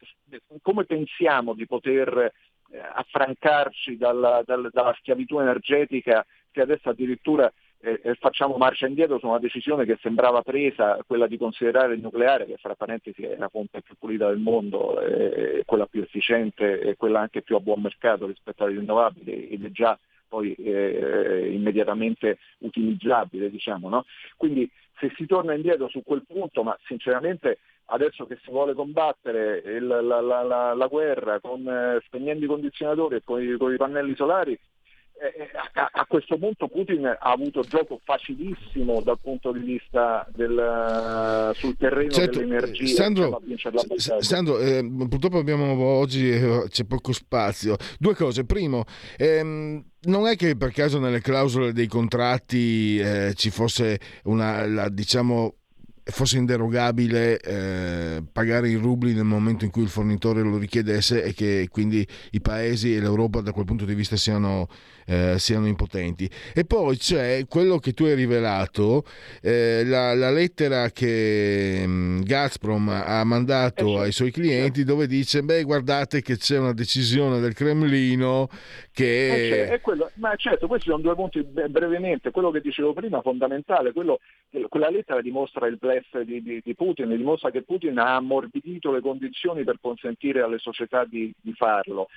come 0.61 0.85
pensiamo 0.85 1.55
di 1.55 1.65
poter 1.65 2.31
eh, 2.69 2.79
affrancarci 2.79 3.97
dalla, 3.97 4.43
dalla, 4.45 4.69
dalla 4.71 4.95
schiavitù 4.99 5.39
energetica 5.39 6.23
che 6.51 6.61
adesso 6.61 6.89
addirittura 6.89 7.51
eh, 7.85 8.15
facciamo 8.15 8.57
marcia 8.57 8.87
indietro 8.87 9.19
su 9.19 9.27
una 9.27 9.39
decisione 9.39 9.85
che 9.85 9.97
sembrava 10.01 10.41
presa, 10.41 10.97
quella 11.05 11.27
di 11.27 11.37
considerare 11.37 11.93
il 11.93 12.01
nucleare, 12.01 12.45
che 12.45 12.57
fra 12.57 12.75
parentesi 12.75 13.23
è 13.23 13.35
la 13.37 13.49
fonte 13.49 13.81
più 13.81 13.95
pulita 13.99 14.27
del 14.27 14.39
mondo, 14.39 14.99
eh, 15.01 15.63
quella 15.65 15.85
più 15.85 16.01
efficiente 16.01 16.79
e 16.79 16.95
quella 16.95 17.19
anche 17.19 17.41
più 17.41 17.55
a 17.55 17.59
buon 17.59 17.81
mercato 17.81 18.25
rispetto 18.25 18.63
alle 18.63 18.79
rinnovabili 18.79 19.49
ed 19.49 19.65
è 19.65 19.71
già 19.71 19.97
poi 20.27 20.53
eh, 20.55 21.51
immediatamente 21.53 22.39
utilizzabile. 22.59 23.49
Diciamo, 23.49 23.89
no? 23.89 24.05
Quindi 24.35 24.69
se 24.97 25.11
si 25.15 25.25
torna 25.25 25.53
indietro 25.53 25.87
su 25.87 26.01
quel 26.03 26.23
punto, 26.25 26.63
ma 26.63 26.77
sinceramente 26.85 27.59
adesso 27.89 28.25
che 28.25 28.39
si 28.43 28.49
vuole 28.49 28.73
combattere 28.73 29.61
il, 29.65 29.85
la, 29.85 30.01
la, 30.01 30.41
la, 30.41 30.73
la, 30.73 30.87
guerra 30.87 31.39
con, 31.39 31.67
eh, 31.67 32.01
spegnendo 32.05 32.45
i 32.45 32.47
condizionatori 32.47 33.17
e 33.17 33.21
con 33.23 33.41
i, 33.41 33.57
con 33.57 33.73
i 33.73 33.77
pannelli 33.77 34.15
solari, 34.15 34.57
a, 35.73 35.89
a, 35.93 36.05
questo 36.05 36.37
punto 36.37 36.67
Putin 36.67 37.05
ha 37.05 37.17
avuto 37.19 37.61
gioco 37.61 37.99
facilissimo 38.03 39.01
dal 39.01 39.19
punto 39.19 39.51
di 39.51 39.59
vista 39.59 40.27
del, 40.33 40.51
uh, 40.51 41.53
sul 41.53 41.75
terreno 41.77 42.11
certo, 42.11 42.39
dell'energia 42.39 42.85
Sandro, 42.85 43.41
Sandro 44.19 44.59
eh, 44.59 44.85
purtroppo 45.07 45.37
abbiamo 45.37 45.81
oggi 45.83 46.29
eh, 46.29 46.65
c'è 46.69 46.85
poco 46.85 47.13
spazio. 47.13 47.77
Due 47.97 48.13
cose. 48.13 48.45
Primo 48.45 48.83
ehm, 49.17 49.83
non 50.01 50.27
è 50.27 50.35
che 50.35 50.55
per 50.57 50.71
caso 50.71 50.99
nelle 50.99 51.21
clausole 51.21 51.71
dei 51.71 51.87
contratti 51.87 52.99
eh, 52.99 53.33
ci 53.35 53.49
fosse 53.49 53.99
una 54.23 54.65
la, 54.67 54.89
diciamo 54.89 55.55
fosse 56.07 56.37
inderogabile 56.37 57.39
eh, 57.39 58.23
pagare 58.31 58.69
in 58.69 58.79
rubli 58.79 59.13
nel 59.13 59.23
momento 59.23 59.65
in 59.65 59.71
cui 59.71 59.81
il 59.81 59.89
fornitore 59.89 60.43
lo 60.43 60.57
richiedesse 60.57 61.23
e 61.23 61.33
che 61.33 61.67
quindi 61.71 62.07
i 62.31 62.41
paesi 62.41 62.95
e 62.95 62.99
l'Europa 62.99 63.41
da 63.41 63.51
quel 63.51 63.65
punto 63.65 63.85
di 63.85 63.95
vista 63.95 64.15
siano, 64.15 64.67
eh, 65.05 65.37
siano 65.37 65.67
impotenti. 65.67 66.29
E 66.53 66.65
poi 66.65 66.97
c'è 66.97 67.45
quello 67.47 67.77
che 67.77 67.93
tu 67.93 68.03
hai 68.05 68.15
rivelato, 68.15 69.03
eh, 69.41 69.83
la, 69.85 70.13
la, 70.13 70.31
lettera 70.31 70.89
che 70.89 71.83
um, 71.85 72.23
Gazprom 72.23 72.89
ha 72.89 73.23
mandato 73.23 73.99
ai 73.99 74.11
suoi 74.11 74.31
clienti 74.31 74.83
dove 74.83 75.07
dice 75.07 75.43
beh 75.43 75.63
guardate 75.63 76.21
che 76.21 76.37
c'è 76.37 76.57
una 76.57 76.73
decisione 76.73 77.39
del 77.39 77.53
Cremlino 77.53 78.49
che... 78.91 79.73
Eh, 79.73 79.81
quello, 79.81 80.09
ma 80.15 80.35
certo, 80.35 80.67
questi 80.67 80.89
sono 80.89 81.01
due 81.01 81.15
punti 81.15 81.41
brevemente, 81.43 82.31
quello 82.31 82.51
che 82.51 82.61
dicevo 82.61 82.93
prima 82.93 83.21
fondamentale, 83.21 83.93
quello, 83.93 84.19
quella 84.69 84.89
lettera 84.89 85.21
dimostra 85.21 85.67
il 85.67 85.77
blef 85.77 86.19
di, 86.21 86.41
di, 86.41 86.61
di, 86.63 86.75
Putin, 86.75 87.15
dimostra 87.15 87.51
che 87.51 87.63
Putin 87.63 87.97
ha 87.97 88.15
ammorbidito 88.15 88.91
le 88.91 89.01
condizioni 89.01 89.63
per 89.63 89.77
consentire 89.81 90.41
alle 90.41 90.59
società 90.59 91.05
di, 91.05 91.33
di 91.39 91.53
farlo. 91.53 92.07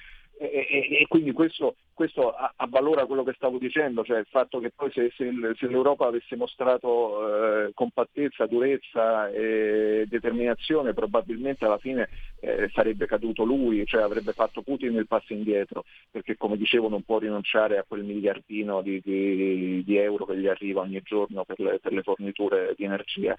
E, 0.40 0.68
e, 0.70 0.98
e, 1.00 1.06
quindi 1.08 1.32
questo, 1.32 1.74
questo 1.92 2.32
avvalora 2.32 3.06
quello 3.06 3.24
che 3.24 3.32
stavo 3.34 3.58
dicendo, 3.58 4.04
cioè 4.04 4.20
il 4.20 4.26
fatto 4.30 4.60
che 4.60 4.70
poi 4.70 4.88
se, 4.92 5.10
se, 5.16 5.32
se 5.56 5.66
l'Europa 5.66 6.06
avesse 6.06 6.36
mostrato 6.36 7.66
eh, 7.66 7.72
compattezza, 7.74 8.46
durezza 8.46 9.28
e 9.30 10.04
determinazione, 10.08 10.94
probabilmente 10.94 11.64
alla 11.64 11.78
fine 11.78 12.08
eh, 12.38 12.70
sarebbe 12.72 13.06
caduto 13.06 13.42
lui, 13.42 13.84
cioè 13.84 14.02
avrebbe 14.02 14.32
fatto 14.32 14.62
Putin 14.62 14.94
il 14.94 15.08
passo 15.08 15.32
indietro, 15.32 15.84
perché 16.08 16.36
come 16.36 16.56
dicevo 16.56 16.88
non 16.88 17.02
può 17.02 17.18
rinunciare 17.18 17.76
a 17.76 17.84
quel 17.86 18.04
miliardino 18.04 18.80
di, 18.80 19.00
di, 19.02 19.82
di 19.82 19.96
euro 19.96 20.24
che 20.24 20.36
gli 20.36 20.46
arriva 20.46 20.82
ogni 20.82 21.00
giorno 21.02 21.44
per 21.44 21.58
le, 21.58 21.80
per 21.80 21.92
le 21.92 22.02
forniture 22.02 22.74
di 22.76 22.84
energia. 22.84 23.34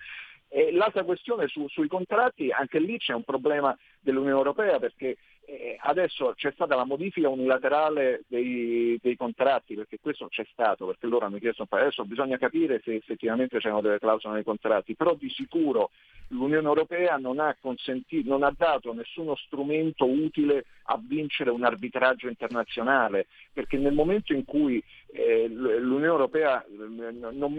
E 0.51 0.71
l'altra 0.73 1.03
questione 1.03 1.47
su, 1.47 1.67
sui 1.69 1.87
contratti, 1.87 2.49
anche 2.51 2.79
lì 2.79 2.97
c'è 2.97 3.13
un 3.13 3.23
problema 3.23 3.77
dell'Unione 4.01 4.35
Europea 4.35 4.79
perché 4.79 5.15
adesso 5.81 6.33
c'è 6.35 6.51
stata 6.51 6.75
la 6.75 6.85
modifica 6.85 7.29
unilaterale 7.29 8.23
dei, 8.27 8.99
dei, 9.01 9.15
contratti, 9.15 9.75
perché 9.75 9.97
questo 9.99 10.27
c'è 10.27 10.45
stato, 10.51 10.85
perché 10.85 11.07
loro 11.07 11.25
hanno 11.25 11.37
chiesto 11.37 11.65
adesso 11.81 12.05
bisogna 12.05 12.37
capire 12.37 12.81
se 12.83 12.95
effettivamente 12.95 13.59
c'erano 13.59 13.81
delle 13.81 13.99
clausole 13.99 14.35
nei 14.35 14.43
contratti, 14.43 14.95
però 14.95 15.15
di 15.15 15.29
sicuro 15.29 15.91
l'Unione 16.29 16.67
Europea 16.67 17.17
non 17.17 17.39
ha, 17.39 17.55
non 18.23 18.43
ha 18.43 18.53
dato 18.55 18.93
nessuno 18.93 19.35
strumento 19.35 20.05
utile 20.05 20.65
a 20.83 20.99
vincere 21.01 21.49
un 21.49 21.63
arbitraggio 21.63 22.27
internazionale, 22.27 23.27
perché 23.53 23.77
nel 23.77 23.93
momento 23.93 24.33
in 24.33 24.45
cui 24.45 24.83
eh, 25.11 25.47
l'Unione 25.47 26.05
Europea 26.05 26.63
eh, 26.63 27.11
non, 27.31 27.53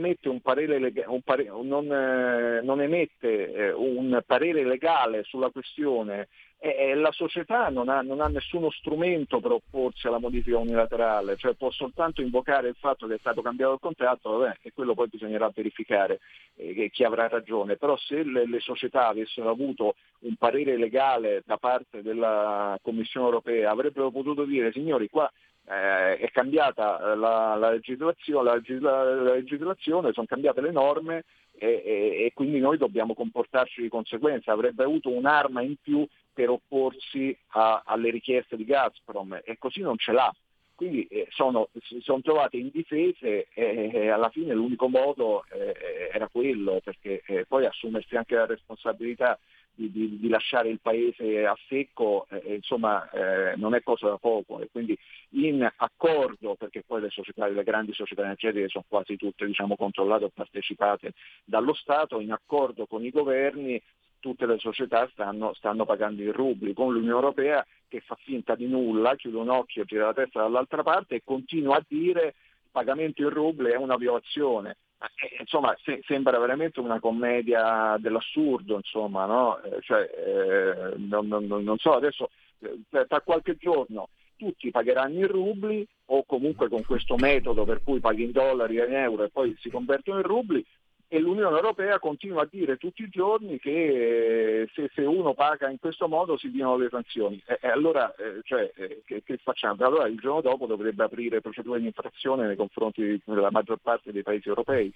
lega- 0.78 1.06
pare- 1.24 1.50
non, 1.62 1.92
eh, 1.92 2.60
non 2.62 2.80
emette 2.80 3.52
eh, 3.52 3.72
un 3.72 4.22
parere 4.24 4.64
legale 4.64 5.24
sulla 5.24 5.50
questione 5.50 6.28
e 6.62 6.94
la 6.94 7.10
società 7.10 7.70
non 7.70 7.88
ha, 7.88 8.02
non 8.02 8.20
ha, 8.20 8.26
nessuno 8.26 8.70
strumento 8.70 9.40
per 9.40 9.52
opporsi 9.52 10.06
alla 10.06 10.18
modifica 10.18 10.58
unilaterale, 10.58 11.38
cioè 11.38 11.54
può 11.54 11.70
soltanto 11.70 12.20
invocare 12.20 12.68
il 12.68 12.76
fatto 12.78 13.06
che 13.06 13.14
è 13.14 13.18
stato 13.18 13.40
cambiato 13.40 13.72
il 13.72 13.80
contratto 13.80 14.36
vabbè, 14.36 14.58
e 14.60 14.72
quello 14.74 14.92
poi 14.92 15.08
bisognerà 15.08 15.50
verificare 15.54 16.20
eh, 16.56 16.90
chi 16.90 17.02
avrà 17.02 17.28
ragione, 17.28 17.76
però 17.76 17.96
se 17.96 18.22
le, 18.24 18.46
le, 18.46 18.60
società 18.60 19.08
avessero 19.08 19.48
avuto 19.48 19.94
un 20.20 20.36
parere 20.36 20.76
legale 20.76 21.42
da 21.46 21.56
parte 21.56 22.02
della 22.02 22.78
Commissione 22.82 23.24
europea 23.24 23.70
avrebbero 23.70 24.10
potuto 24.10 24.44
dire 24.44 24.70
signori 24.70 25.08
qua 25.08 25.32
eh, 25.66 26.18
è 26.18 26.30
cambiata 26.30 27.14
la, 27.14 27.54
la, 27.54 27.70
legislazione, 27.70 28.60
la, 28.80 29.02
la, 29.02 29.32
legislazione, 29.34 30.12
sono 30.12 30.26
cambiate 30.26 30.60
le 30.60 30.72
norme 30.72 31.24
e, 31.56 31.82
e, 31.84 32.24
e 32.24 32.32
quindi 32.34 32.58
noi 32.58 32.76
dobbiamo 32.76 33.14
comportarci 33.14 33.80
di 33.80 33.88
conseguenza, 33.88 34.52
avrebbe 34.52 34.82
avuto 34.82 35.10
un'arma 35.10 35.62
in 35.62 35.76
più 35.80 36.06
per 36.32 36.50
opporsi 36.50 37.36
a, 37.48 37.82
alle 37.84 38.10
richieste 38.10 38.56
di 38.56 38.64
Gazprom 38.64 39.40
e 39.44 39.58
così 39.58 39.80
non 39.80 39.96
ce 39.96 40.12
l'ha. 40.12 40.32
Quindi 40.80 41.06
eh, 41.08 41.26
sono, 41.28 41.68
si 41.82 42.00
sono 42.00 42.22
trovate 42.22 42.56
indifese 42.56 43.48
e, 43.52 43.90
e 43.92 44.08
alla 44.08 44.30
fine 44.30 44.54
l'unico 44.54 44.88
modo 44.88 45.44
eh, 45.52 46.08
era 46.10 46.26
quello, 46.28 46.80
perché 46.82 47.22
eh, 47.26 47.44
poi 47.46 47.66
assumersi 47.66 48.16
anche 48.16 48.34
la 48.34 48.46
responsabilità 48.46 49.38
di, 49.74 49.90
di, 49.90 50.18
di, 50.18 50.28
lasciare 50.28 50.70
il 50.70 50.80
paese 50.80 51.44
a 51.44 51.54
secco, 51.68 52.26
insomma, 52.46 53.08
non 53.56 53.74
è 53.74 53.82
cosa 53.82 54.08
da 54.08 54.16
poco. 54.16 54.60
E 54.60 54.68
quindi 54.72 54.98
in 55.32 55.70
accordo, 55.76 56.54
perché 56.54 56.82
poi 56.86 57.02
le, 57.02 57.10
società, 57.10 57.46
le 57.46 57.62
grandi 57.62 57.92
società 57.92 58.22
energetiche 58.22 58.68
sono 58.68 58.84
quasi 58.88 59.16
tutte 59.16 59.46
diciamo, 59.46 59.76
controllate 59.76 60.24
o 60.24 60.30
partecipate 60.32 61.12
dallo 61.44 61.74
Stato, 61.74 62.20
in 62.20 62.32
accordo 62.32 62.86
con 62.86 63.04
i 63.04 63.10
governi 63.10 63.80
tutte 64.20 64.46
le 64.46 64.58
società 64.58 65.08
stanno, 65.12 65.52
stanno 65.54 65.84
pagando 65.84 66.22
in 66.22 66.32
rubli, 66.32 66.72
con 66.72 66.92
l'Unione 66.92 67.14
Europea 67.14 67.66
che 67.88 68.00
fa 68.00 68.16
finta 68.22 68.54
di 68.54 68.66
nulla, 68.66 69.16
chiude 69.16 69.38
un 69.38 69.48
occhio, 69.48 69.84
gira 69.84 70.06
la 70.06 70.14
testa 70.14 70.42
dall'altra 70.42 70.82
parte 70.82 71.16
e 71.16 71.22
continua 71.24 71.76
a 71.76 71.84
dire 71.86 72.26
il 72.26 72.68
pagamento 72.70 73.22
in 73.22 73.30
rubli 73.30 73.70
è 73.70 73.76
una 73.76 73.96
violazione. 73.96 74.76
Eh, 75.00 75.40
insomma, 75.40 75.74
se, 75.82 76.02
sembra 76.04 76.38
veramente 76.38 76.78
una 76.78 77.00
commedia 77.00 77.96
dell'assurdo, 77.98 78.76
insomma, 78.76 79.24
no? 79.24 79.60
eh, 79.62 79.80
cioè, 79.80 80.02
eh, 80.02 80.94
non, 80.98 81.26
non, 81.26 81.46
non, 81.46 81.78
so, 81.78 81.94
adesso 81.94 82.30
eh, 82.60 83.06
tra 83.08 83.20
qualche 83.22 83.56
giorno 83.56 84.10
tutti 84.36 84.70
pagheranno 84.70 85.18
in 85.18 85.26
rubli 85.26 85.86
o 86.06 86.24
comunque 86.24 86.68
con 86.68 86.84
questo 86.84 87.16
metodo 87.16 87.64
per 87.64 87.82
cui 87.82 88.00
paghi 88.00 88.24
in 88.24 88.32
dollari 88.32 88.78
e 88.78 88.86
in 88.86 88.94
euro 88.94 89.24
e 89.24 89.30
poi 89.30 89.56
si 89.60 89.68
convertono 89.70 90.18
in 90.18 90.26
rubli, 90.26 90.64
e 91.12 91.18
l'Unione 91.18 91.56
Europea 91.56 91.98
continua 91.98 92.42
a 92.42 92.48
dire 92.48 92.76
tutti 92.76 93.02
i 93.02 93.08
giorni 93.08 93.58
che 93.58 94.62
eh, 94.62 94.70
se, 94.72 94.88
se 94.94 95.02
uno 95.02 95.34
paga 95.34 95.68
in 95.68 95.80
questo 95.80 96.06
modo 96.06 96.38
si 96.38 96.52
diano 96.52 96.76
le 96.76 96.88
sanzioni. 96.88 97.42
E, 97.44 97.58
e 97.60 97.66
allora 97.66 98.14
eh, 98.14 98.42
cioè, 98.44 98.70
eh, 98.76 99.02
che, 99.04 99.24
che, 99.24 99.36
facciamo? 99.42 99.84
Allora 99.84 100.06
il 100.06 100.20
giorno 100.20 100.40
dopo 100.40 100.66
dovrebbe 100.66 101.02
aprire 101.02 101.40
procedure 101.40 101.80
di 101.80 101.86
infrazione 101.86 102.46
nei 102.46 102.54
confronti 102.54 103.20
della 103.24 103.50
maggior 103.50 103.78
parte 103.82 104.12
dei 104.12 104.22
paesi 104.22 104.46
europei, 104.46 104.94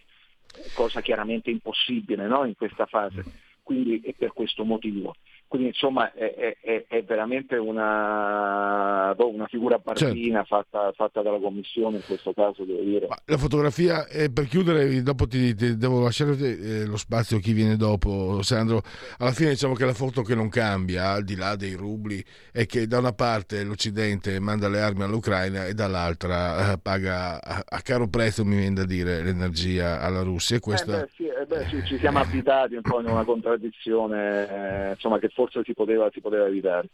cosa 0.76 1.00
chiaramente 1.00 1.50
impossibile 1.50 2.28
no? 2.28 2.44
in 2.44 2.54
questa 2.54 2.86
fase. 2.86 3.24
Quindi 3.64 4.00
è 4.04 4.12
per 4.16 4.32
questo 4.32 4.62
motivo. 4.62 5.16
Quindi 5.54 5.70
insomma 5.70 6.12
è, 6.12 6.56
è, 6.60 6.84
è 6.88 7.04
veramente 7.04 7.56
una, 7.56 9.14
boh, 9.14 9.32
una 9.32 9.46
figura 9.46 9.78
barbina 9.78 10.44
certo. 10.44 10.66
fatta, 10.68 10.92
fatta, 10.96 11.22
dalla 11.22 11.38
Commissione 11.38 11.98
in 11.98 12.02
questo 12.04 12.32
caso, 12.32 12.64
devo 12.64 12.80
dire. 12.80 13.06
Ma 13.08 13.16
la 13.24 13.36
fotografia, 13.36 14.04
eh, 14.08 14.32
per 14.32 14.48
chiudere, 14.48 15.00
dopo 15.04 15.28
ti, 15.28 15.54
ti 15.54 15.76
devo 15.76 16.02
lasciare 16.02 16.36
eh, 16.36 16.86
lo 16.86 16.96
spazio 16.96 17.36
a 17.36 17.40
chi 17.40 17.52
viene 17.52 17.76
dopo, 17.76 18.42
Sandro. 18.42 18.82
Alla 19.18 19.30
fine 19.30 19.50
diciamo 19.50 19.74
che 19.74 19.84
la 19.84 19.94
foto 19.94 20.22
che 20.22 20.34
non 20.34 20.48
cambia, 20.48 21.10
al 21.10 21.22
di 21.22 21.36
là 21.36 21.54
dei 21.54 21.74
rubli, 21.74 22.20
è 22.50 22.66
che 22.66 22.88
da 22.88 22.98
una 22.98 23.12
parte 23.12 23.62
l'Occidente 23.62 24.40
manda 24.40 24.68
le 24.68 24.80
armi 24.80 25.04
all'Ucraina 25.04 25.66
e 25.66 25.74
dall'altra 25.74 26.72
eh, 26.72 26.78
paga 26.78 27.40
a, 27.40 27.62
a, 27.64 27.80
caro 27.80 28.08
prezzo, 28.08 28.44
mi 28.44 28.56
viene 28.56 28.74
da 28.74 28.84
dire, 28.84 29.22
l'energia 29.22 30.00
alla 30.00 30.22
Russia. 30.22 30.56
E 30.56 30.60
questo... 30.60 30.96
Eh 30.96 31.00
beh, 31.02 31.08
sì, 31.14 31.26
eh 31.26 31.46
beh, 31.46 31.66
ci, 31.68 31.84
ci, 31.84 31.98
siamo 31.98 32.18
abitati 32.18 32.74
un 32.74 32.82
po' 32.82 32.98
in 32.98 33.06
una 33.06 33.22
contraddizione, 33.22 34.88
eh, 34.88 34.90
insomma, 34.94 35.20
che 35.20 35.28
forse 35.28 35.42
si 35.50 35.74
poteva, 35.74 36.08
si 36.12 36.20
poteva 36.20 36.46
evitare. 36.46 36.88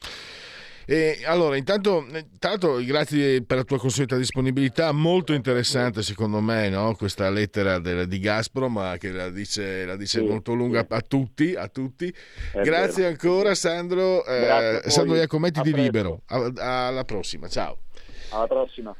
E 0.86 1.20
allora, 1.24 1.56
intanto, 1.56 2.04
intanto, 2.12 2.84
grazie 2.84 3.44
per 3.44 3.58
la 3.58 3.62
tua 3.62 3.78
consueta 3.78 4.16
disponibilità, 4.16 4.90
molto 4.90 5.32
interessante 5.34 6.02
secondo 6.02 6.40
me 6.40 6.68
no? 6.68 6.96
questa 6.96 7.30
lettera 7.30 7.78
del, 7.78 8.08
di 8.08 8.18
Gazprom 8.18 8.98
che 8.98 9.12
la 9.12 9.30
dice, 9.30 9.84
la 9.84 9.94
dice 9.94 10.18
sì, 10.18 10.24
molto 10.24 10.52
lunga 10.52 10.80
sì. 10.80 10.94
a 10.94 11.00
tutti. 11.00 11.54
A 11.54 11.68
tutti. 11.68 12.12
Grazie 12.52 13.02
vero. 13.02 13.08
ancora 13.08 13.54
Sandro, 13.54 14.24
eh, 14.24 14.82
Sandro 14.86 15.14
Iacometti 15.14 15.60
di 15.60 15.72
Libero. 15.72 16.22
alla 16.26 17.04
prossima, 17.04 17.46
ciao. 17.46 17.82
Alla 18.30 18.48
prossima. 18.48 18.92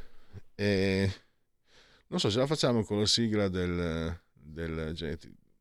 Eh, 0.55 1.11
non 2.07 2.20
so 2.20 2.30
se 2.30 2.38
la 2.38 2.46
facciamo 2.46 2.84
con 2.84 3.01
la 3.01 3.07
sigla 3.07 3.48
del... 3.48 4.16
del 4.32 4.94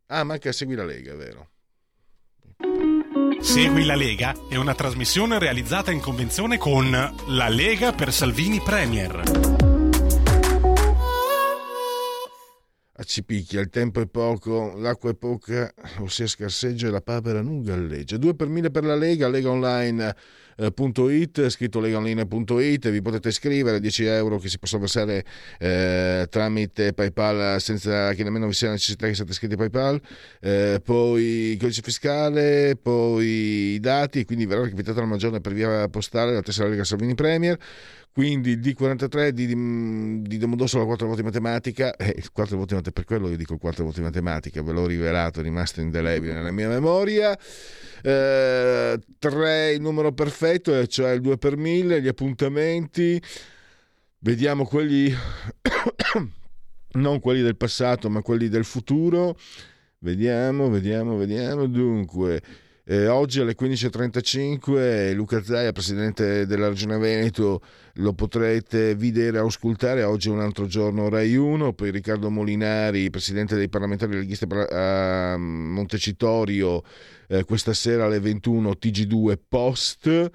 ah, 0.06 0.24
manca 0.24 0.52
Segui 0.52 0.76
la 0.76 0.86
Lega, 0.86 1.16
vero? 1.16 1.50
Segui 3.42 3.86
la 3.86 3.96
Lega 3.96 4.36
è 4.50 4.58
una 4.58 4.76
trasmissione 4.76 5.40
realizzata 5.40 5.92
in 5.92 6.02
convenzione 6.02 6.58
con 6.58 6.92
La 6.92 7.48
Lega 7.48 7.94
per 7.94 8.12
Salvini 8.12 8.60
Premier. 8.60 9.22
A 12.94 13.04
Cipicchia 13.04 13.62
il 13.62 13.70
tempo 13.70 14.02
è 14.02 14.08
poco, 14.08 14.74
l'acqua 14.76 15.12
è 15.12 15.16
poca, 15.16 15.74
ossia 16.00 16.28
scarseggia 16.28 16.88
e 16.88 16.92
la 16.92 17.02
papera 17.02 17.42
non 17.42 17.64
galleggia. 17.64 18.18
Due 18.18 18.36
per 18.36 18.50
mille 18.50 18.72
per 18.72 18.84
la 18.84 18.96
Lega, 18.96 19.30
Lega 19.30 19.50
Online 19.50 20.16
legaonline.it, 20.60 21.50
scritto 21.50 21.80
legaonline.it, 21.80 22.90
vi 22.90 23.02
potete 23.02 23.30
iscrivere, 23.30 23.80
10 23.80 24.06
euro 24.06 24.38
che 24.38 24.50
si 24.50 24.60
possono 24.60 24.82
versare 24.82 25.24
eh, 25.58 26.28
tramite 26.30 26.94
PayPal 26.94 27.60
senza 27.62 28.14
che 28.14 28.24
nemmeno 28.24 28.48
vi 28.48 28.54
sia 28.54 28.70
necessità 28.70 29.08
che 29.08 29.14
siate 29.14 29.32
iscritti 29.32 29.54
a 29.54 29.58
PayPal, 29.58 30.02
eh, 30.42 30.82
poi 30.84 31.24
il 31.24 31.58
codice 31.60 31.82
fiscale, 31.82 32.78
poi 32.82 33.26
i 33.74 33.80
dati, 33.80 34.26
quindi 34.26 34.46
verrà 34.46 34.64
recapitata 34.64 35.00
la 35.00 35.06
maggiore 35.06 35.40
per 35.40 35.54
via 35.54 35.88
postale 35.88 36.34
la 36.34 36.42
tessera 36.42 36.68
Lega 36.68 36.84
Salvini 36.84 37.16
Premier 37.16 37.58
quindi 38.12 38.58
D43 38.58 39.30
di, 39.30 39.46
di, 39.46 40.22
di 40.24 40.38
Domodossola 40.38 40.84
4 40.84 41.08
voti 41.08 41.24
matematica 41.24 41.96
eh, 41.96 42.24
4 42.34 42.58
voti 42.58 42.74
matematica 42.74 42.92
per 42.92 43.06
quello 43.06 43.30
io 43.30 43.38
dico 43.38 43.58
4 43.58 43.84
voti 43.84 44.02
matematica 44.02 44.62
ve 44.64 44.72
l'ho 44.72 44.88
rivelato 44.88 45.40
è 45.40 45.44
rimasto 45.44 45.80
indelebile 45.80 46.34
nella 46.34 46.52
mia 46.52 46.68
memoria. 46.68 47.38
Eh, 48.02 49.00
3 49.20 49.72
il 49.72 49.82
numero 49.82 50.12
perfetto 50.12 50.86
cioè 50.88 51.12
il 51.12 51.22
2 51.22 51.38
per 51.38 51.56
1000 51.56 52.02
gli 52.02 52.08
appuntamenti. 52.08 53.22
Vediamo 54.22 54.66
quelli 54.66 55.14
non 56.94 57.20
quelli 57.20 57.42
del 57.42 57.56
passato 57.58 58.10
ma 58.10 58.22
quelli 58.22 58.50
del 58.50 58.66
futuro. 58.66 59.38
Vediamo 60.00 60.70
vediamo 60.70 61.16
vediamo. 61.16 61.68
Dunque 61.68 62.42
eh, 62.92 63.08
oggi 63.08 63.40
alle 63.40 63.56
15.35 63.56 65.14
Luca 65.14 65.44
Zaia, 65.44 65.72
presidente 65.72 66.48
della 66.48 66.70
Regione 66.70 66.98
Veneto, 66.98 67.62
lo 67.94 68.14
potrete 68.14 68.96
vedere 68.96 69.38
e 69.38 69.42
ascoltare. 69.42 70.02
Oggi 70.02 70.30
è 70.30 70.32
un 70.32 70.40
altro 70.40 70.66
giorno 70.66 71.08
Rai 71.08 71.36
1. 71.36 71.74
Poi 71.74 71.92
Riccardo 71.92 72.32
Molinari, 72.32 73.12
presidente 73.12 73.56
dei 73.56 73.70
parlamentari 73.70 74.16
leghisti 74.16 74.48
a 74.72 75.38
Montecitorio, 75.38 76.82
eh, 77.28 77.44
questa 77.44 77.74
sera 77.74 78.06
alle 78.06 78.20
21 78.20 78.72
TG2 78.82 79.38
Post. 79.48 80.32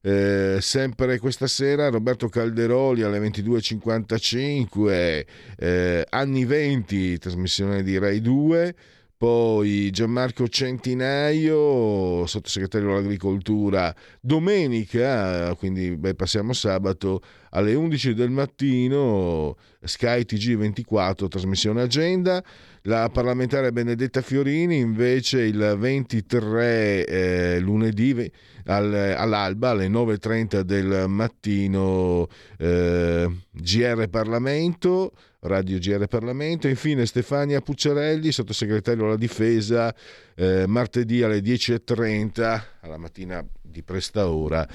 Eh, 0.00 0.56
sempre 0.60 1.18
questa 1.18 1.46
sera 1.46 1.90
Roberto 1.90 2.30
Calderoli 2.30 3.02
alle 3.02 3.18
22.55 3.18 5.26
eh, 5.58 6.06
anni 6.08 6.46
20 6.46 7.18
trasmissione 7.18 7.82
di 7.82 7.98
Rai 7.98 8.22
2 8.22 8.74
poi 9.18 9.90
Gianmarco 9.90 10.46
Centinaio, 10.46 12.24
sottosegretario 12.24 12.92
all'agricoltura, 12.92 13.92
domenica, 14.20 15.52
quindi 15.56 15.96
beh, 15.96 16.14
passiamo 16.14 16.52
sabato, 16.52 17.20
alle 17.50 17.74
11 17.74 18.14
del 18.14 18.30
mattino, 18.30 19.56
Sky 19.82 20.20
TG24, 20.20 21.26
trasmissione 21.26 21.82
agenda. 21.82 22.40
La 22.82 23.10
parlamentare 23.12 23.72
Benedetta 23.72 24.22
Fiorini 24.22 24.78
invece 24.78 25.42
il 25.42 25.74
23 25.76 27.04
eh, 27.04 27.58
lunedì 27.58 28.30
al, 28.66 28.94
all'alba 28.94 29.70
alle 29.70 29.88
9.30 29.88 30.60
del 30.60 31.06
mattino 31.08 32.28
eh, 32.56 33.28
GR 33.50 34.08
Parlamento. 34.08 35.12
Radio 35.40 35.78
GR 35.78 36.06
Parlamento. 36.06 36.66
Infine 36.66 37.06
Stefania 37.06 37.60
Pucciarelli, 37.60 38.32
sottosegretario 38.32 39.04
alla 39.04 39.16
difesa, 39.16 39.94
eh, 40.34 40.66
martedì 40.66 41.22
alle 41.22 41.40
10.30, 41.40 42.62
alla 42.80 42.96
mattina 42.96 43.44
di 43.60 43.82
presta 43.82 44.28
ora, 44.28 44.66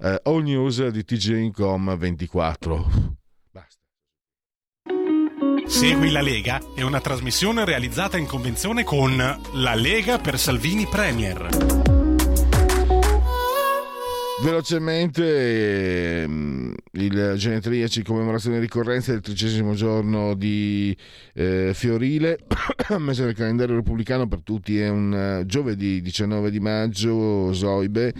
eh, 0.00 0.20
All 0.22 0.42
News 0.42 0.86
di 0.88 1.04
TG 1.04 1.36
Incom 1.36 1.96
24. 1.96 2.90
Basta. 3.50 3.80
Segui 5.66 6.10
la 6.10 6.22
Lega 6.22 6.60
è 6.76 6.82
una 6.82 7.00
trasmissione 7.00 7.64
realizzata 7.64 8.16
in 8.16 8.26
convenzione 8.26 8.84
con 8.84 9.16
La 9.16 9.74
Lega 9.74 10.18
per 10.18 10.38
Salvini 10.38 10.86
Premier. 10.86 11.73
Velocemente 14.42 16.22
ehm, 16.22 16.74
il 16.92 17.34
genetriaci 17.36 18.02
commemorazione 18.02 18.56
e 18.56 18.60
ricorrenza 18.60 19.12
del 19.12 19.20
tricesimo 19.20 19.74
giorno 19.74 20.34
di 20.34 20.94
eh, 21.34 21.70
Fiorile, 21.72 22.40
mese 22.98 23.24
del 23.24 23.34
calendario 23.34 23.76
repubblicano 23.76 24.26
per 24.26 24.40
tutti 24.42 24.78
è 24.78 24.88
un 24.88 25.40
uh, 25.40 25.46
giovedì 25.46 26.02
19 26.02 26.50
di 26.50 26.58
maggio, 26.58 27.52
Zoibe, 27.52 28.12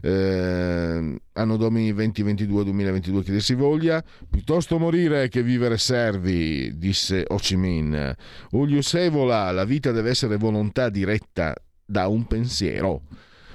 eh, 0.00 1.20
anno 1.32 1.56
domini 1.58 1.92
2022-2022 1.92 3.22
che 3.22 3.40
si 3.40 3.54
voglia, 3.54 4.02
piuttosto 4.30 4.78
morire 4.78 5.28
che 5.28 5.42
vivere 5.42 5.76
servi, 5.76 6.78
disse 6.78 7.22
Ho 7.28 7.36
Chi 7.36 7.56
Minh. 7.56 8.16
Ulius 8.52 8.94
Evola, 8.94 9.50
la 9.50 9.64
vita 9.64 9.92
deve 9.92 10.08
essere 10.08 10.36
volontà 10.36 10.88
diretta 10.88 11.54
da 11.84 12.08
un 12.08 12.26
pensiero. 12.26 13.02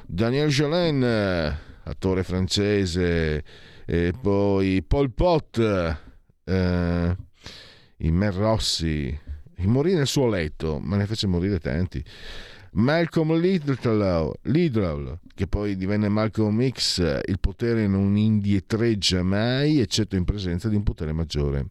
Daniel 0.05 0.49
Jolin 0.49 1.63
attore 1.85 2.23
francese, 2.23 3.43
e 3.85 4.13
poi 4.19 4.83
Paul 4.83 5.11
Pot, 5.11 5.57
eh, 6.43 7.15
i 7.97 8.11
Mer 8.11 8.33
Rossi, 8.33 9.19
morì 9.57 9.93
nel 9.93 10.07
suo 10.07 10.27
letto, 10.27 10.79
ma 10.79 10.97
ne 10.97 11.05
fece 11.05 11.27
morire 11.27 11.59
tanti. 11.59 12.03
Malcolm 12.71 13.33
Lidlow, 13.39 15.19
che 15.33 15.47
poi 15.47 15.77
divenne 15.77 16.09
Malcolm 16.09 16.67
X, 16.69 17.21
il 17.25 17.39
potere 17.39 17.87
non 17.87 18.17
indietreggia 18.17 19.23
mai, 19.23 19.79
eccetto 19.79 20.17
in 20.17 20.25
presenza 20.25 20.67
di 20.67 20.75
un 20.75 20.83
potere 20.83 21.13
maggiore. 21.13 21.67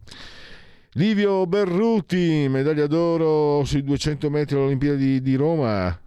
Livio 0.97 1.45
Berruti, 1.45 2.47
medaglia 2.47 2.87
d'oro 2.87 3.65
sui 3.65 3.83
200 3.83 4.29
metri 4.29 4.55
all'Olimpiadi 4.55 5.21
di 5.21 5.35
Roma, 5.35 5.99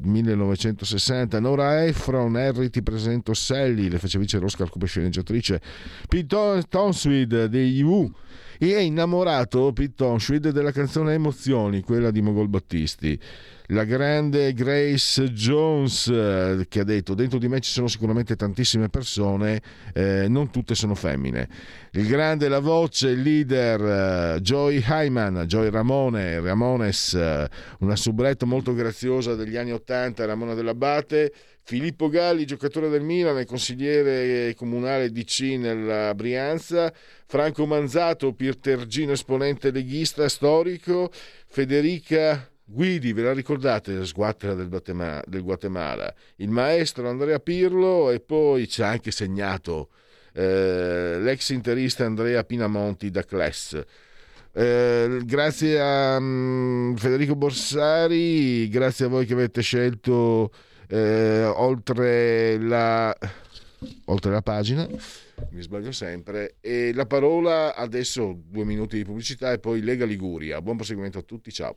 1960. 0.00 1.38
Nora 1.40 1.84
Ephron, 1.84 2.34
Harry 2.36 2.70
ti 2.70 2.82
presento 2.82 3.34
Sally, 3.34 3.90
le 3.90 3.98
fece 3.98 4.16
vincere 4.16 4.42
l'Oscar 4.42 4.70
come 4.70 4.86
sceneggiatrice. 4.86 5.60
Pete 6.08 6.62
Tonswid 6.70 7.44
degli 7.44 7.82
U. 7.82 8.10
E 8.56 8.74
è 8.74 8.78
innamorato 8.78 9.74
Pete 9.74 9.92
Tonswid 9.94 10.48
della 10.48 10.72
canzone 10.72 11.12
Emozioni, 11.12 11.82
quella 11.82 12.10
di 12.10 12.22
Mogol 12.22 12.48
Battisti 12.48 13.20
la 13.68 13.84
grande 13.84 14.52
Grace 14.52 15.32
Jones 15.32 16.08
eh, 16.08 16.66
che 16.68 16.80
ha 16.80 16.84
detto 16.84 17.14
dentro 17.14 17.38
di 17.38 17.48
me 17.48 17.60
ci 17.60 17.70
sono 17.70 17.88
sicuramente 17.88 18.36
tantissime 18.36 18.90
persone, 18.90 19.62
eh, 19.94 20.28
non 20.28 20.50
tutte 20.50 20.74
sono 20.74 20.94
femmine. 20.94 21.48
Il 21.92 22.06
grande, 22.06 22.48
la 22.48 22.58
voce, 22.58 23.08
il 23.08 23.22
leader 23.22 24.36
eh, 24.36 24.40
Joy 24.40 24.84
Hyman, 24.86 25.44
Joy 25.46 25.70
Ramone, 25.70 26.40
Ramones, 26.40 27.14
eh, 27.14 27.48
una 27.78 27.96
soubrette 27.96 28.44
molto 28.44 28.74
graziosa 28.74 29.34
degli 29.34 29.56
anni 29.56 29.72
Ottanta, 29.72 30.26
Ramona 30.26 30.52
dell'Abate, 30.52 31.32
Filippo 31.62 32.10
Galli, 32.10 32.44
giocatore 32.44 32.90
del 32.90 33.02
Milan 33.02 33.38
e 33.38 33.46
consigliere 33.46 34.54
comunale 34.54 35.10
DC 35.10 35.40
nella 35.56 36.14
Brianza, 36.14 36.92
Franco 37.24 37.64
Manzato, 37.64 38.34
Piertergino, 38.34 39.12
esponente 39.12 39.70
leghista 39.70 40.28
storico, 40.28 41.10
Federica 41.46 42.50
Guidi, 42.66 43.12
ve 43.12 43.22
la 43.22 43.32
ricordate 43.32 43.92
la 43.92 44.06
sguattera 44.06 44.54
del, 44.54 44.70
Guatemala, 44.70 45.22
del 45.26 45.42
Guatemala? 45.42 46.14
Il 46.36 46.48
maestro 46.48 47.08
Andrea 47.08 47.38
Pirlo 47.38 48.10
e 48.10 48.20
poi 48.20 48.66
ci 48.66 48.80
ha 48.80 48.88
anche 48.88 49.10
segnato 49.10 49.90
eh, 50.32 51.18
l'ex 51.20 51.50
interista 51.50 52.06
Andrea 52.06 52.42
Pinamonti 52.42 53.10
da 53.10 53.22
Cless. 53.22 53.82
Eh, 54.50 55.20
grazie 55.24 55.78
a 55.78 56.16
um, 56.16 56.96
Federico 56.96 57.36
Borsari, 57.36 58.66
grazie 58.70 59.04
a 59.04 59.08
voi 59.08 59.26
che 59.26 59.34
avete 59.34 59.60
scelto 59.60 60.50
eh, 60.88 61.44
oltre, 61.44 62.58
la, 62.58 63.14
oltre 64.06 64.30
la 64.30 64.42
pagina, 64.42 64.88
mi 65.50 65.60
sbaglio 65.60 65.92
sempre, 65.92 66.54
e 66.60 66.94
la 66.94 67.04
parola 67.04 67.74
adesso 67.74 68.38
due 68.42 68.64
minuti 68.64 68.96
di 68.96 69.04
pubblicità 69.04 69.52
e 69.52 69.58
poi 69.58 69.82
Lega 69.82 70.06
Liguria. 70.06 70.62
Buon 70.62 70.76
proseguimento 70.76 71.18
a 71.18 71.22
tutti, 71.22 71.52
ciao. 71.52 71.76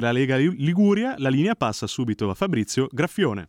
E 0.00 0.02
per 0.02 0.02
la 0.02 0.12
Lega 0.12 0.36
Liguria 0.36 1.14
la 1.18 1.28
linea 1.28 1.54
passa 1.54 1.86
subito 1.86 2.30
a 2.30 2.34
Fabrizio 2.34 2.88
Graffione. 2.90 3.48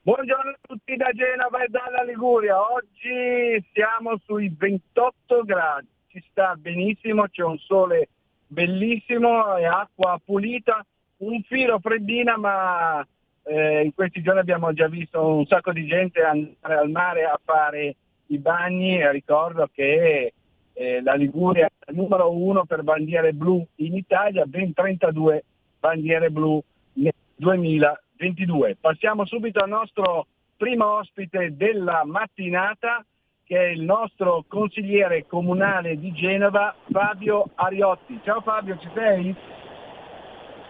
Buongiorno 0.00 0.52
a 0.52 0.58
tutti 0.60 0.96
da 0.96 1.10
Genova 1.12 1.62
e 1.62 1.68
dalla 1.68 2.02
Liguria. 2.02 2.58
Oggi 2.58 3.62
siamo 3.74 4.18
sui 4.24 4.50
28 4.56 5.42
gradi, 5.44 5.88
ci 6.08 6.24
sta 6.30 6.54
benissimo, 6.56 7.28
c'è 7.28 7.42
un 7.42 7.58
sole 7.58 8.08
bellissimo 8.46 9.56
e 9.58 9.66
acqua 9.66 10.18
pulita, 10.24 10.84
un 11.18 11.42
filo 11.42 11.78
freddina 11.78 12.38
ma 12.38 13.06
eh, 13.42 13.82
in 13.84 13.94
questi 13.94 14.22
giorni 14.22 14.40
abbiamo 14.40 14.72
già 14.72 14.88
visto 14.88 15.22
un 15.26 15.44
sacco 15.44 15.72
di 15.72 15.86
gente 15.86 16.22
andare 16.22 16.74
al 16.76 16.90
mare 16.90 17.24
a 17.24 17.38
fare 17.44 17.96
i 18.28 18.38
bagni 18.38 19.10
ricordo 19.10 19.68
che 19.70 20.32
eh, 20.74 21.00
la 21.02 21.14
Liguria 21.14 21.68
numero 21.92 22.30
uno 22.30 22.64
per 22.64 22.82
bandiere 22.82 23.32
blu 23.32 23.64
in 23.76 23.96
Italia, 23.96 24.44
ben 24.44 24.72
32 24.72 25.44
bandiere 25.78 26.30
blu 26.30 26.62
nel 26.94 27.12
2022. 27.36 28.76
Passiamo 28.80 29.24
subito 29.26 29.60
al 29.60 29.68
nostro 29.68 30.26
primo 30.56 30.98
ospite 30.98 31.56
della 31.56 32.02
mattinata 32.04 33.04
che 33.44 33.58
è 33.58 33.68
il 33.68 33.82
nostro 33.82 34.44
consigliere 34.48 35.26
comunale 35.26 35.98
di 35.98 36.12
Genova, 36.12 36.74
Fabio 36.90 37.50
Ariotti. 37.54 38.18
Ciao 38.24 38.40
Fabio, 38.40 38.78
ci 38.78 38.88
sei? 38.94 39.34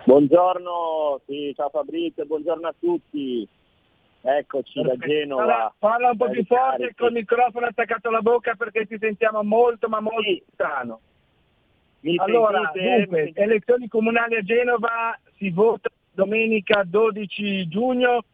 Buongiorno, 0.04 1.20
sì, 1.24 1.52
ciao 1.54 1.70
Fabrizio, 1.70 2.26
buongiorno 2.26 2.66
a 2.66 2.74
tutti. 2.78 3.48
Eccoci 4.26 4.80
da 4.80 4.96
Genova. 4.96 5.44
Parla, 5.44 5.74
parla 5.78 6.10
un 6.10 6.16
po' 6.16 6.30
più 6.30 6.44
forte 6.44 6.78
carichi. 6.78 6.94
col 6.94 7.12
microfono 7.12 7.66
attaccato 7.66 8.08
alla 8.08 8.22
bocca 8.22 8.54
perché 8.54 8.86
ti 8.86 8.96
sentiamo 8.98 9.42
molto 9.42 9.88
ma 9.88 10.00
molto 10.00 10.44
strano. 10.52 11.00
Mi 12.00 12.16
allora, 12.16 12.70
dunque, 12.72 13.32
elezioni 13.34 13.86
comunali 13.88 14.36
a 14.36 14.42
Genova 14.42 15.18
si 15.36 15.50
vota 15.50 15.90
domenica 16.12 16.84
12 16.84 17.68
giugno 17.68 18.24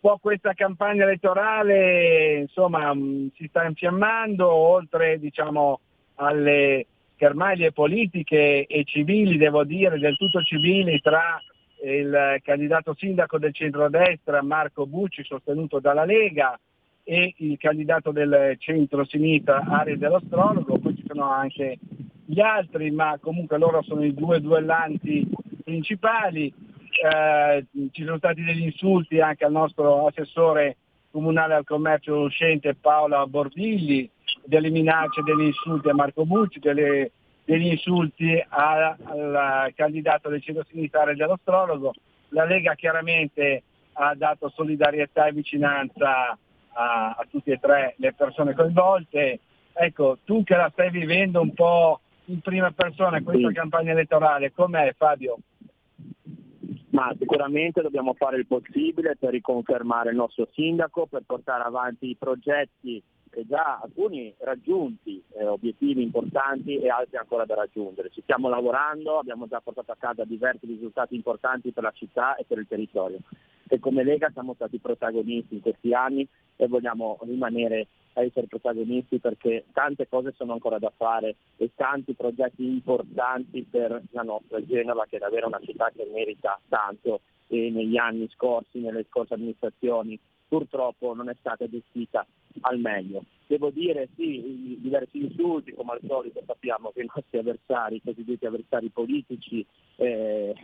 può 0.00 0.16
questa 0.18 0.54
campagna 0.54 1.02
elettorale 1.02 2.38
insomma 2.38 2.94
mh, 2.94 3.32
si 3.34 3.46
sta 3.48 3.64
infiammando 3.64 4.48
oltre 4.50 5.18
diciamo 5.18 5.80
alle 6.14 6.86
schermaglie 7.18 7.72
politiche 7.72 8.64
e 8.66 8.84
civili, 8.84 9.36
devo 9.36 9.64
dire, 9.64 9.98
del 9.98 10.16
tutto 10.16 10.40
civili 10.42 11.00
tra 11.00 11.42
il 11.82 12.40
candidato 12.42 12.94
sindaco 12.96 13.38
del 13.38 13.54
centrodestra 13.54 14.42
Marco 14.42 14.86
Bucci 14.86 15.24
sostenuto 15.24 15.78
dalla 15.78 16.04
Lega 16.04 16.58
e 17.04 17.34
il 17.38 17.56
candidato 17.56 18.10
del 18.10 18.56
centro-sinistra 18.58 19.64
Ari 19.66 19.96
dell'Astrologo, 19.96 20.78
poi 20.78 20.96
ci 20.96 21.04
sono 21.06 21.30
anche 21.30 21.78
gli 22.26 22.40
altri, 22.40 22.90
ma 22.90 23.16
comunque 23.20 23.56
loro 23.56 23.82
sono 23.82 24.04
i 24.04 24.12
due 24.12 24.40
duellanti 24.40 25.26
principali. 25.64 26.52
Eh, 27.00 27.64
ci 27.92 28.04
sono 28.04 28.18
stati 28.18 28.42
degli 28.42 28.64
insulti 28.64 29.20
anche 29.20 29.44
al 29.44 29.52
nostro 29.52 30.06
assessore 30.06 30.76
comunale 31.10 31.54
al 31.54 31.64
commercio 31.64 32.20
uscente 32.20 32.74
Paola 32.74 33.26
Bordilli, 33.26 34.10
delle 34.44 34.68
minacce, 34.68 35.22
degli 35.22 35.46
insulti 35.46 35.88
a 35.88 35.94
Marco 35.94 36.26
Bucci, 36.26 36.58
delle, 36.58 37.12
degli 37.48 37.68
insulti 37.68 38.44
a, 38.46 38.94
al 39.04 39.72
candidato 39.74 40.28
del 40.28 40.42
centro-sinistra 40.42 41.14
dell'astrologo. 41.14 41.94
La 42.28 42.44
Lega 42.44 42.74
chiaramente 42.74 43.62
ha 43.94 44.14
dato 44.14 44.50
solidarietà 44.50 45.28
e 45.28 45.32
vicinanza 45.32 46.36
a, 46.72 47.10
a 47.16 47.26
tutte 47.30 47.52
e 47.52 47.58
tre 47.58 47.94
le 47.96 48.12
persone 48.12 48.52
coinvolte. 48.52 49.40
Ecco, 49.72 50.18
tu 50.24 50.44
che 50.44 50.56
la 50.56 50.68
stai 50.74 50.90
vivendo 50.90 51.40
un 51.40 51.54
po' 51.54 52.00
in 52.26 52.40
prima 52.40 52.70
persona 52.70 53.22
questa 53.22 53.48
sì. 53.48 53.54
campagna 53.54 53.92
elettorale, 53.92 54.52
com'è 54.52 54.92
Fabio? 54.94 55.38
Ma 56.90 57.14
sicuramente 57.18 57.80
dobbiamo 57.80 58.12
fare 58.12 58.36
il 58.36 58.46
possibile 58.46 59.16
per 59.18 59.30
riconfermare 59.30 60.10
il 60.10 60.16
nostro 60.16 60.48
sindaco, 60.52 61.06
per 61.06 61.22
portare 61.24 61.64
avanti 61.64 62.10
i 62.10 62.16
progetti 62.16 63.02
e 63.38 63.46
già 63.46 63.78
alcuni 63.80 64.34
raggiunti, 64.38 65.22
eh, 65.34 65.46
obiettivi 65.46 66.02
importanti 66.02 66.76
e 66.76 66.88
altri 66.88 67.18
ancora 67.18 67.44
da 67.44 67.54
raggiungere. 67.54 68.10
Ci 68.10 68.22
stiamo 68.22 68.48
lavorando, 68.48 69.18
abbiamo 69.18 69.46
già 69.46 69.60
portato 69.60 69.92
a 69.92 69.96
casa 69.96 70.24
diversi 70.24 70.66
risultati 70.66 71.14
importanti 71.14 71.70
per 71.70 71.84
la 71.84 71.92
città 71.94 72.34
e 72.34 72.44
per 72.44 72.58
il 72.58 72.66
territorio. 72.66 73.18
E 73.68 73.78
come 73.78 74.02
Lega 74.02 74.30
siamo 74.32 74.54
stati 74.54 74.78
protagonisti 74.78 75.54
in 75.54 75.60
questi 75.60 75.94
anni 75.94 76.26
e 76.56 76.66
vogliamo 76.66 77.18
rimanere 77.22 77.86
a 78.14 78.24
essere 78.24 78.48
protagonisti 78.48 79.20
perché 79.20 79.66
tante 79.72 80.08
cose 80.08 80.32
sono 80.36 80.54
ancora 80.54 80.80
da 80.80 80.92
fare 80.96 81.36
e 81.58 81.70
tanti 81.76 82.14
progetti 82.14 82.64
importanti 82.64 83.64
per 83.70 84.02
la 84.10 84.22
nostra 84.22 84.64
Genova 84.64 85.06
che 85.08 85.16
è 85.16 85.20
davvero 85.20 85.46
una 85.46 85.60
città 85.62 85.92
che 85.94 86.08
merita 86.12 86.58
tanto 86.68 87.20
e 87.46 87.70
negli 87.70 87.96
anni 87.96 88.28
scorsi, 88.34 88.80
nelle 88.80 89.06
scorse 89.08 89.34
amministrazioni 89.34 90.18
purtroppo 90.48 91.14
non 91.14 91.28
è 91.28 91.36
stata 91.38 91.68
gestita 91.68 92.26
al 92.62 92.78
meglio. 92.78 93.24
Devo 93.46 93.70
dire 93.70 94.08
sì, 94.14 94.76
diversi 94.80 95.22
insulti, 95.22 95.72
come 95.72 95.92
al 95.92 96.00
solito 96.06 96.42
sappiamo 96.44 96.90
che 96.90 97.02
i 97.02 97.08
nostri 97.14 97.38
avversari, 97.38 97.96
i 97.96 98.02
cosiddetti 98.02 98.44
avversari 98.44 98.90
politici, 98.90 99.64
eh, 99.96 100.54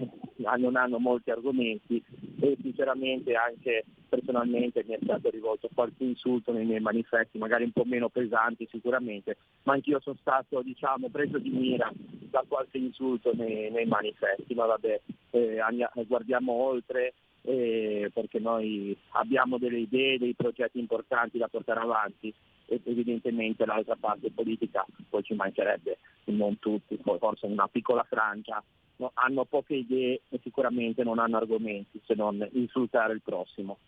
non 0.58 0.76
hanno 0.76 0.98
molti 0.98 1.30
argomenti 1.30 2.02
e 2.40 2.56
sinceramente 2.60 3.34
anche 3.34 3.84
personalmente 4.08 4.84
mi 4.86 4.94
è 4.94 4.98
stato 5.02 5.30
rivolto 5.30 5.68
qualche 5.74 6.04
insulto 6.04 6.52
nei 6.52 6.66
miei 6.66 6.80
manifesti, 6.80 7.38
magari 7.38 7.64
un 7.64 7.72
po' 7.72 7.84
meno 7.84 8.10
pesanti 8.10 8.68
sicuramente, 8.70 9.38
ma 9.64 9.72
anch'io 9.72 9.98
sono 10.00 10.16
stato 10.20 10.60
diciamo, 10.62 11.08
preso 11.08 11.38
di 11.38 11.50
mira 11.50 11.90
da 12.30 12.44
qualche 12.46 12.78
insulto 12.78 13.32
nei, 13.34 13.70
nei 13.70 13.86
manifesti, 13.86 14.54
ma 14.54 14.66
vabbè, 14.66 15.00
eh, 15.30 15.58
guardiamo 16.06 16.52
oltre 16.52 17.14
eh, 17.46 18.10
perché 18.12 18.38
noi 18.38 18.96
abbiamo 19.10 19.58
delle 19.58 19.78
idee, 19.78 20.18
dei 20.18 20.34
progetti 20.34 20.78
importanti 20.78 21.38
da 21.38 21.48
portare 21.48 21.80
avanti 21.80 22.32
e 22.66 22.80
evidentemente 22.84 23.66
l'altra 23.66 23.96
parte 23.96 24.30
politica 24.30 24.84
poi 25.08 25.22
ci 25.22 25.34
mancherebbe, 25.34 25.98
non 26.24 26.58
tutti, 26.58 26.98
forse 27.02 27.46
una 27.46 27.68
piccola 27.68 28.02
frangia, 28.04 28.62
no, 28.96 29.10
hanno 29.14 29.44
poche 29.44 29.74
idee 29.74 30.22
e 30.30 30.40
sicuramente 30.42 31.04
non 31.04 31.18
hanno 31.18 31.36
argomenti 31.36 32.00
se 32.04 32.14
non 32.14 32.46
insultare 32.52 33.12
il 33.12 33.20
prossimo. 33.22 33.78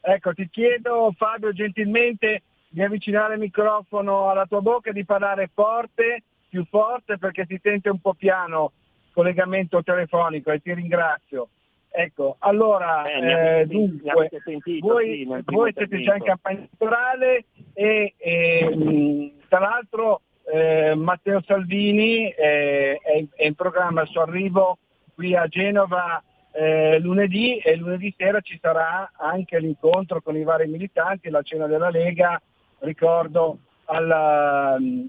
Ecco, 0.00 0.34
ti 0.34 0.48
chiedo 0.50 1.14
Fabio 1.16 1.52
gentilmente 1.52 2.42
di 2.68 2.82
avvicinare 2.82 3.34
il 3.34 3.40
microfono 3.40 4.28
alla 4.28 4.46
tua 4.46 4.60
bocca 4.60 4.90
e 4.90 4.92
di 4.92 5.04
parlare 5.04 5.48
forte, 5.54 6.22
più 6.48 6.64
forte 6.66 7.18
perché 7.18 7.46
si 7.46 7.58
sente 7.62 7.88
un 7.88 8.00
po' 8.00 8.14
piano 8.14 8.72
collegamento 9.14 9.82
telefonico 9.82 10.50
e 10.50 10.60
ti 10.60 10.74
ringrazio. 10.74 11.48
Ecco, 11.96 12.36
allora, 12.40 13.06
eh, 13.06 13.60
eh, 13.60 13.66
dunque, 13.66 14.28
sentito, 14.44 14.88
voi, 14.88 15.24
sì, 15.24 15.42
voi 15.44 15.72
siete 15.72 16.02
già 16.02 16.16
in 16.16 16.24
campagna 16.24 16.58
elettorale 16.58 17.44
e, 17.72 18.14
e 18.16 19.32
tra 19.48 19.60
l'altro 19.60 20.22
eh, 20.52 20.96
Matteo 20.96 21.40
Salvini 21.46 22.28
eh, 22.30 22.98
è, 23.00 23.24
è, 23.36 23.46
in 23.46 23.54
programma 23.54 24.02
il 24.02 24.08
suo 24.08 24.22
arrivo 24.22 24.78
qui 25.14 25.36
a 25.36 25.46
Genova 25.46 26.20
eh, 26.50 26.98
lunedì 26.98 27.58
e 27.58 27.76
lunedì 27.76 28.12
sera 28.16 28.40
ci 28.40 28.58
sarà 28.60 29.12
anche 29.16 29.58
l'incontro 29.60 30.20
con 30.20 30.36
i 30.36 30.42
vari 30.42 30.66
militanti, 30.66 31.30
la 31.30 31.42
cena 31.42 31.66
della 31.66 31.90
Lega, 31.90 32.40
ricordo, 32.80 33.58
al, 33.86 34.10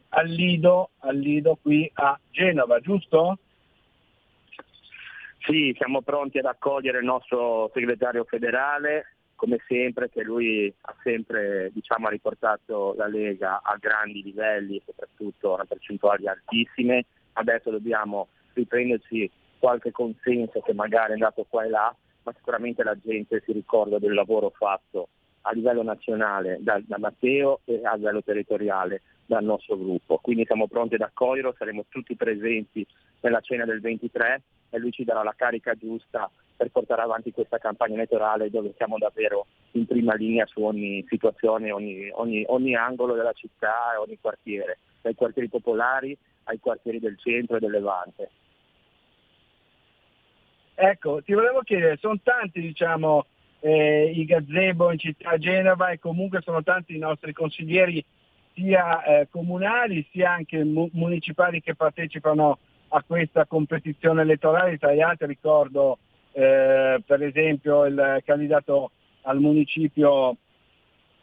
al, 0.10 0.28
Lido, 0.28 0.90
al 1.00 1.18
Lido 1.18 1.58
qui 1.62 1.90
a 1.96 2.20
Genova, 2.30 2.80
giusto? 2.80 3.38
Sì, 5.46 5.76
siamo 5.78 6.02
pronti 6.02 6.40
ad 6.40 6.46
accogliere 6.46 6.98
il 6.98 7.06
nostro 7.06 7.70
segretario 7.72 8.24
federale, 8.24 9.14
come 9.36 9.62
sempre 9.68 10.10
che 10.10 10.24
lui 10.24 10.74
ha 10.82 10.96
sempre 11.04 11.70
diciamo, 11.72 12.10
riportato 12.10 12.96
la 12.98 13.06
Lega 13.06 13.62
a 13.62 13.78
grandi 13.80 14.24
livelli, 14.24 14.82
soprattutto 14.84 15.56
a 15.56 15.66
percentuali 15.66 16.28
altissime. 16.28 17.06
Adesso 17.34 17.70
dobbiamo 17.70 18.30
riprenderci 18.54 19.30
qualche 19.60 19.92
consenso 19.92 20.62
che 20.62 20.74
magari 20.74 21.12
è 21.12 21.14
andato 21.14 21.46
qua 21.48 21.64
e 21.64 21.70
là, 21.70 21.96
ma 22.24 22.34
sicuramente 22.36 22.82
la 22.84 22.98
gente 22.98 23.44
si 23.46 23.52
ricorda 23.52 24.00
del 24.00 24.16
lavoro 24.16 24.50
fatto 24.50 25.10
a 25.42 25.52
livello 25.52 25.84
nazionale 25.84 26.58
da, 26.62 26.82
da 26.84 26.98
Matteo 26.98 27.60
e 27.66 27.82
a 27.84 27.94
livello 27.96 28.24
territoriale 28.24 29.04
dal 29.28 29.44
nostro 29.44 29.78
gruppo. 29.78 30.18
Quindi 30.18 30.44
siamo 30.46 30.68
pronti 30.68 30.96
ad 30.96 31.02
accoglierlo, 31.02 31.54
saremo 31.56 31.86
tutti 31.90 32.16
presenti 32.16 32.84
nella 33.20 33.42
cena 33.42 33.66
del 33.66 33.80
23 33.80 34.42
e 34.70 34.78
lui 34.80 34.92
ci 34.92 35.04
darà 35.04 35.24
la 35.24 35.34
carica 35.36 35.74
giusta 35.76 36.30
per 36.56 36.70
portare 36.70 37.02
avanti 37.02 37.32
questa 37.32 37.58
campagna 37.58 37.96
elettorale 37.96 38.50
dove 38.50 38.74
siamo 38.78 38.98
davvero 38.98 39.48
in 39.72 39.86
prima 39.86 40.14
linea 40.16 40.46
su 40.46 40.64
ogni 40.64 41.06
situazione, 41.10 41.72
ogni, 41.72 42.10
ogni, 42.14 42.44
ogni 42.48 42.76
angolo 42.76 43.14
della 43.14 43.34
città 43.34 43.94
e 43.94 43.98
ogni 43.98 44.18
quartiere, 44.20 44.80
dai 45.02 45.16
quartieri 45.16 45.50
popolari 45.50 46.18
ai 46.44 46.60
quartieri 46.60 47.00
del 47.00 47.18
centro 47.18 47.58
e 47.58 47.60
del 47.60 47.72
Levante. 47.72 48.30
Ecco, 50.76 51.22
ti 51.22 51.34
volevo 51.34 51.62
chiedere, 51.62 51.98
sono 51.98 52.20
tanti 52.22 52.62
diciamo, 52.62 53.26
eh, 53.60 54.12
i 54.14 54.26
gazebo 54.26 54.92
in 54.92 55.00
città 55.00 55.38
Genova 55.38 55.90
e 55.90 56.00
comunque 56.00 56.42
sono 56.42 56.64
tanti 56.64 56.96
i 56.96 57.00
nostri 57.00 57.34
consiglieri 57.34 58.04
sia 58.54 59.04
eh, 59.04 59.28
comunali 59.30 60.06
sia 60.12 60.32
anche 60.32 60.64
mu- 60.64 60.90
municipali 60.94 61.62
che 61.62 61.76
partecipano 61.76 62.60
a 62.90 63.04
questa 63.04 63.46
competizione 63.46 64.22
elettorale, 64.22 64.78
tra 64.78 64.94
gli 64.94 65.02
altri 65.02 65.28
ricordo 65.28 66.00
eh, 66.32 67.02
per 67.06 67.24
esempio 67.24 67.86
il 67.86 68.22
candidato 68.26 68.92
al 69.22 69.40
municipio 69.40 70.38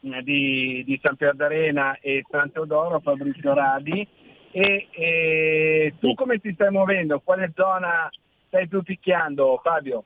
eh, 0.00 0.22
di, 0.22 0.82
di 0.84 0.98
San 1.02 1.16
Pier 1.16 1.34
d'Arena 1.34 1.98
e 2.00 2.24
San 2.28 2.50
Teodoro, 2.50 3.00
Fabrizio 3.00 3.54
Radi. 3.54 4.06
E, 4.50 4.88
e 4.90 5.94
tu 5.98 6.14
come 6.14 6.38
ti 6.38 6.52
stai 6.52 6.70
muovendo? 6.70 7.20
Quale 7.20 7.52
zona 7.54 8.10
stai 8.46 8.68
più 8.68 8.82
picchiando 8.82 9.60
Fabio? 9.62 10.04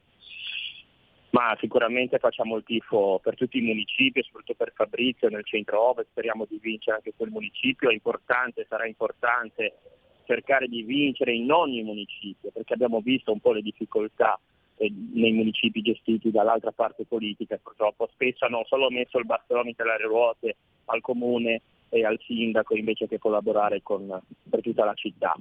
Ma 1.31 1.57
sicuramente 1.61 2.19
facciamo 2.19 2.57
il 2.57 2.65
tifo 2.65 3.21
per 3.23 3.35
tutti 3.35 3.59
i 3.59 3.63
municipi, 3.63 4.23
soprattutto 4.23 4.55
per 4.55 4.73
Fabrizio 4.75 5.29
nel 5.29 5.45
centro-ovest, 5.45 6.09
speriamo 6.11 6.47
di 6.49 6.59
vincere 6.63 6.97
anche 6.97 7.13
quel 7.17 7.31
municipio, 7.31 7.91
è 7.91 7.93
importante, 7.93 8.67
sarà 8.69 8.87
importante 8.87 9.75
cercare 10.27 10.69
di 10.69 10.83
vincere 10.83 11.33
in 11.33 11.51
ogni 11.51 11.83
municipio, 11.83 12.51
perché 12.51 12.75
abbiamo 12.75 13.01
visto 13.01 13.33
un 13.33 13.41
po' 13.41 13.53
le 13.53 13.63
difficoltà 13.63 14.39
eh, 14.77 14.93
nei 15.15 15.33
municipi 15.33 15.81
gestiti 15.81 16.31
dall'altra 16.31 16.71
parte 16.71 17.07
politica 17.07 17.59
purtroppo 17.63 18.09
spesso 18.13 18.45
hanno 18.45 18.63
solo 18.67 18.91
messo 18.91 19.19
il 19.19 19.25
bastone 19.25 19.75
tra 19.75 19.97
le 19.97 20.05
ruote 20.05 20.57
al 20.87 21.01
comune 21.01 21.63
e 21.89 22.05
al 22.05 22.21
sindaco 22.27 22.77
invece 22.77 23.09
che 23.09 23.19
collaborare 23.19 23.81
con, 23.83 24.21
per 24.51 24.61
tutta 24.61 24.85
la 24.85 24.95
città. 24.95 25.35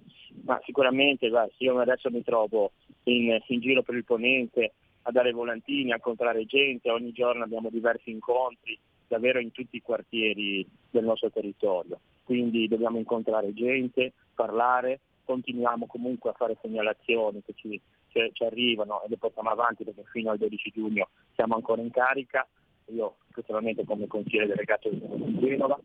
Ma 0.43 0.61
sicuramente 0.63 1.29
beh, 1.29 1.51
io 1.57 1.77
adesso 1.79 2.09
mi 2.09 2.23
trovo 2.23 2.71
in, 3.03 3.37
in 3.47 3.59
giro 3.59 3.81
per 3.81 3.95
il 3.95 4.05
ponente 4.05 4.73
a 5.03 5.11
dare 5.11 5.31
volantini, 5.31 5.91
a 5.91 5.95
incontrare 5.95 6.45
gente, 6.45 6.89
ogni 6.89 7.11
giorno 7.11 7.43
abbiamo 7.43 7.69
diversi 7.69 8.11
incontri 8.11 8.77
davvero 9.07 9.39
in 9.39 9.51
tutti 9.51 9.75
i 9.75 9.81
quartieri 9.81 10.65
del 10.89 11.03
nostro 11.03 11.29
territorio. 11.29 11.99
Quindi 12.23 12.67
dobbiamo 12.67 12.97
incontrare 12.97 13.53
gente, 13.53 14.13
parlare 14.35 14.99
continuiamo 15.25 15.87
comunque 15.87 16.29
a 16.29 16.33
fare 16.33 16.57
segnalazioni 16.61 17.41
che 17.43 17.53
ci, 17.55 17.81
che 18.09 18.29
ci 18.33 18.43
arrivano 18.43 19.01
e 19.03 19.09
le 19.09 19.17
portiamo 19.17 19.49
avanti 19.49 19.83
perché 19.83 20.03
fino 20.11 20.31
al 20.31 20.37
12 20.37 20.71
giugno 20.71 21.09
siamo 21.33 21.55
ancora 21.55 21.81
in 21.81 21.91
carica. 21.91 22.47
Io 22.89 23.15
personalmente 23.33 23.83
come 23.83 24.05
consigliere 24.05 24.47
delegato 24.47 24.89
di 24.89 25.39
Genova, 25.39 25.79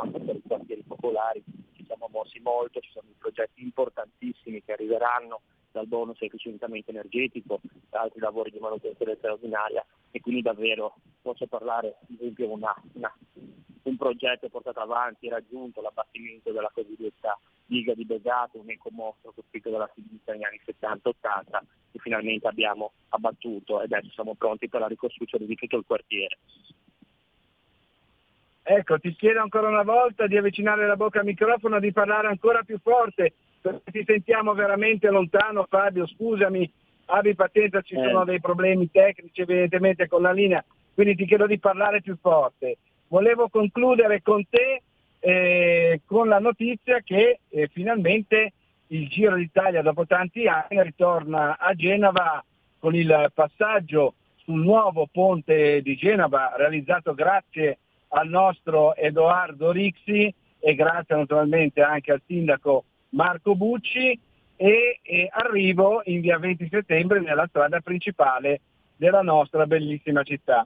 anche 0.00 0.20
per 0.20 0.36
i 0.36 0.42
quartieri 0.46 0.82
popolari, 0.82 1.44
ci 1.74 1.84
siamo 1.84 2.08
mossi 2.10 2.40
molto, 2.40 2.80
ci 2.80 2.90
sono 2.90 3.06
progetti 3.18 3.62
importantissimi 3.62 4.62
che 4.64 4.72
arriveranno 4.72 5.42
dal 5.70 5.86
bonus 5.86 6.20
efficientamento 6.20 6.90
energetico, 6.90 7.60
da 7.90 8.00
altri 8.00 8.20
lavori 8.20 8.50
di 8.50 8.58
manutenzione 8.58 9.16
straordinaria 9.16 9.84
e 10.10 10.20
quindi 10.20 10.42
davvero 10.42 10.96
posso 11.20 11.46
parlare 11.46 11.98
ad 12.00 12.16
esempio 12.18 12.50
una, 12.50 12.74
una, 12.94 13.14
un 13.82 13.96
progetto 13.96 14.48
portato 14.48 14.80
avanti, 14.80 15.28
raggiunto 15.28 15.80
l'abbattimento 15.80 16.52
della 16.52 16.70
cosiddetta 16.72 17.38
diga 17.64 17.94
di 17.94 18.04
Begato, 18.04 18.58
un 18.58 18.68
ecomostro 18.70 19.32
costruito 19.32 19.70
dalla 19.70 19.90
sinistra 19.94 20.34
negli 20.34 20.44
anni 20.44 20.60
70-80 20.66 21.60
che 21.92 21.98
finalmente 22.00 22.48
abbiamo 22.48 22.92
abbattuto 23.10 23.80
e 23.80 23.84
adesso 23.84 24.10
siamo 24.10 24.34
pronti 24.34 24.68
per 24.68 24.80
la 24.80 24.88
ricostruzione 24.88 25.46
di 25.46 25.54
tutto 25.54 25.76
il 25.76 25.84
quartiere. 25.86 26.38
Ecco, 28.62 28.98
ti 28.98 29.12
chiedo 29.14 29.40
ancora 29.40 29.68
una 29.68 29.82
volta 29.82 30.26
di 30.26 30.36
avvicinare 30.36 30.86
la 30.86 30.96
bocca 30.96 31.20
al 31.20 31.24
microfono, 31.24 31.80
di 31.80 31.92
parlare 31.92 32.28
ancora 32.28 32.62
più 32.62 32.78
forte, 32.78 33.32
perché 33.60 33.90
ti 33.90 34.04
sentiamo 34.04 34.54
veramente 34.54 35.08
lontano 35.08 35.66
Fabio, 35.68 36.06
scusami, 36.06 36.70
abbi 37.06 37.34
pazienza, 37.34 37.82
ci 37.82 37.94
eh. 37.94 38.02
sono 38.02 38.24
dei 38.24 38.40
problemi 38.40 38.90
tecnici 38.90 39.40
evidentemente 39.40 40.06
con 40.06 40.22
la 40.22 40.32
linea, 40.32 40.64
quindi 40.94 41.16
ti 41.16 41.26
chiedo 41.26 41.46
di 41.46 41.58
parlare 41.58 42.00
più 42.00 42.16
forte. 42.20 42.78
Volevo 43.10 43.48
concludere 43.48 44.22
con 44.22 44.46
te 44.48 44.82
eh, 45.18 46.00
con 46.06 46.28
la 46.28 46.38
notizia 46.38 47.00
che 47.00 47.40
eh, 47.48 47.68
finalmente 47.72 48.52
il 48.88 49.08
Giro 49.08 49.34
d'Italia 49.34 49.82
dopo 49.82 50.06
tanti 50.06 50.46
anni 50.46 50.80
ritorna 50.80 51.58
a 51.58 51.74
Genova 51.74 52.42
con 52.78 52.94
il 52.94 53.32
passaggio 53.34 54.14
sul 54.36 54.60
nuovo 54.60 55.08
ponte 55.10 55.82
di 55.82 55.96
Genova 55.96 56.54
realizzato 56.56 57.12
grazie 57.12 57.78
al 58.10 58.28
nostro 58.28 58.94
Edoardo 58.94 59.72
Rixi 59.72 60.32
e 60.60 60.74
grazie 60.76 61.16
naturalmente 61.16 61.82
anche 61.82 62.12
al 62.12 62.22
sindaco 62.24 62.84
Marco 63.10 63.56
Bucci 63.56 64.16
e, 64.54 65.00
e 65.02 65.28
arrivo 65.32 66.02
in 66.04 66.20
via 66.20 66.38
20 66.38 66.68
settembre 66.70 67.18
nella 67.18 67.48
strada 67.48 67.80
principale 67.80 68.60
della 68.94 69.22
nostra 69.22 69.66
bellissima 69.66 70.22
città. 70.22 70.64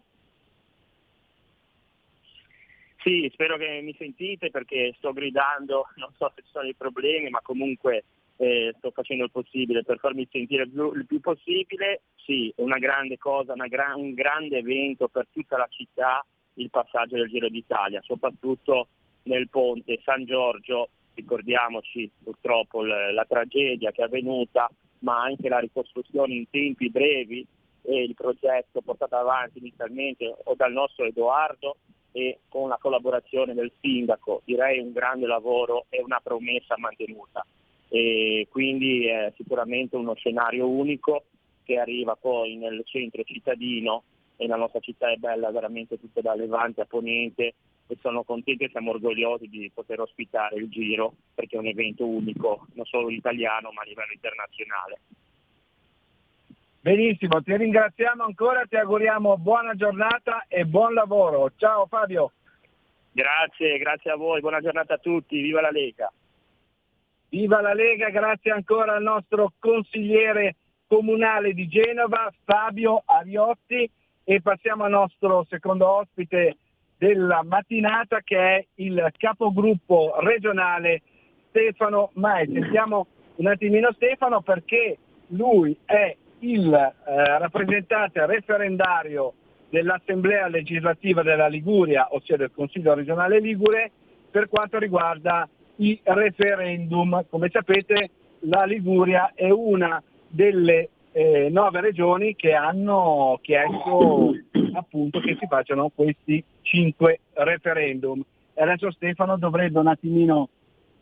Sì, 3.04 3.28
spero 3.34 3.58
che 3.58 3.82
mi 3.82 3.94
sentite 3.98 4.48
perché 4.50 4.94
sto 4.96 5.12
gridando, 5.12 5.88
non 5.96 6.10
so 6.16 6.32
se 6.34 6.40
ci 6.40 6.48
sono 6.50 6.64
dei 6.64 6.74
problemi, 6.74 7.28
ma 7.28 7.40
comunque 7.42 8.04
eh, 8.36 8.74
sto 8.78 8.92
facendo 8.92 9.24
il 9.24 9.30
possibile 9.30 9.84
per 9.84 9.98
farmi 9.98 10.26
sentire 10.32 10.66
più, 10.66 10.90
il 10.94 11.04
più 11.04 11.20
possibile. 11.20 12.00
Sì, 12.16 12.50
è 12.56 12.62
una 12.62 12.78
grande 12.78 13.18
cosa, 13.18 13.52
una 13.52 13.66
gra- 13.66 13.94
un 13.94 14.14
grande 14.14 14.56
evento 14.56 15.08
per 15.08 15.26
tutta 15.30 15.58
la 15.58 15.66
città 15.68 16.24
il 16.54 16.70
passaggio 16.70 17.16
del 17.16 17.28
Giro 17.28 17.50
d'Italia, 17.50 18.00
soprattutto 18.00 18.88
nel 19.24 19.50
ponte 19.50 20.00
San 20.02 20.24
Giorgio, 20.24 20.88
ricordiamoci 21.12 22.10
purtroppo 22.22 22.82
l- 22.82 23.12
la 23.12 23.26
tragedia 23.28 23.90
che 23.90 24.00
è 24.00 24.04
avvenuta, 24.06 24.66
ma 25.00 25.20
anche 25.20 25.50
la 25.50 25.58
ricostruzione 25.58 26.32
in 26.32 26.48
tempi 26.48 26.88
brevi 26.88 27.46
e 27.82 28.02
il 28.02 28.14
progetto 28.14 28.80
portato 28.80 29.16
avanti 29.16 29.58
inizialmente 29.58 30.34
o 30.44 30.54
dal 30.54 30.72
nostro 30.72 31.04
Edoardo 31.04 31.76
e 32.16 32.38
con 32.48 32.68
la 32.68 32.78
collaborazione 32.80 33.54
del 33.54 33.72
sindaco, 33.80 34.42
direi 34.44 34.78
un 34.78 34.92
grande 34.92 35.26
lavoro 35.26 35.86
e 35.88 36.00
una 36.00 36.20
promessa 36.22 36.78
mantenuta. 36.78 37.44
E 37.88 38.46
quindi 38.50 39.06
è 39.06 39.32
sicuramente 39.34 39.96
uno 39.96 40.14
scenario 40.14 40.68
unico 40.68 41.24
che 41.64 41.76
arriva 41.76 42.14
poi 42.14 42.54
nel 42.54 42.82
centro 42.84 43.24
cittadino 43.24 44.04
e 44.36 44.46
la 44.46 44.54
nostra 44.54 44.78
città 44.78 45.10
è 45.10 45.16
bella 45.16 45.50
veramente 45.50 45.98
tutta 45.98 46.20
da 46.20 46.36
Levante 46.36 46.82
a 46.82 46.86
Ponente 46.86 47.54
e 47.88 47.96
sono 48.00 48.22
contenti 48.22 48.62
e 48.62 48.68
siamo 48.70 48.92
orgogliosi 48.92 49.48
di 49.48 49.68
poter 49.74 50.00
ospitare 50.00 50.54
il 50.56 50.68
Giro 50.68 51.14
perché 51.34 51.56
è 51.56 51.58
un 51.58 51.66
evento 51.66 52.06
unico, 52.06 52.66
non 52.74 52.86
solo 52.86 53.10
italiano 53.10 53.72
ma 53.72 53.82
a 53.82 53.86
livello 53.86 54.12
internazionale. 54.12 55.00
Benissimo, 56.84 57.40
ti 57.40 57.56
ringraziamo 57.56 58.24
ancora, 58.24 58.66
ti 58.68 58.76
auguriamo 58.76 59.38
buona 59.38 59.72
giornata 59.74 60.44
e 60.48 60.66
buon 60.66 60.92
lavoro. 60.92 61.50
Ciao 61.56 61.86
Fabio. 61.86 62.32
Grazie, 63.10 63.78
grazie 63.78 64.10
a 64.10 64.16
voi, 64.16 64.40
buona 64.40 64.60
giornata 64.60 64.92
a 64.92 64.98
tutti, 64.98 65.40
viva 65.40 65.62
la 65.62 65.70
Lega. 65.70 66.12
Viva 67.30 67.62
la 67.62 67.72
Lega, 67.72 68.10
grazie 68.10 68.50
ancora 68.50 68.96
al 68.96 69.02
nostro 69.02 69.54
consigliere 69.58 70.56
comunale 70.86 71.54
di 71.54 71.68
Genova, 71.68 72.30
Fabio 72.44 73.02
Ariotti 73.06 73.90
e 74.22 74.42
passiamo 74.42 74.84
al 74.84 74.90
nostro 74.90 75.46
secondo 75.48 75.88
ospite 75.88 76.58
della 76.98 77.42
mattinata 77.44 78.20
che 78.20 78.36
è 78.36 78.66
il 78.74 79.10
capogruppo 79.16 80.16
regionale 80.18 81.00
Stefano 81.48 82.10
Mai. 82.16 82.46
Sentiamo 82.52 83.06
un 83.36 83.46
attimino 83.46 83.90
Stefano 83.94 84.42
perché 84.42 84.98
lui 85.28 85.74
è 85.86 86.14
il 86.44 86.72
eh, 86.72 87.38
rappresentante 87.38 88.24
referendario 88.26 89.32
dell'Assemblea 89.70 90.48
legislativa 90.48 91.22
della 91.22 91.48
Liguria, 91.48 92.08
ossia 92.10 92.36
del 92.36 92.52
Consiglio 92.54 92.94
regionale 92.94 93.40
Ligure, 93.40 93.90
per 94.30 94.48
quanto 94.48 94.78
riguarda 94.78 95.48
i 95.76 95.98
referendum. 96.02 97.24
Come 97.28 97.48
sapete 97.50 98.10
la 98.40 98.64
Liguria 98.64 99.32
è 99.34 99.50
una 99.50 100.02
delle 100.28 100.90
eh, 101.12 101.48
nove 101.50 101.80
regioni 101.80 102.34
che 102.34 102.52
hanno 102.52 103.38
chiesto 103.40 104.32
appunto 104.74 105.20
che 105.20 105.36
si 105.38 105.46
facciano 105.46 105.90
questi 105.94 106.44
cinque 106.62 107.20
referendum. 107.32 108.22
E 108.52 108.62
adesso 108.62 108.90
Stefano 108.90 109.36
dovrebbe 109.36 109.78
un 109.78 109.86
attimino 109.88 110.48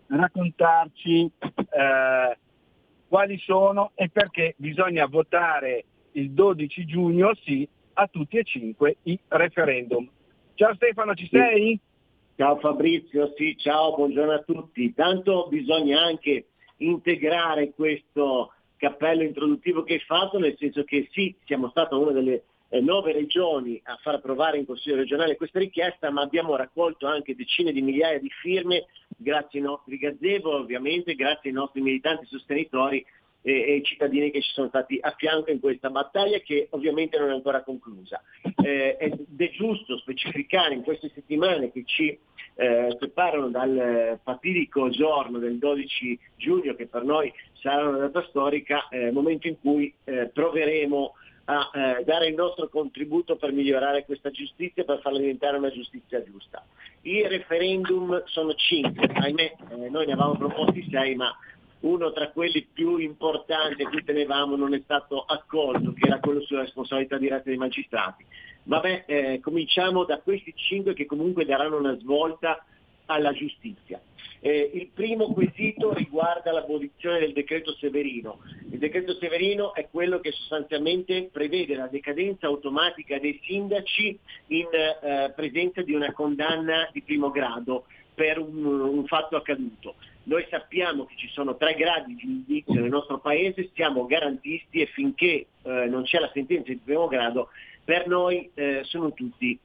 raccontarci 0.07 1.31
eh, 1.45 2.39
quali 3.13 3.37
sono 3.41 3.91
e 3.95 4.09
perché 4.09 4.55
bisogna 4.57 5.05
votare 5.05 5.85
il 6.13 6.31
12 6.31 6.87
giugno 6.87 7.35
sì 7.45 7.69
a 7.93 8.07
tutti 8.07 8.39
e 8.39 8.43
cinque 8.43 8.97
i 9.03 9.19
referendum. 9.29 10.09
Ciao 10.55 10.75
Stefano, 10.77 11.15
ci 11.15 11.29
sei? 11.31 11.79
Ciao 12.37 12.57
Fabrizio, 12.57 13.35
sì, 13.37 13.55
ciao, 13.59 13.95
buongiorno 13.97 14.33
a 14.33 14.39
tutti. 14.39 14.95
Tanto 14.95 15.47
bisogna 15.51 16.01
anche 16.01 16.47
integrare 16.79 17.75
questo 17.75 18.55
cappello 18.79 19.25
introduttivo 19.25 19.83
che 19.83 19.93
hai 19.93 20.01
fatto, 20.01 20.39
nel 20.39 20.57
senso 20.57 20.83
che 20.85 21.07
sì, 21.13 21.37
siamo 21.45 21.69
stata 21.69 21.95
una 21.97 22.13
delle 22.13 22.45
nove 22.81 23.13
regioni 23.13 23.81
a 23.85 23.99
far 24.01 24.15
approvare 24.15 24.59
in 24.59 24.67
Consiglio 24.67 24.97
regionale 24.97 25.37
questa 25.37 25.59
richiesta, 25.59 26.11
ma 26.11 26.23
abbiamo 26.23 26.57
raccolto 26.57 27.07
anche 27.07 27.37
decine 27.37 27.73
di 27.73 27.83
migliaia 27.83 28.19
di 28.19 28.31
firme 28.41 28.87
grazie 29.17 29.61
ai 29.61 29.67
nostri 29.67 29.99
gazebo, 29.99 30.57
ovviamente 30.57 31.15
grazie 31.15 31.51
ai 31.51 31.57
nostri 31.57 31.81
militanti 31.81 32.27
sostenitori 32.27 33.05
e, 33.43 33.53
e 33.53 33.73
ai 33.73 33.83
cittadini 33.83 34.31
che 34.31 34.41
ci 34.41 34.53
sono 34.53 34.69
stati 34.69 34.99
a 35.01 35.15
fianco 35.17 35.51
in 35.51 35.61
questa 35.61 35.91
battaglia 35.91 36.39
che 36.39 36.69
ovviamente 36.71 37.19
non 37.19 37.31
è 37.31 37.33
ancora 37.33 37.63
conclusa. 37.63 38.23
Eh, 38.63 38.97
ed 38.99 39.27
è 39.37 39.51
giusto 39.51 39.99
specificare 39.99 40.75
in 40.75 40.83
queste 40.83 41.11
settimane 41.13 41.71
che 41.73 41.83
ci 41.85 42.17
eh, 42.55 42.97
separano 42.99 43.49
dal 43.49 44.21
fatidico 44.23 44.89
giorno 44.91 45.39
del 45.39 45.59
12 45.59 46.19
giugno 46.37 46.75
che 46.75 46.87
per 46.87 47.03
noi 47.03 47.33
sarà 47.55 47.89
una 47.89 47.99
data 47.99 48.25
storica, 48.29 48.89
eh, 48.89 49.11
momento 49.11 49.49
in 49.49 49.59
cui 49.61 49.93
eh, 50.05 50.31
proveremo 50.33 51.15
a 51.45 51.71
eh, 51.73 52.05
dare 52.05 52.29
il 52.29 52.35
nostro 52.35 52.69
contributo 52.69 53.37
per 53.37 53.53
migliorare 53.53 54.05
questa 54.05 54.31
giustizia, 54.31 54.85
per 54.85 55.01
farla 55.01 55.19
diventare 55.19 55.57
una 55.57 55.71
giustizia 55.71 56.23
giusta. 56.23 56.65
I 57.03 57.27
referendum 57.27 58.23
sono 58.27 58.55
cinque, 58.55 59.07
ahimè, 59.07 59.55
eh, 59.71 59.89
noi 59.89 60.07
ne 60.07 60.13
avevamo 60.13 60.37
proposti 60.37 60.87
sei, 60.91 61.15
ma 61.15 61.35
uno 61.81 62.13
tra 62.13 62.31
quelli 62.31 62.67
più 62.73 62.97
importanti 62.99 63.83
a 63.83 63.89
cui 63.89 64.05
tenevamo 64.05 64.57
non 64.57 64.75
è 64.75 64.81
stato 64.85 65.23
accolto, 65.23 65.93
che 65.93 66.07
era 66.07 66.21
quello 66.21 66.41
sulla 66.43 66.63
responsabilità 66.63 67.19
diretta 67.19 67.49
dei 67.49 67.57
magistrati. 67.57 68.25
Vabbè, 68.65 69.05
eh, 69.07 69.41
cominciamo 69.41 70.05
da 70.05 70.21
questi 70.21 70.55
cinque 70.55 70.95
che 70.95 71.07
comunque 71.07 71.45
daranno 71.45 71.79
una 71.79 71.97
svolta 71.99 72.65
alla 73.13 73.33
giustizia. 73.33 74.01
Eh, 74.45 74.71
il 74.75 74.89
primo 74.93 75.33
quesito 75.33 75.93
riguarda 75.95 76.51
l'abolizione 76.51 77.21
del 77.21 77.33
decreto 77.33 77.73
Severino. 77.75 78.41
Il 78.73 78.79
decreto 78.79 79.15
Severino 79.15 79.73
è 79.73 79.89
quello 79.89 80.19
che 80.19 80.33
sostanzialmente 80.33 81.29
prevede 81.31 81.77
la 81.77 81.87
decadenza 81.87 82.49
automatica 82.49 83.19
dei 83.21 83.41
sindaci 83.45 84.19
in 84.49 84.67
eh, 84.73 85.33
presenza 85.37 85.83
di 85.83 85.95
una 85.95 86.13
condanna 86.13 86.89
di 86.93 87.03
primo 87.03 87.31
grado 87.31 87.85
per 88.15 88.39
un, 88.39 88.65
un 88.65 89.07
fatto 89.07 89.37
accaduto. 89.37 89.95
Noi 90.25 90.45
sappiamo 90.51 91.05
che 91.05 91.15
ci 91.17 91.29
sono 91.29 91.57
tre 91.57 91.75
gradi 91.75 92.15
di 92.15 92.21
giudizio 92.21 92.81
nel 92.81 92.91
nostro 92.91 93.19
paese, 93.19 93.71
siamo 93.75 94.07
garantisti 94.07 94.81
e 94.81 94.87
finché 94.87 95.47
eh, 95.63 95.87
non 95.87 96.03
c'è 96.03 96.19
la 96.19 96.31
sentenza 96.33 96.71
di 96.71 96.81
primo 96.83 97.07
grado 97.07 97.49
per 97.85 98.07
noi 98.07 98.51
eh, 98.55 98.81
sono 98.85 99.13
tutti 99.13 99.59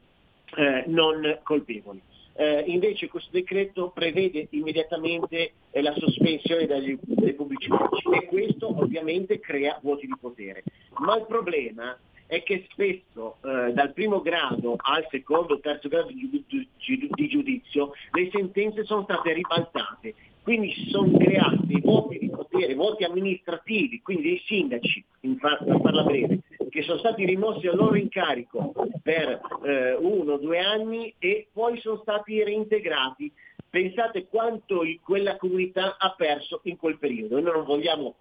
eh, 0.55 0.83
non 0.87 1.39
colpevoli. 1.43 2.01
Eh, 2.37 2.63
invece 2.67 3.07
questo 3.07 3.31
decreto 3.31 3.89
prevede 3.89 4.47
immediatamente 4.51 5.53
eh, 5.71 5.81
la 5.81 5.93
sospensione 5.97 6.67
dagli, 6.67 6.97
dai 7.01 7.33
pubblici 7.33 7.69
uffici 7.71 8.09
e 8.11 8.25
questo 8.25 8.67
ovviamente 8.79 9.39
crea 9.39 9.79
vuoti 9.81 10.05
di 10.05 10.15
potere. 10.19 10.63
Ma 10.99 11.17
il 11.17 11.25
problema 11.25 11.97
è 12.27 12.43
che 12.43 12.67
spesso 12.71 13.37
eh, 13.43 13.73
dal 13.73 13.93
primo 13.93 14.21
grado 14.21 14.75
al 14.77 15.07
secondo 15.09 15.55
o 15.55 15.59
terzo 15.59 15.87
grado 15.87 16.11
di, 16.11 16.43
di, 16.47 17.09
di 17.09 17.27
giudizio 17.27 17.93
le 18.11 18.29
sentenze 18.31 18.83
sono 18.83 19.03
state 19.03 19.33
ribaltate 19.33 20.13
quindi 20.47 20.71
si 20.71 20.89
sono 20.91 21.17
creati 21.17 21.77
voti 21.81 22.19
di 22.19 22.29
potere, 22.29 22.73
voti 22.73 23.03
amministrativi, 23.03 24.01
quindi 24.01 24.29
dei 24.29 24.41
sindaci, 24.45 25.03
in 25.21 25.37
farla 25.37 26.03
breve, 26.03 26.39
che 26.69 26.83
sono 26.83 26.99
stati 26.99 27.25
rimossi 27.25 27.67
al 27.67 27.75
loro 27.75 27.95
incarico 27.95 28.73
per 29.01 29.39
eh, 29.63 29.93
uno 29.93 30.33
o 30.33 30.37
due 30.37 30.59
anni 30.59 31.13
e 31.17 31.47
poi 31.51 31.79
sono 31.79 31.99
stati 32.01 32.43
reintegrati. 32.43 33.31
Pensate 33.69 34.27
quanto 34.27 34.83
quella 35.03 35.37
comunità 35.37 35.97
ha 35.97 36.13
perso 36.15 36.61
in 36.63 36.77
quel 36.77 36.97
periodo. 36.97 37.39
Noi 37.39 37.53
non 37.53 37.65
vogliamo 37.65 38.15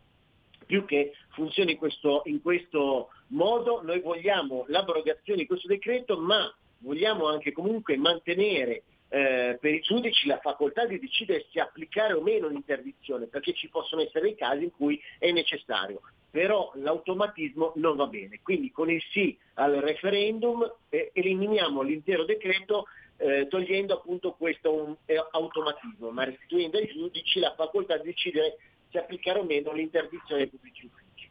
più 0.66 0.84
che 0.84 1.12
funzioni 1.30 1.72
in 1.72 1.78
questo, 1.78 2.22
in 2.26 2.42
questo 2.42 3.08
modo, 3.28 3.80
noi 3.82 4.00
vogliamo 4.00 4.64
l'abrogazione 4.68 5.40
di 5.40 5.46
questo 5.46 5.68
decreto, 5.68 6.18
ma 6.18 6.52
vogliamo 6.78 7.28
anche 7.28 7.52
comunque 7.52 7.96
mantenere 7.96 8.82
eh, 9.08 9.56
per 9.60 9.72
i 9.72 9.80
giudici 9.80 10.26
la 10.26 10.38
facoltà 10.38 10.84
di 10.84 10.98
decidere 10.98 11.46
se 11.52 11.60
applicare 11.60 12.12
o 12.12 12.20
meno 12.20 12.48
l'interdizione, 12.48 13.26
perché 13.26 13.52
ci 13.54 13.68
possono 13.68 14.02
essere 14.02 14.22
dei 14.22 14.34
casi 14.34 14.64
in 14.64 14.72
cui 14.72 15.00
è 15.18 15.30
necessario, 15.30 16.00
però 16.30 16.72
l'automatismo 16.74 17.72
non 17.76 17.96
va 17.96 18.06
bene. 18.06 18.40
Quindi 18.42 18.70
con 18.70 18.90
il 18.90 19.02
sì 19.10 19.36
al 19.54 19.74
referendum 19.74 20.70
eh, 20.88 21.10
eliminiamo 21.12 21.82
l'intero 21.82 22.24
decreto 22.24 22.86
eh, 23.16 23.46
togliendo 23.48 23.94
appunto 23.94 24.32
questo 24.32 24.72
un, 24.72 24.96
eh, 25.06 25.16
automatismo, 25.30 26.10
ma 26.10 26.24
restituendo 26.24 26.76
ai 26.76 26.86
giudici 26.86 27.38
la 27.38 27.54
facoltà 27.54 27.96
di 27.96 28.08
decidere 28.08 28.58
se 28.90 28.98
applicare 28.98 29.40
o 29.40 29.44
meno 29.44 29.72
l'interdizione 29.72 30.42
ai 30.42 30.48
pubblici 30.48 30.86
uffici. 30.86 31.30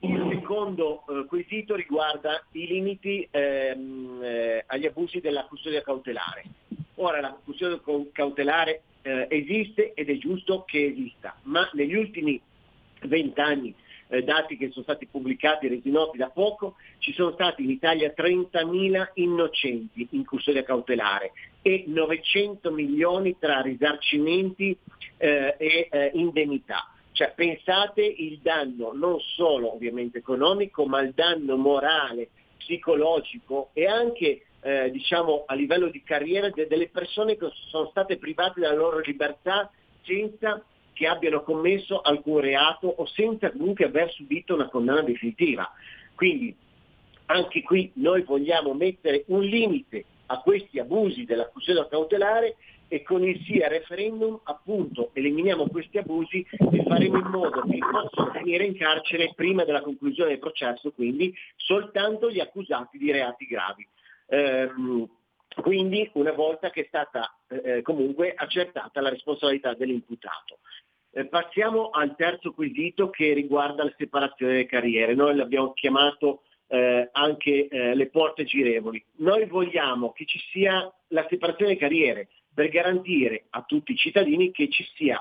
Il 0.00 0.28
secondo 0.32 1.04
eh, 1.08 1.26
quesito 1.26 1.74
riguarda 1.74 2.44
i 2.52 2.66
limiti 2.66 3.26
ehm, 3.30 4.20
eh, 4.22 4.64
agli 4.66 4.86
abusi 4.86 5.20
della 5.20 5.44
custodia 5.44 5.80
cautelare. 5.80 6.44
Ora 6.96 7.20
la 7.20 7.36
custodia 7.44 7.80
cautelare 8.12 8.82
eh, 9.02 9.26
esiste 9.30 9.94
ed 9.94 10.10
è 10.10 10.18
giusto 10.18 10.64
che 10.64 10.86
esista, 10.86 11.36
ma 11.44 11.68
negli 11.72 11.94
ultimi 11.94 12.40
vent'anni, 13.02 13.74
eh, 14.12 14.22
dati 14.22 14.58
che 14.58 14.70
sono 14.70 14.84
stati 14.84 15.06
pubblicati 15.06 15.66
e 15.66 15.70
resi 15.70 15.90
noti 15.90 16.18
da 16.18 16.28
poco, 16.28 16.76
ci 16.98 17.14
sono 17.14 17.32
stati 17.32 17.64
in 17.64 17.70
Italia 17.70 18.12
30.000 18.14 19.12
innocenti 19.14 20.06
in 20.10 20.26
custodia 20.26 20.62
cautelare 20.62 21.32
e 21.62 21.84
900 21.86 22.70
milioni 22.70 23.36
tra 23.38 23.62
risarcimenti 23.62 24.76
eh, 25.16 25.54
e 25.56 25.88
eh, 25.90 26.10
indennità. 26.14 26.90
Cioè 27.12 27.32
pensate 27.34 28.02
il 28.02 28.38
danno 28.42 28.92
non 28.92 29.18
solo 29.20 29.72
ovviamente 29.74 30.18
economico, 30.18 30.84
ma 30.84 31.00
il 31.00 31.12
danno 31.14 31.56
morale, 31.56 32.28
psicologico 32.58 33.70
e 33.72 33.86
anche 33.86 34.44
eh, 34.60 34.90
diciamo, 34.90 35.44
a 35.46 35.54
livello 35.54 35.88
di 35.88 36.02
carriera 36.02 36.50
de- 36.50 36.66
delle 36.66 36.88
persone 36.88 37.36
che 37.36 37.48
sono 37.70 37.88
state 37.88 38.18
private 38.18 38.60
della 38.60 38.74
loro 38.74 38.98
libertà 38.98 39.70
senza 40.02 40.62
che 40.92 41.06
abbiano 41.06 41.42
commesso 41.42 42.00
alcun 42.00 42.40
reato 42.40 42.86
o 42.86 43.06
senza 43.06 43.50
comunque 43.50 43.86
aver 43.86 44.10
subito 44.12 44.54
una 44.54 44.68
condanna 44.68 45.02
definitiva. 45.02 45.70
Quindi 46.14 46.54
anche 47.26 47.62
qui 47.62 47.90
noi 47.94 48.22
vogliamo 48.22 48.74
mettere 48.74 49.24
un 49.28 49.42
limite 49.42 50.04
a 50.26 50.40
questi 50.40 50.78
abusi 50.78 51.24
della 51.24 51.48
custodia 51.48 51.88
cautelare 51.88 52.56
e 52.88 53.02
con 53.02 53.26
il 53.26 53.42
sì 53.44 53.58
al 53.60 53.70
referendum 53.70 54.38
appunto 54.42 55.10
eliminiamo 55.14 55.66
questi 55.68 55.96
abusi 55.96 56.46
e 56.50 56.82
faremo 56.86 57.18
in 57.18 57.26
modo 57.26 57.62
che 57.62 57.78
possano 57.78 58.32
finire 58.32 58.64
in 58.64 58.76
carcere 58.76 59.32
prima 59.34 59.64
della 59.64 59.80
conclusione 59.80 60.30
del 60.30 60.38
processo, 60.38 60.92
quindi 60.92 61.34
soltanto 61.56 62.30
gli 62.30 62.40
accusati 62.40 62.98
di 62.98 63.10
reati 63.10 63.46
gravi. 63.46 63.88
Ehm, 64.26 65.08
quindi 65.60 66.10
una 66.14 66.32
volta 66.32 66.70
che 66.70 66.82
è 66.82 66.84
stata 66.86 67.34
eh, 67.48 67.82
comunque 67.82 68.34
accertata 68.34 69.00
la 69.00 69.10
responsabilità 69.10 69.74
dell'imputato. 69.74 70.58
Eh, 71.14 71.26
passiamo 71.26 71.90
al 71.90 72.16
terzo 72.16 72.52
quesito 72.52 73.10
che 73.10 73.34
riguarda 73.34 73.84
la 73.84 73.94
separazione 73.96 74.52
delle 74.52 74.66
carriere. 74.66 75.14
Noi 75.14 75.36
l'abbiamo 75.36 75.72
chiamato 75.74 76.42
eh, 76.68 77.08
anche 77.12 77.68
eh, 77.68 77.94
le 77.94 78.08
porte 78.08 78.44
girevoli. 78.44 79.04
Noi 79.18 79.44
vogliamo 79.46 80.12
che 80.12 80.24
ci 80.24 80.38
sia 80.50 80.90
la 81.08 81.26
separazione 81.28 81.74
delle 81.74 81.86
carriere 81.86 82.28
per 82.54 82.68
garantire 82.68 83.44
a 83.50 83.62
tutti 83.62 83.92
i 83.92 83.96
cittadini 83.96 84.50
che 84.50 84.68
ci 84.68 84.84
sia, 84.94 85.20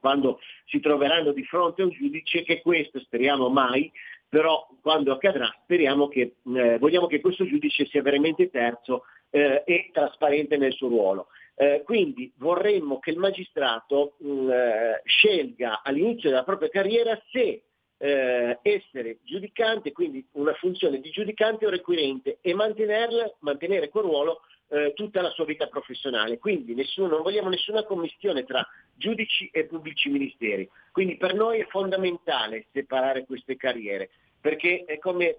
quando 0.00 0.40
si 0.64 0.80
troveranno 0.80 1.32
di 1.32 1.44
fronte 1.44 1.82
a 1.82 1.84
un 1.86 1.90
giudice, 1.90 2.42
che 2.42 2.62
questo 2.62 3.00
speriamo 3.00 3.48
mai 3.48 3.90
però 4.28 4.66
quando 4.82 5.12
accadrà 5.12 5.48
speriamo 5.62 6.08
che, 6.08 6.36
eh, 6.42 6.78
vogliamo 6.78 7.06
che 7.06 7.20
questo 7.20 7.46
giudice 7.46 7.86
sia 7.86 8.02
veramente 8.02 8.50
terzo 8.50 9.04
eh, 9.30 9.62
e 9.64 9.90
trasparente 9.92 10.56
nel 10.56 10.72
suo 10.72 10.88
ruolo. 10.88 11.28
Eh, 11.58 11.82
quindi 11.84 12.30
vorremmo 12.36 12.98
che 12.98 13.10
il 13.10 13.18
magistrato 13.18 14.16
mh, 14.18 14.28
mm, 14.28 14.50
eh, 14.50 15.02
scelga 15.04 15.82
all'inizio 15.82 16.28
della 16.28 16.44
propria 16.44 16.68
carriera 16.68 17.18
se 17.30 17.62
eh, 17.98 18.58
essere 18.60 19.18
giudicante, 19.22 19.92
quindi 19.92 20.26
una 20.32 20.52
funzione 20.52 21.00
di 21.00 21.08
giudicante 21.08 21.64
o 21.64 21.70
requirente 21.70 22.38
e 22.42 22.52
mantenere 22.52 23.88
quel 23.88 24.04
ruolo 24.04 24.40
eh, 24.68 24.92
tutta 24.94 25.22
la 25.22 25.30
sua 25.30 25.46
vita 25.46 25.66
professionale. 25.68 26.38
Quindi 26.38 26.74
nessuno, 26.74 27.08
non 27.08 27.22
vogliamo 27.22 27.48
nessuna 27.48 27.84
commissione 27.84 28.44
tra 28.44 28.66
giudici 28.94 29.48
e 29.50 29.64
pubblici 29.64 30.10
ministeri. 30.10 30.68
Quindi 30.92 31.16
per 31.16 31.34
noi 31.34 31.60
è 31.60 31.66
fondamentale 31.68 32.66
separare 32.72 33.24
queste 33.24 33.56
carriere 33.56 34.10
perché 34.40 34.84
è 34.84 34.98
come 34.98 35.38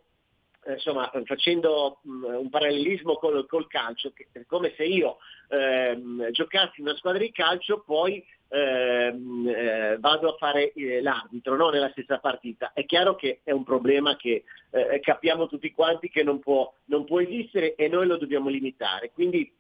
insomma, 0.74 1.12
facendo 1.26 2.00
mm, 2.08 2.24
un 2.24 2.50
parallelismo 2.50 3.16
col, 3.16 3.46
col, 3.48 3.68
calcio, 3.68 4.12
è 4.32 4.46
come 4.46 4.74
se 4.76 4.84
io 4.84 5.18
ehm, 5.50 6.32
giocassi 6.32 6.80
in 6.82 6.88
una 6.88 6.96
squadra 6.96 7.22
di 7.22 7.32
calcio, 7.32 7.84
poi 7.86 8.24
ehm, 8.50 9.48
eh, 9.48 9.98
vado 10.00 10.34
a 10.34 10.38
fare 10.38 10.72
eh, 10.74 11.02
l'arbitro, 11.02 11.56
no? 11.56 11.70
nella 11.70 11.90
stessa 11.92 12.20
partita. 12.20 12.72
È 12.74 12.86
chiaro 12.86 13.16
che 13.16 13.42
è 13.44 13.52
un 13.52 13.64
problema 13.64 14.16
che 14.16 14.44
eh, 14.72 15.00
capiamo 15.00 15.48
tutti 15.48 15.72
quanti 15.72 16.10
che 16.10 16.24
non 16.24 16.40
può, 16.40 16.72
non 16.86 17.06
può, 17.06 17.22
esistere 17.22 17.76
e 17.76 17.88
noi 17.88 18.08
lo 18.08 18.18
dobbiamo 18.18 18.50
limitare. 18.50 19.12
Quindi 19.12 19.52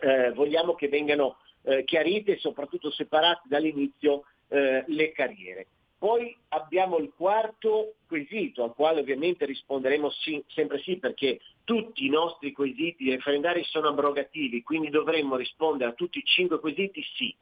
eh, 0.00 0.32
vogliamo 0.32 0.74
che 0.74 0.88
vengano 0.88 1.38
eh, 1.62 1.84
chiarite 1.84 2.32
e 2.32 2.38
soprattutto 2.38 2.90
separate 2.90 3.42
dall'inizio 3.44 4.24
le 4.52 5.12
carriere. 5.12 5.66
Poi 6.02 6.36
abbiamo 6.48 6.98
il 6.98 7.12
quarto 7.16 7.94
quesito, 8.08 8.64
al 8.64 8.74
quale 8.74 8.98
ovviamente 8.98 9.46
risponderemo 9.46 10.10
sì, 10.10 10.42
sempre 10.48 10.80
sì, 10.80 10.96
perché 10.96 11.38
tutti 11.62 12.04
i 12.04 12.08
nostri 12.08 12.50
quesiti 12.50 13.08
referendari 13.08 13.62
sono 13.62 13.86
abrogativi, 13.86 14.64
quindi 14.64 14.90
dovremmo 14.90 15.36
rispondere 15.36 15.90
a 15.90 15.94
tutti 15.94 16.18
i 16.18 16.24
cinque 16.24 16.58
quesiti 16.58 17.04
sì. 17.14 17.32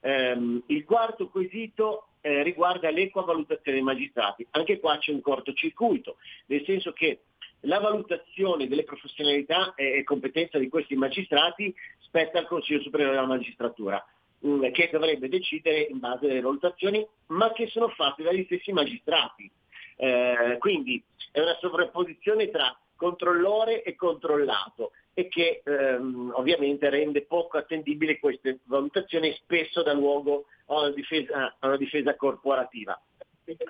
Um, 0.00 0.60
il 0.66 0.84
quarto 0.84 1.28
quesito 1.28 2.08
eh, 2.20 2.42
riguarda 2.42 2.90
l'equa 2.90 3.22
valutazione 3.22 3.76
dei 3.76 3.86
magistrati. 3.86 4.44
Anche 4.50 4.80
qua 4.80 4.98
c'è 4.98 5.12
un 5.12 5.20
cortocircuito, 5.20 6.16
nel 6.46 6.64
senso 6.64 6.92
che 6.92 7.20
la 7.60 7.78
valutazione 7.78 8.66
delle 8.66 8.82
professionalità 8.82 9.74
e 9.76 10.02
competenza 10.02 10.58
di 10.58 10.68
questi 10.68 10.96
magistrati 10.96 11.72
spetta 12.00 12.40
al 12.40 12.48
Consiglio 12.48 12.80
Superiore 12.80 13.12
della 13.12 13.26
Magistratura. 13.26 14.04
Mm, 14.46 14.70
che 14.70 14.88
dovrebbe 14.92 15.28
decidere 15.28 15.80
in 15.80 15.98
base 15.98 16.26
alle 16.26 16.40
valutazioni, 16.40 17.04
ma 17.28 17.50
che 17.52 17.66
sono 17.66 17.88
fatte 17.88 18.22
dagli 18.22 18.44
stessi 18.44 18.72
magistrati. 18.72 19.50
Eh, 19.96 20.56
quindi 20.60 21.02
è 21.32 21.40
una 21.40 21.56
sovrapposizione 21.60 22.48
tra 22.48 22.78
controllore 22.94 23.82
e 23.82 23.96
controllato 23.96 24.92
e 25.12 25.26
che 25.26 25.62
ehm, 25.64 26.32
ovviamente 26.36 26.88
rende 26.88 27.22
poco 27.22 27.58
attendibili 27.58 28.20
queste 28.20 28.60
valutazioni 28.64 29.32
spesso 29.42 29.82
dà 29.82 29.92
luogo 29.92 30.44
a 30.66 30.78
una 30.82 30.90
difesa, 30.90 31.56
a 31.58 31.66
una 31.66 31.76
difesa 31.76 32.14
corporativa. 32.14 33.00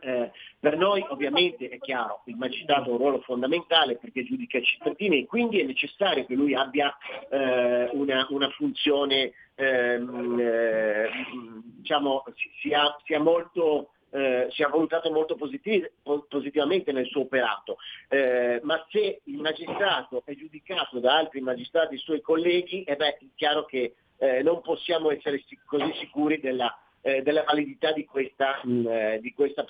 Eh, 0.01 0.31
per 0.59 0.77
noi 0.77 1.05
ovviamente 1.09 1.69
è 1.69 1.79
chiaro, 1.79 2.23
il 2.27 2.37
magistrato 2.37 2.91
ha 2.91 2.93
un 2.93 2.99
ruolo 2.99 3.21
fondamentale 3.21 3.97
perché 3.97 4.25
giudica 4.25 4.59
i 4.59 4.65
cittadini 4.65 5.21
e 5.21 5.27
quindi 5.27 5.61
è 5.61 5.65
necessario 5.65 6.27
che 6.27 6.35
lui 6.35 6.55
abbia 6.55 6.97
eh, 7.31 7.89
una, 7.93 8.27
una, 8.31 8.49
funzione, 8.51 9.33
ehm, 9.55 10.39
eh, 10.41 11.11
diciamo, 11.77 12.25
sia, 12.61 12.97
sia 13.05 13.21
molto 13.21 13.91
eh, 14.11 14.49
sia 14.51 14.69
valutato 14.69 15.11
molto 15.11 15.35
positiv- 15.35 15.91
positivamente 16.29 16.93
nel 16.93 17.07
suo 17.07 17.23
operato, 17.23 17.77
eh, 18.09 18.59
ma 18.63 18.85
se 18.91 19.21
il 19.25 19.39
magistrato 19.39 20.23
è 20.25 20.35
giudicato 20.35 20.99
da 20.99 21.17
altri 21.17 21.41
magistrati 21.41 21.99
suoi 21.99 22.21
colleghi, 22.21 22.83
eh 22.85 22.97
beh, 22.97 23.17
è 23.19 23.27
chiaro 23.35 23.65
che 23.65 23.95
eh, 24.19 24.43
non 24.43 24.63
possiamo 24.63 25.11
essere 25.11 25.43
sic- 25.47 25.65
così 25.67 25.93
sicuri 25.99 26.41
della, 26.41 26.75
eh, 27.01 27.23
della 27.23 27.45
validità 27.45 27.93
di 27.93 28.05
questa, 28.05 28.61
mh, 28.63 28.71
mm, 28.71 28.87
eh, 28.87 29.19
di 29.21 29.33
questa, 29.33 29.65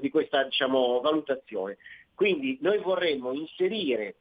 di 0.00 0.10
questa 0.10 0.44
diciamo, 0.44 1.00
valutazione. 1.00 1.78
Quindi 2.14 2.58
noi 2.60 2.78
vorremmo 2.78 3.32
inserire 3.32 4.16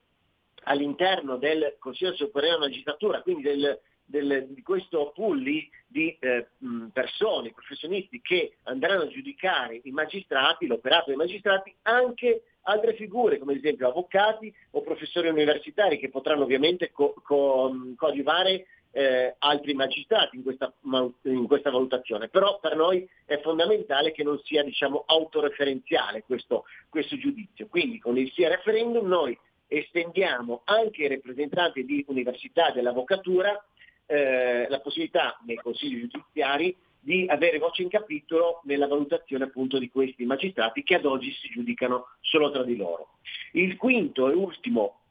all'interno 0.63 1.37
del 1.37 1.75
Consiglio 1.79 2.13
Superiore 2.13 2.55
della 2.55 2.67
Magistratura, 2.67 3.21
quindi 3.21 3.43
del, 3.43 3.79
del, 4.05 4.47
di 4.49 4.61
questo 4.61 5.11
pool 5.13 5.41
di 5.41 6.17
eh, 6.19 6.47
persone, 6.91 7.53
professionisti 7.53 8.21
che 8.21 8.57
andranno 8.63 9.03
a 9.03 9.07
giudicare 9.07 9.79
i 9.83 9.91
magistrati, 9.91 10.67
l'operato 10.67 11.05
dei 11.07 11.15
magistrati, 11.15 11.73
anche 11.83 12.43
altre 12.67 12.93
figure 12.93 13.37
come 13.37 13.53
ad 13.53 13.59
esempio 13.59 13.87
avvocati 13.87 14.53
o 14.71 14.81
professori 14.81 15.29
universitari 15.29 15.97
che 15.97 16.09
potranno 16.09 16.43
ovviamente 16.43 16.91
co- 16.91 17.15
co- 17.23 17.73
coadiuvare 17.95 18.67
eh, 18.97 19.35
altri 19.37 19.75
magistrati 19.75 20.37
in 20.37 20.41
questa, 20.41 20.73
in 21.21 21.45
questa, 21.45 21.69
valutazione, 21.69 22.29
però 22.29 22.57
per 22.59 22.75
noi 22.75 23.07
è 23.25 23.39
fondamentale 23.41 24.11
che 24.11 24.23
non 24.23 24.39
sia 24.43 24.63
diciamo, 24.63 25.03
autoreferenziale 25.05 26.23
questo, 26.23 26.63
questo 26.89 27.15
giudizio. 27.15 27.67
Quindi 27.67 27.99
con 27.99 28.17
il 28.17 28.31
sia 28.31 28.49
referendum 28.49 29.05
noi 29.05 29.37
estendiamo 29.67 30.61
anche 30.65 31.03
ai 31.03 31.09
rappresentanti 31.09 31.85
di 31.85 32.03
università 32.07 32.71
dell'avvocatura 32.71 33.63
eh, 34.07 34.65
la 34.67 34.79
possibilità 34.79 35.37
nei 35.45 35.57
consigli 35.57 36.07
giudiziari 36.07 36.75
di 36.99 37.27
avere 37.29 37.59
voce 37.59 37.83
in 37.83 37.89
capitolo 37.89 38.61
nella 38.63 38.87
valutazione 38.87 39.43
appunto 39.43 39.77
di 39.77 39.91
questi 39.91 40.25
magistrati 40.25 40.81
che 40.81 40.95
ad 40.95 41.05
oggi 41.05 41.31
si 41.33 41.49
giudicano 41.49 42.07
solo 42.21 42.49
tra 42.49 42.63
di 42.63 42.75
loro. 42.75 43.09
Il 43.51 43.77
quinto 43.77 44.27
e 44.27 44.33
ultimo 44.33 45.01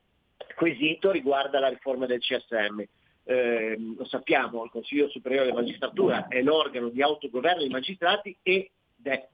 quesito 0.57 1.13
riguarda 1.13 1.61
la 1.61 1.69
riforma 1.69 2.07
del 2.07 2.19
CSM 2.19 2.83
eh, 3.27 3.77
lo 3.97 4.05
sappiamo, 4.05 4.65
il 4.65 4.70
Consiglio 4.70 5.09
Superiore 5.09 5.47
della 5.47 5.61
Magistratura 5.61 6.28
è 6.28 6.40
l'organo 6.43 6.89
di 6.89 7.03
autogoverno 7.03 7.61
dei 7.61 7.69
magistrati 7.69 8.36
ed 8.40 8.69
è, 9.03 9.28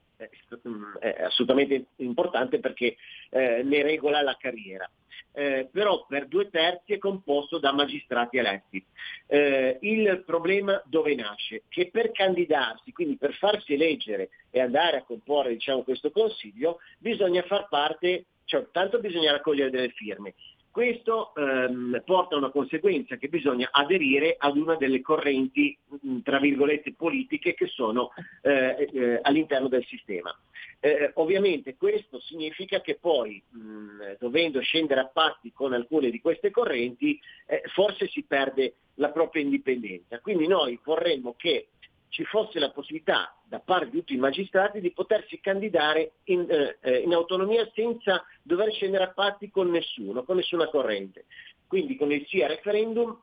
è 0.98 1.22
assolutamente 1.24 1.86
importante 1.96 2.58
perché 2.58 2.96
eh, 3.30 3.62
ne 3.62 3.82
regola 3.82 4.22
la 4.22 4.36
carriera. 4.38 4.90
Eh, 5.34 5.68
però 5.70 6.04
per 6.06 6.26
due 6.26 6.50
terzi 6.50 6.92
è 6.92 6.98
composto 6.98 7.58
da 7.58 7.72
magistrati 7.72 8.36
eletti. 8.38 8.84
Eh, 9.26 9.78
il 9.80 10.22
problema 10.26 10.80
dove 10.84 11.14
nasce? 11.14 11.62
Che 11.68 11.90
per 11.90 12.12
candidarsi, 12.12 12.92
quindi 12.92 13.16
per 13.16 13.34
farsi 13.34 13.74
eleggere 13.74 14.30
e 14.50 14.60
andare 14.60 14.98
a 14.98 15.04
comporre 15.04 15.52
diciamo, 15.52 15.82
questo 15.82 16.10
consiglio, 16.10 16.80
bisogna 16.98 17.42
far 17.42 17.68
parte, 17.68 18.24
cioè 18.44 18.66
tanto 18.70 19.00
bisogna 19.00 19.32
raccogliere 19.32 19.70
delle 19.70 19.88
firme, 19.90 20.34
questo 20.72 21.34
ehm, 21.34 22.02
porta 22.04 22.34
a 22.34 22.38
una 22.38 22.50
conseguenza 22.50 23.16
che 23.16 23.28
bisogna 23.28 23.68
aderire 23.70 24.34
ad 24.38 24.56
una 24.56 24.74
delle 24.76 25.02
correnti, 25.02 25.76
mh, 25.86 26.20
tra 26.22 26.40
virgolette, 26.40 26.94
politiche 26.94 27.54
che 27.54 27.66
sono 27.66 28.10
eh, 28.40 28.88
eh, 28.92 29.18
all'interno 29.22 29.68
del 29.68 29.84
sistema. 29.84 30.34
Eh, 30.80 31.12
ovviamente 31.14 31.76
questo 31.76 32.18
significa 32.20 32.80
che 32.80 32.96
poi, 32.98 33.40
mh, 33.46 34.16
dovendo 34.18 34.60
scendere 34.60 35.00
a 35.00 35.06
patti 35.06 35.52
con 35.52 35.74
alcune 35.74 36.10
di 36.10 36.20
queste 36.20 36.50
correnti, 36.50 37.20
eh, 37.46 37.62
forse 37.74 38.08
si 38.08 38.24
perde 38.24 38.74
la 38.94 39.10
propria 39.10 39.42
indipendenza. 39.42 40.20
Quindi 40.20 40.46
noi 40.46 40.80
vorremmo 40.82 41.34
che 41.36 41.68
ci 42.12 42.24
fosse 42.24 42.58
la 42.58 42.70
possibilità 42.70 43.34
da 43.42 43.58
parte 43.58 43.88
di 43.88 43.98
tutti 43.98 44.12
i 44.12 44.18
magistrati 44.18 44.80
di 44.80 44.92
potersi 44.92 45.40
candidare 45.40 46.12
in, 46.24 46.44
eh, 46.46 46.76
eh, 46.82 46.98
in, 46.98 47.14
autonomia 47.14 47.66
senza 47.74 48.22
dover 48.42 48.70
scendere 48.70 49.04
a 49.04 49.12
patti 49.12 49.50
con 49.50 49.70
nessuno, 49.70 50.22
con 50.22 50.36
nessuna 50.36 50.68
corrente. 50.68 51.24
Quindi 51.66 51.96
con 51.96 52.12
il 52.12 52.26
sì 52.26 52.42
al 52.42 52.50
referendum 52.50 53.18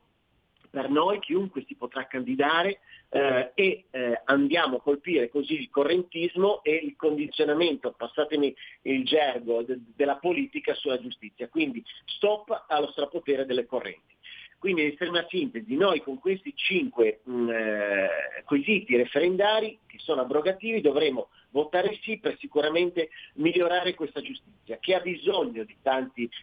per 0.72 0.90
noi 0.90 1.20
chiunque 1.20 1.64
si 1.68 1.76
potrà 1.76 2.08
candidare 2.08 2.80
eh, 3.10 3.52
e 3.54 3.86
eh, 3.92 4.22
andiamo 4.26 4.78
a 4.78 4.82
colpire 4.82 5.30
così 5.30 5.54
il 5.54 5.70
correntismo 5.70 6.64
e 6.64 6.74
il 6.74 6.96
condizionamento, 6.96 7.92
passatemi 7.92 8.56
il 8.84 9.06
gergo, 9.06 9.62
de- 9.62 9.80
della 9.96 10.18
politica 10.18 10.74
sulla 10.74 11.00
giustizia. 11.00 11.48
Quindi 11.48 11.84
stop 12.06 12.66
allo 12.68 12.90
strapotere 12.90 13.46
delle 13.46 13.68
correnti. 13.68 14.18
Quindi 14.60 14.82
in 14.82 14.88
estrema 14.90 15.26
sintesi, 15.30 15.74
noi 15.76 16.02
con 16.02 16.20
questi 16.20 16.54
cinque 16.54 17.22
mh, 17.24 17.32
mm, 17.32 17.50
eh, 17.50 18.10
quesiti 18.44 18.98
referendari 18.98 19.80
che 19.88 19.98
sono 20.00 20.22
abrogativi 20.22 20.82
dovremo 20.82 21.30
votare 21.52 21.98
sì 22.04 22.20
per 22.20 22.38
sicuramente 22.38 23.10
migliorare 23.36 23.96
questa 23.96 24.22
giustizia, 24.22 24.78
che 24.80 24.96
ha 24.96 25.00
bisogno 25.00 25.64
di 25.64 25.78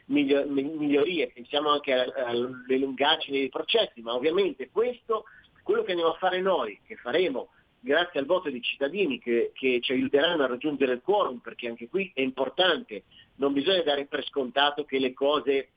miglior- 0.07 0.47
migliorie, 0.47 1.31
pensiamo 1.31 1.71
anche 1.71 1.93
alle 1.93 2.79
lungaggini 2.79 3.39
dei 3.39 3.49
processi, 3.51 4.01
ma 4.01 4.15
ovviamente 4.15 4.71
questo, 4.71 5.25
quello 5.63 5.83
che 5.83 5.91
andiamo 5.91 6.13
a 6.13 6.19
fare 6.19 6.41
noi, 6.41 6.81
che 6.87 6.97
faremo 6.97 7.51
grazie 7.81 8.19
al 8.19 8.27
voto 8.27 8.51
dei 8.51 8.63
cittadini 8.63 9.21
che, 9.21 9.53
che, 9.55 9.79
ci 9.81 9.93
aiuteranno 9.93 10.43
a 10.43 10.49
raggiungere 10.49 10.95
il 10.95 11.03
quorum, 11.03 11.39
perché 11.39 11.69
anche 11.69 11.89
qui 11.89 12.11
è 12.15 12.21
importante, 12.21 13.05
non 13.37 13.53
bisogna 13.53 13.83
dare 13.83 14.07
per 14.07 14.25
scontato 14.25 14.85
che 14.85 14.99
le 14.99 15.13
cose 15.13 15.69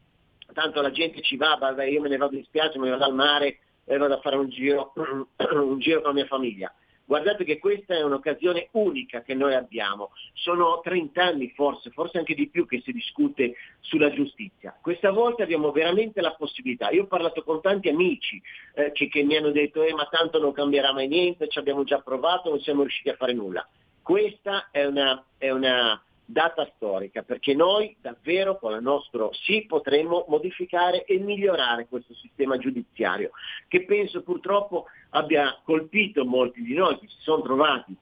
tanto 0.53 0.81
la 0.81 0.91
gente 0.91 1.21
ci 1.21 1.35
va, 1.38 1.57
vabbè, 1.59 1.85
io 1.85 2.01
me 2.01 2.09
ne 2.09 2.17
vado 2.17 2.35
in 2.35 2.43
spiaggia, 2.43 2.80
me 2.80 2.85
ne 2.85 2.91
vado 2.91 3.05
al 3.05 3.13
mare 3.13 3.59
e 3.85 3.97
vado 3.97 4.13
a 4.13 4.19
fare 4.19 4.35
un 4.35 4.49
giro, 4.49 4.93
un 5.53 5.80
giro 5.80 6.01
con 6.01 6.09
la 6.09 6.15
mia 6.15 6.27
famiglia. 6.27 6.73
Guardate 7.09 7.43
che 7.43 7.57
questa 7.57 7.95
è 7.95 8.03
un'occasione 8.03 8.67
unica 8.73 9.23
che 9.23 9.34
noi 9.34 9.55
abbiamo. 9.55 10.11
Sono 10.34 10.80
30 10.84 11.23
anni 11.23 11.49
forse, 11.55 11.89
forse 11.89 12.19
anche 12.19 12.35
di 12.35 12.49
più 12.49 12.67
che 12.67 12.81
si 12.81 12.91
discute 12.91 13.55
sulla 13.80 14.11
giustizia. 14.11 14.77
Questa 14.80 15.09
volta 15.09 15.41
abbiamo 15.41 15.71
veramente 15.71 16.21
la 16.21 16.35
possibilità. 16.35 16.91
Io 16.91 17.05
ho 17.05 17.07
parlato 17.07 17.41
con 17.41 17.61
tanti 17.61 17.89
amici 17.89 18.39
eh, 18.76 18.91
che, 18.91 19.07
che, 19.07 19.23
mi 19.23 19.35
hanno 19.35 19.49
detto 19.49 19.81
eh, 19.81 19.91
ma 19.91 20.07
tanto 20.07 20.38
non 20.38 20.51
cambierà 20.51 20.93
mai 20.93 21.07
niente, 21.07 21.47
ci 21.47 21.57
abbiamo 21.57 21.84
già 21.84 21.99
provato, 21.99 22.51
non 22.51 22.59
siamo 22.59 22.81
riusciti 22.81 23.09
a 23.09 23.15
fare 23.15 23.34
nulla. 23.34 23.67
Questa 24.03 24.67
è 24.69 24.85
una, 24.85 25.26
è 25.39 25.49
una 25.49 25.99
data 26.31 26.69
storica, 26.76 27.23
perché 27.23 27.56
noi 27.56 27.95
davvero 27.99 28.60
con 28.60 28.73
il 28.73 28.84
nostro 28.84 29.31
sì 29.34 29.65
potremmo 29.65 30.26
modificare 30.27 31.03
e 31.06 31.18
migliorare 31.18 31.88
questo 31.88 32.14
sistema 32.14 32.57
giudiziario, 32.57 33.31
che 33.68 33.84
penso 33.84 34.22
purtroppo 34.22 34.85
abbia 35.10 35.60
colpito 35.64 36.26
molti 36.26 36.61
di 36.61 36.76
noi 36.76 36.99
che 36.99 37.07
si 37.07 37.18
sono 37.22 37.41
trovati 37.41 37.95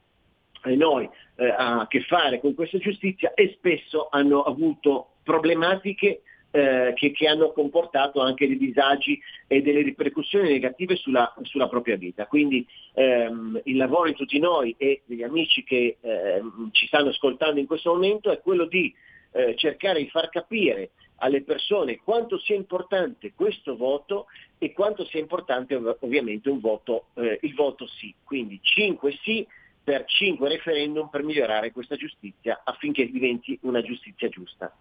e 0.64 0.76
noi 0.76 1.10
eh, 1.36 1.48
a 1.48 1.88
che 1.88 2.02
fare 2.02 2.42
con 2.42 2.54
questa 2.54 2.78
giustizia 2.80 3.34
e 3.34 3.54
spesso 3.58 4.10
hanno 4.12 4.44
avuto 4.44 5.12
problematiche 5.24 6.24
eh, 6.52 6.94
che, 6.96 7.12
che, 7.12 7.28
hanno 7.28 7.52
comportato 7.52 8.22
anche 8.22 8.48
dei 8.48 8.58
disagi 8.58 9.20
e 9.48 9.62
delle 9.62 9.82
ripercussioni 9.82 10.50
negative 10.50 10.96
sulla, 10.96 11.34
sulla 11.44 11.68
propria 11.68 11.98
vita. 11.98 12.26
Quindi 12.26 12.66
ehm, 12.94 13.62
il 13.66 13.78
lavoro 13.78 14.08
di 14.08 14.16
tutti 14.16 14.40
noi 14.40 14.74
e 14.78 15.02
degli 15.06 15.24
amici 15.24 15.64
che 15.64 15.98
eh, 16.00 16.42
ci 16.72 16.88
stanno 16.88 17.10
ascoltando 17.10 17.60
in 17.60 17.68
questo 17.68 17.94
momento 17.94 18.32
è 18.32 18.40
quello 18.40 18.66
di 18.66 18.94
eh, 19.32 19.56
cercare 19.56 20.00
di 20.00 20.10
far 20.10 20.30
capire 20.30 20.92
alle 21.18 21.42
persone 21.42 21.98
quanto 21.98 22.38
sia 22.40 22.56
importante 22.56 23.34
questo 23.34 23.76
voto 23.76 24.28
e 24.58 24.72
quanto 24.72 25.04
sia 25.06 25.20
importante 25.20 25.76
ovviamente 25.76 26.50
voto, 26.50 27.08
eh, 27.16 27.40
il 27.42 27.54
voto 27.54 27.88
sì. 27.88 28.14
Quindi 28.24 28.60
5 28.62 29.18
sì 29.22 29.46
per 29.84 30.06
5 30.06 30.50
referendum 30.50 31.08
per 31.10 31.24
migliorare 31.24 31.72
questa 31.72 31.96
giustizia 31.96 32.62
affinché 32.64 33.10
diventi 33.10 33.58
una 33.62 33.82
giustizia 33.82 34.28
giusta. 34.28 34.76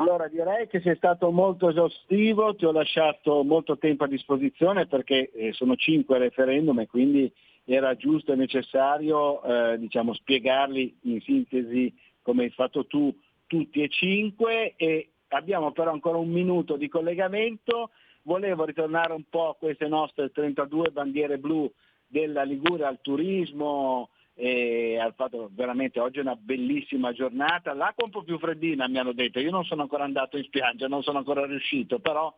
Allora 0.00 0.28
direi 0.28 0.66
che 0.66 0.80
sei 0.80 0.96
stato 0.96 1.30
molto 1.30 1.68
esaustivo, 1.68 2.54
ti 2.54 2.64
ho 2.64 2.72
lasciato 2.72 3.44
molto 3.44 3.76
tempo 3.76 4.04
a 4.04 4.08
disposizione 4.08 4.86
perché 4.86 5.30
eh, 5.30 5.52
sono 5.52 5.76
cinque 5.76 6.16
referendum 6.16 6.80
e 6.80 6.86
quindi 6.86 7.30
era 7.66 7.94
giusto 7.96 8.32
e 8.32 8.36
necessario 8.36 9.42
eh, 9.42 9.78
diciamo, 9.78 10.14
spiegarli 10.14 10.96
in 11.02 11.20
sintesi 11.20 11.94
come 12.22 12.44
hai 12.44 12.50
fatto 12.50 12.86
tu 12.86 13.14
tutti 13.46 13.82
e 13.82 13.90
cinque 13.90 14.72
e 14.76 15.10
abbiamo 15.28 15.72
però 15.72 15.92
ancora 15.92 16.16
un 16.16 16.30
minuto 16.30 16.76
di 16.76 16.88
collegamento. 16.88 17.90
Volevo 18.22 18.64
ritornare 18.64 19.12
un 19.12 19.24
po' 19.28 19.50
a 19.50 19.54
queste 19.54 19.86
nostre 19.86 20.30
32 20.30 20.92
bandiere 20.92 21.36
blu 21.36 21.70
della 22.06 22.42
Liguria 22.42 22.88
al 22.88 23.02
turismo, 23.02 24.08
e 24.40 24.98
ha 24.98 25.12
fatto 25.14 25.50
veramente 25.52 26.00
oggi 26.00 26.18
una 26.18 26.34
bellissima 26.34 27.12
giornata, 27.12 27.74
l'acqua 27.74 28.06
un 28.06 28.10
po' 28.10 28.22
più 28.22 28.38
freddina 28.38 28.88
mi 28.88 28.98
hanno 28.98 29.12
detto, 29.12 29.38
io 29.38 29.50
non 29.50 29.64
sono 29.64 29.82
ancora 29.82 30.04
andato 30.04 30.38
in 30.38 30.44
spiaggia, 30.44 30.88
non 30.88 31.02
sono 31.02 31.18
ancora 31.18 31.44
riuscito, 31.44 31.98
però 31.98 32.34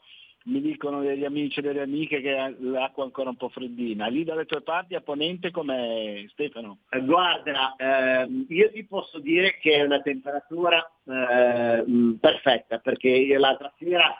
mi 0.47 0.61
dicono 0.61 1.01
degli 1.01 1.25
amici 1.25 1.61
e 1.61 1.63
delle 1.63 1.83
amiche 1.83 2.21
che 2.21 2.57
l'acqua 2.59 3.05
è 3.05 3.07
ancora 3.07 3.29
un 3.29 3.37
po' 3.37 3.51
freddina. 3.51 4.09
Lì 4.09 4.25
dalle 4.25 4.47
tue 4.47 4.63
parti 4.63 4.97
a 4.97 5.01
Ponente 5.01 5.53
com'è 5.53 6.25
Stefano? 6.31 6.79
Eh, 6.91 7.01
guarda, 7.03 7.77
eh, 7.77 8.29
io 8.49 8.71
ti 8.73 8.85
posso 8.85 9.21
dire 9.21 9.59
che 9.61 9.75
è 9.75 9.83
una 9.85 10.01
temperatura 10.01 10.85
eh, 11.05 11.85
perfetta 12.21 12.79
perché 12.79 13.11
io 13.11 13.39
l'altra 13.39 13.73
sera 13.79 14.13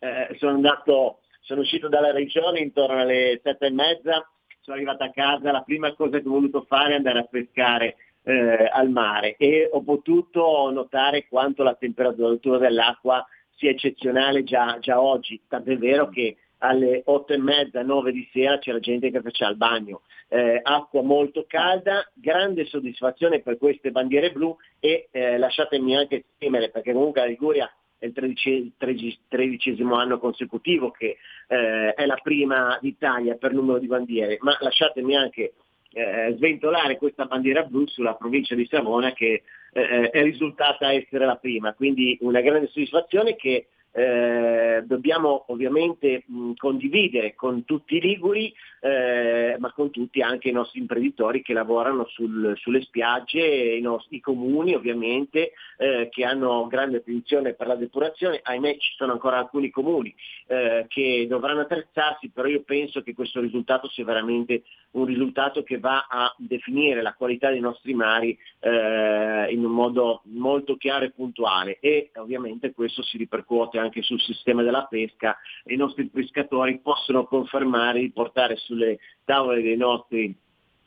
eh, 0.00 0.34
sono 0.38 0.54
andato, 0.54 1.20
sono 1.42 1.60
uscito 1.60 1.88
dalla 1.88 2.10
regione 2.10 2.58
intorno 2.58 3.00
alle 3.00 3.40
sette 3.44 3.66
e 3.66 3.70
mezza 3.70 4.28
sono 4.60 4.76
arrivata 4.76 5.04
a 5.04 5.10
casa, 5.10 5.52
la 5.52 5.62
prima 5.62 5.94
cosa 5.94 6.18
che 6.18 6.28
ho 6.28 6.30
voluto 6.30 6.64
fare 6.68 6.92
è 6.92 6.96
andare 6.96 7.20
a 7.20 7.28
pescare 7.30 7.96
eh, 8.24 8.68
al 8.70 8.90
mare 8.90 9.36
e 9.36 9.68
ho 9.72 9.82
potuto 9.82 10.70
notare 10.70 11.26
quanto 11.28 11.62
la 11.62 11.74
temperatura 11.74 12.58
dell'acqua 12.58 13.26
sia 13.56 13.70
eccezionale 13.70 14.44
già, 14.44 14.78
già 14.80 15.00
oggi, 15.00 15.40
tant'è 15.48 15.76
vero 15.76 16.08
che 16.08 16.36
alle 16.58 17.02
otto 17.06 17.32
e 17.32 17.38
mezza, 17.38 17.82
nove 17.82 18.12
di 18.12 18.28
sera 18.32 18.58
c'era 18.58 18.80
gente 18.80 19.10
che 19.10 19.20
faceva 19.20 19.50
il 19.50 19.56
bagno. 19.56 20.02
Eh, 20.28 20.60
acqua 20.62 21.02
molto 21.02 21.44
calda, 21.46 22.06
grande 22.12 22.66
soddisfazione 22.66 23.40
per 23.40 23.56
queste 23.56 23.90
bandiere 23.90 24.30
blu 24.30 24.54
e 24.78 25.08
eh, 25.10 25.38
lasciatemi 25.38 25.96
anche 25.96 26.16
esprimere 26.16 26.70
perché 26.70 26.92
comunque 26.92 27.22
la 27.22 27.26
Liguria 27.26 27.72
è 27.98 28.06
il 28.06 29.22
tredicesimo 29.28 29.96
anno 29.96 30.18
consecutivo 30.18 30.90
che 30.90 31.16
eh, 31.48 31.94
è 31.94 32.06
la 32.06 32.18
prima 32.22 32.78
d'Italia 32.80 33.34
per 33.34 33.52
numero 33.52 33.78
di 33.78 33.86
bandiere, 33.86 34.38
ma 34.40 34.56
lasciatemi 34.60 35.16
anche 35.16 35.54
eh, 35.92 36.34
sventolare 36.36 36.96
questa 36.96 37.24
bandiera 37.24 37.62
blu 37.62 37.86
sulla 37.86 38.14
provincia 38.14 38.54
di 38.54 38.66
Savona 38.66 39.12
che 39.12 39.42
eh, 39.72 40.10
è 40.10 40.22
risultata 40.22 40.92
essere 40.92 41.26
la 41.26 41.36
prima, 41.36 41.74
quindi 41.74 42.16
una 42.20 42.40
grande 42.40 42.68
soddisfazione 42.68 43.36
che 43.36 43.68
eh, 43.90 44.82
dobbiamo 44.84 45.44
ovviamente 45.48 46.22
mh, 46.26 46.52
condividere 46.56 47.34
con 47.34 47.64
tutti 47.64 47.96
i 47.96 48.00
Liguri, 48.00 48.52
eh, 48.80 49.56
ma 49.58 49.72
con 49.72 49.90
tutti 49.90 50.20
anche 50.22 50.48
i 50.48 50.52
nostri 50.52 50.80
imprenditori 50.80 51.42
che 51.42 51.52
lavorano 51.52 52.06
sul, 52.06 52.54
sulle 52.56 52.82
spiagge, 52.82 53.40
i 53.40 53.80
nostri 53.80 54.20
comuni 54.20 54.74
ovviamente, 54.74 55.52
eh, 55.76 56.08
che 56.10 56.24
hanno 56.24 56.66
grande 56.66 56.98
attenzione 56.98 57.54
per 57.54 57.66
la 57.66 57.76
depurazione. 57.76 58.40
Ahimè 58.42 58.76
ci 58.78 58.94
sono 58.96 59.12
ancora 59.12 59.38
alcuni 59.38 59.70
comuni 59.70 60.14
eh, 60.46 60.86
che 60.88 61.26
dovranno 61.28 61.60
attrezzarsi, 61.60 62.30
però 62.30 62.48
io 62.48 62.62
penso 62.62 63.02
che 63.02 63.14
questo 63.14 63.40
risultato 63.40 63.88
sia 63.88 64.04
veramente 64.04 64.62
un 64.92 65.04
risultato 65.04 65.62
che 65.62 65.78
va 65.78 66.06
a 66.08 66.34
definire 66.38 67.02
la 67.02 67.14
qualità 67.14 67.50
dei 67.50 67.60
nostri 67.60 67.94
mari 67.94 68.36
eh, 68.60 69.46
in 69.50 69.64
un 69.64 69.72
modo 69.72 70.22
molto 70.24 70.76
chiaro 70.76 71.04
e 71.04 71.10
puntuale 71.10 71.78
e 71.80 72.10
ovviamente 72.16 72.72
questo 72.72 73.02
si 73.02 73.18
ripercuote 73.18 73.78
anche 73.78 74.02
sul 74.02 74.20
sistema 74.20 74.62
della 74.62 74.86
pesca 74.86 75.36
i 75.66 75.76
nostri 75.76 76.06
pescatori 76.06 76.80
possono 76.80 77.24
confermare 77.24 78.00
di 78.00 78.10
portare 78.10 78.56
sulle 78.68 78.98
tavole 79.24 79.62
dei 79.62 79.76
nostri 79.76 80.34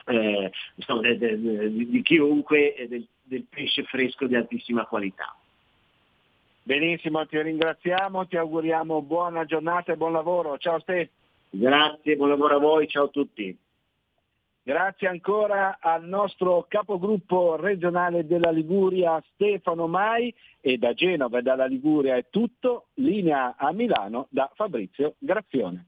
eh, 0.06 0.52
insomma, 0.76 1.02
de, 1.02 1.18
de, 1.18 1.40
de, 1.40 1.70
di 1.74 2.02
chiunque 2.02 2.76
del, 2.88 3.08
del 3.24 3.46
pesce 3.50 3.84
fresco 3.84 4.28
di 4.28 4.36
altissima 4.36 4.86
qualità. 4.86 5.36
Benissimo, 6.64 7.26
ti 7.26 7.42
ringraziamo, 7.42 8.28
ti 8.28 8.38
auguriamo 8.38 9.02
buona 9.02 9.46
giornata 9.46 9.92
e 9.92 9.98
buon 9.98 10.14
lavoro. 10.14 10.58
Ciao 10.58 10.80
Ste. 10.80 11.10
Grazie, 11.50 12.16
buon 12.16 12.30
lavoro 12.30 12.56
a 12.56 12.60
voi, 12.60 12.88
ciao 12.88 13.06
a 13.06 13.10
tutti. 13.10 13.58
Grazie 14.64 15.08
ancora 15.08 15.80
al 15.80 16.06
nostro 16.06 16.66
capogruppo 16.70 17.56
regionale 17.56 18.28
della 18.28 18.52
Liguria 18.52 19.22
Stefano 19.34 19.88
Mai 19.88 20.34
e 20.60 20.78
da 20.78 20.94
Genova 20.94 21.40
e 21.40 21.42
dalla 21.42 21.66
Liguria 21.66 22.16
è 22.16 22.28
tutto, 22.30 22.90
linea 22.96 23.56
a 23.58 23.74
Milano 23.74 24.28
da 24.30 24.50
Fabrizio 24.54 25.16
Grazione. 25.18 25.88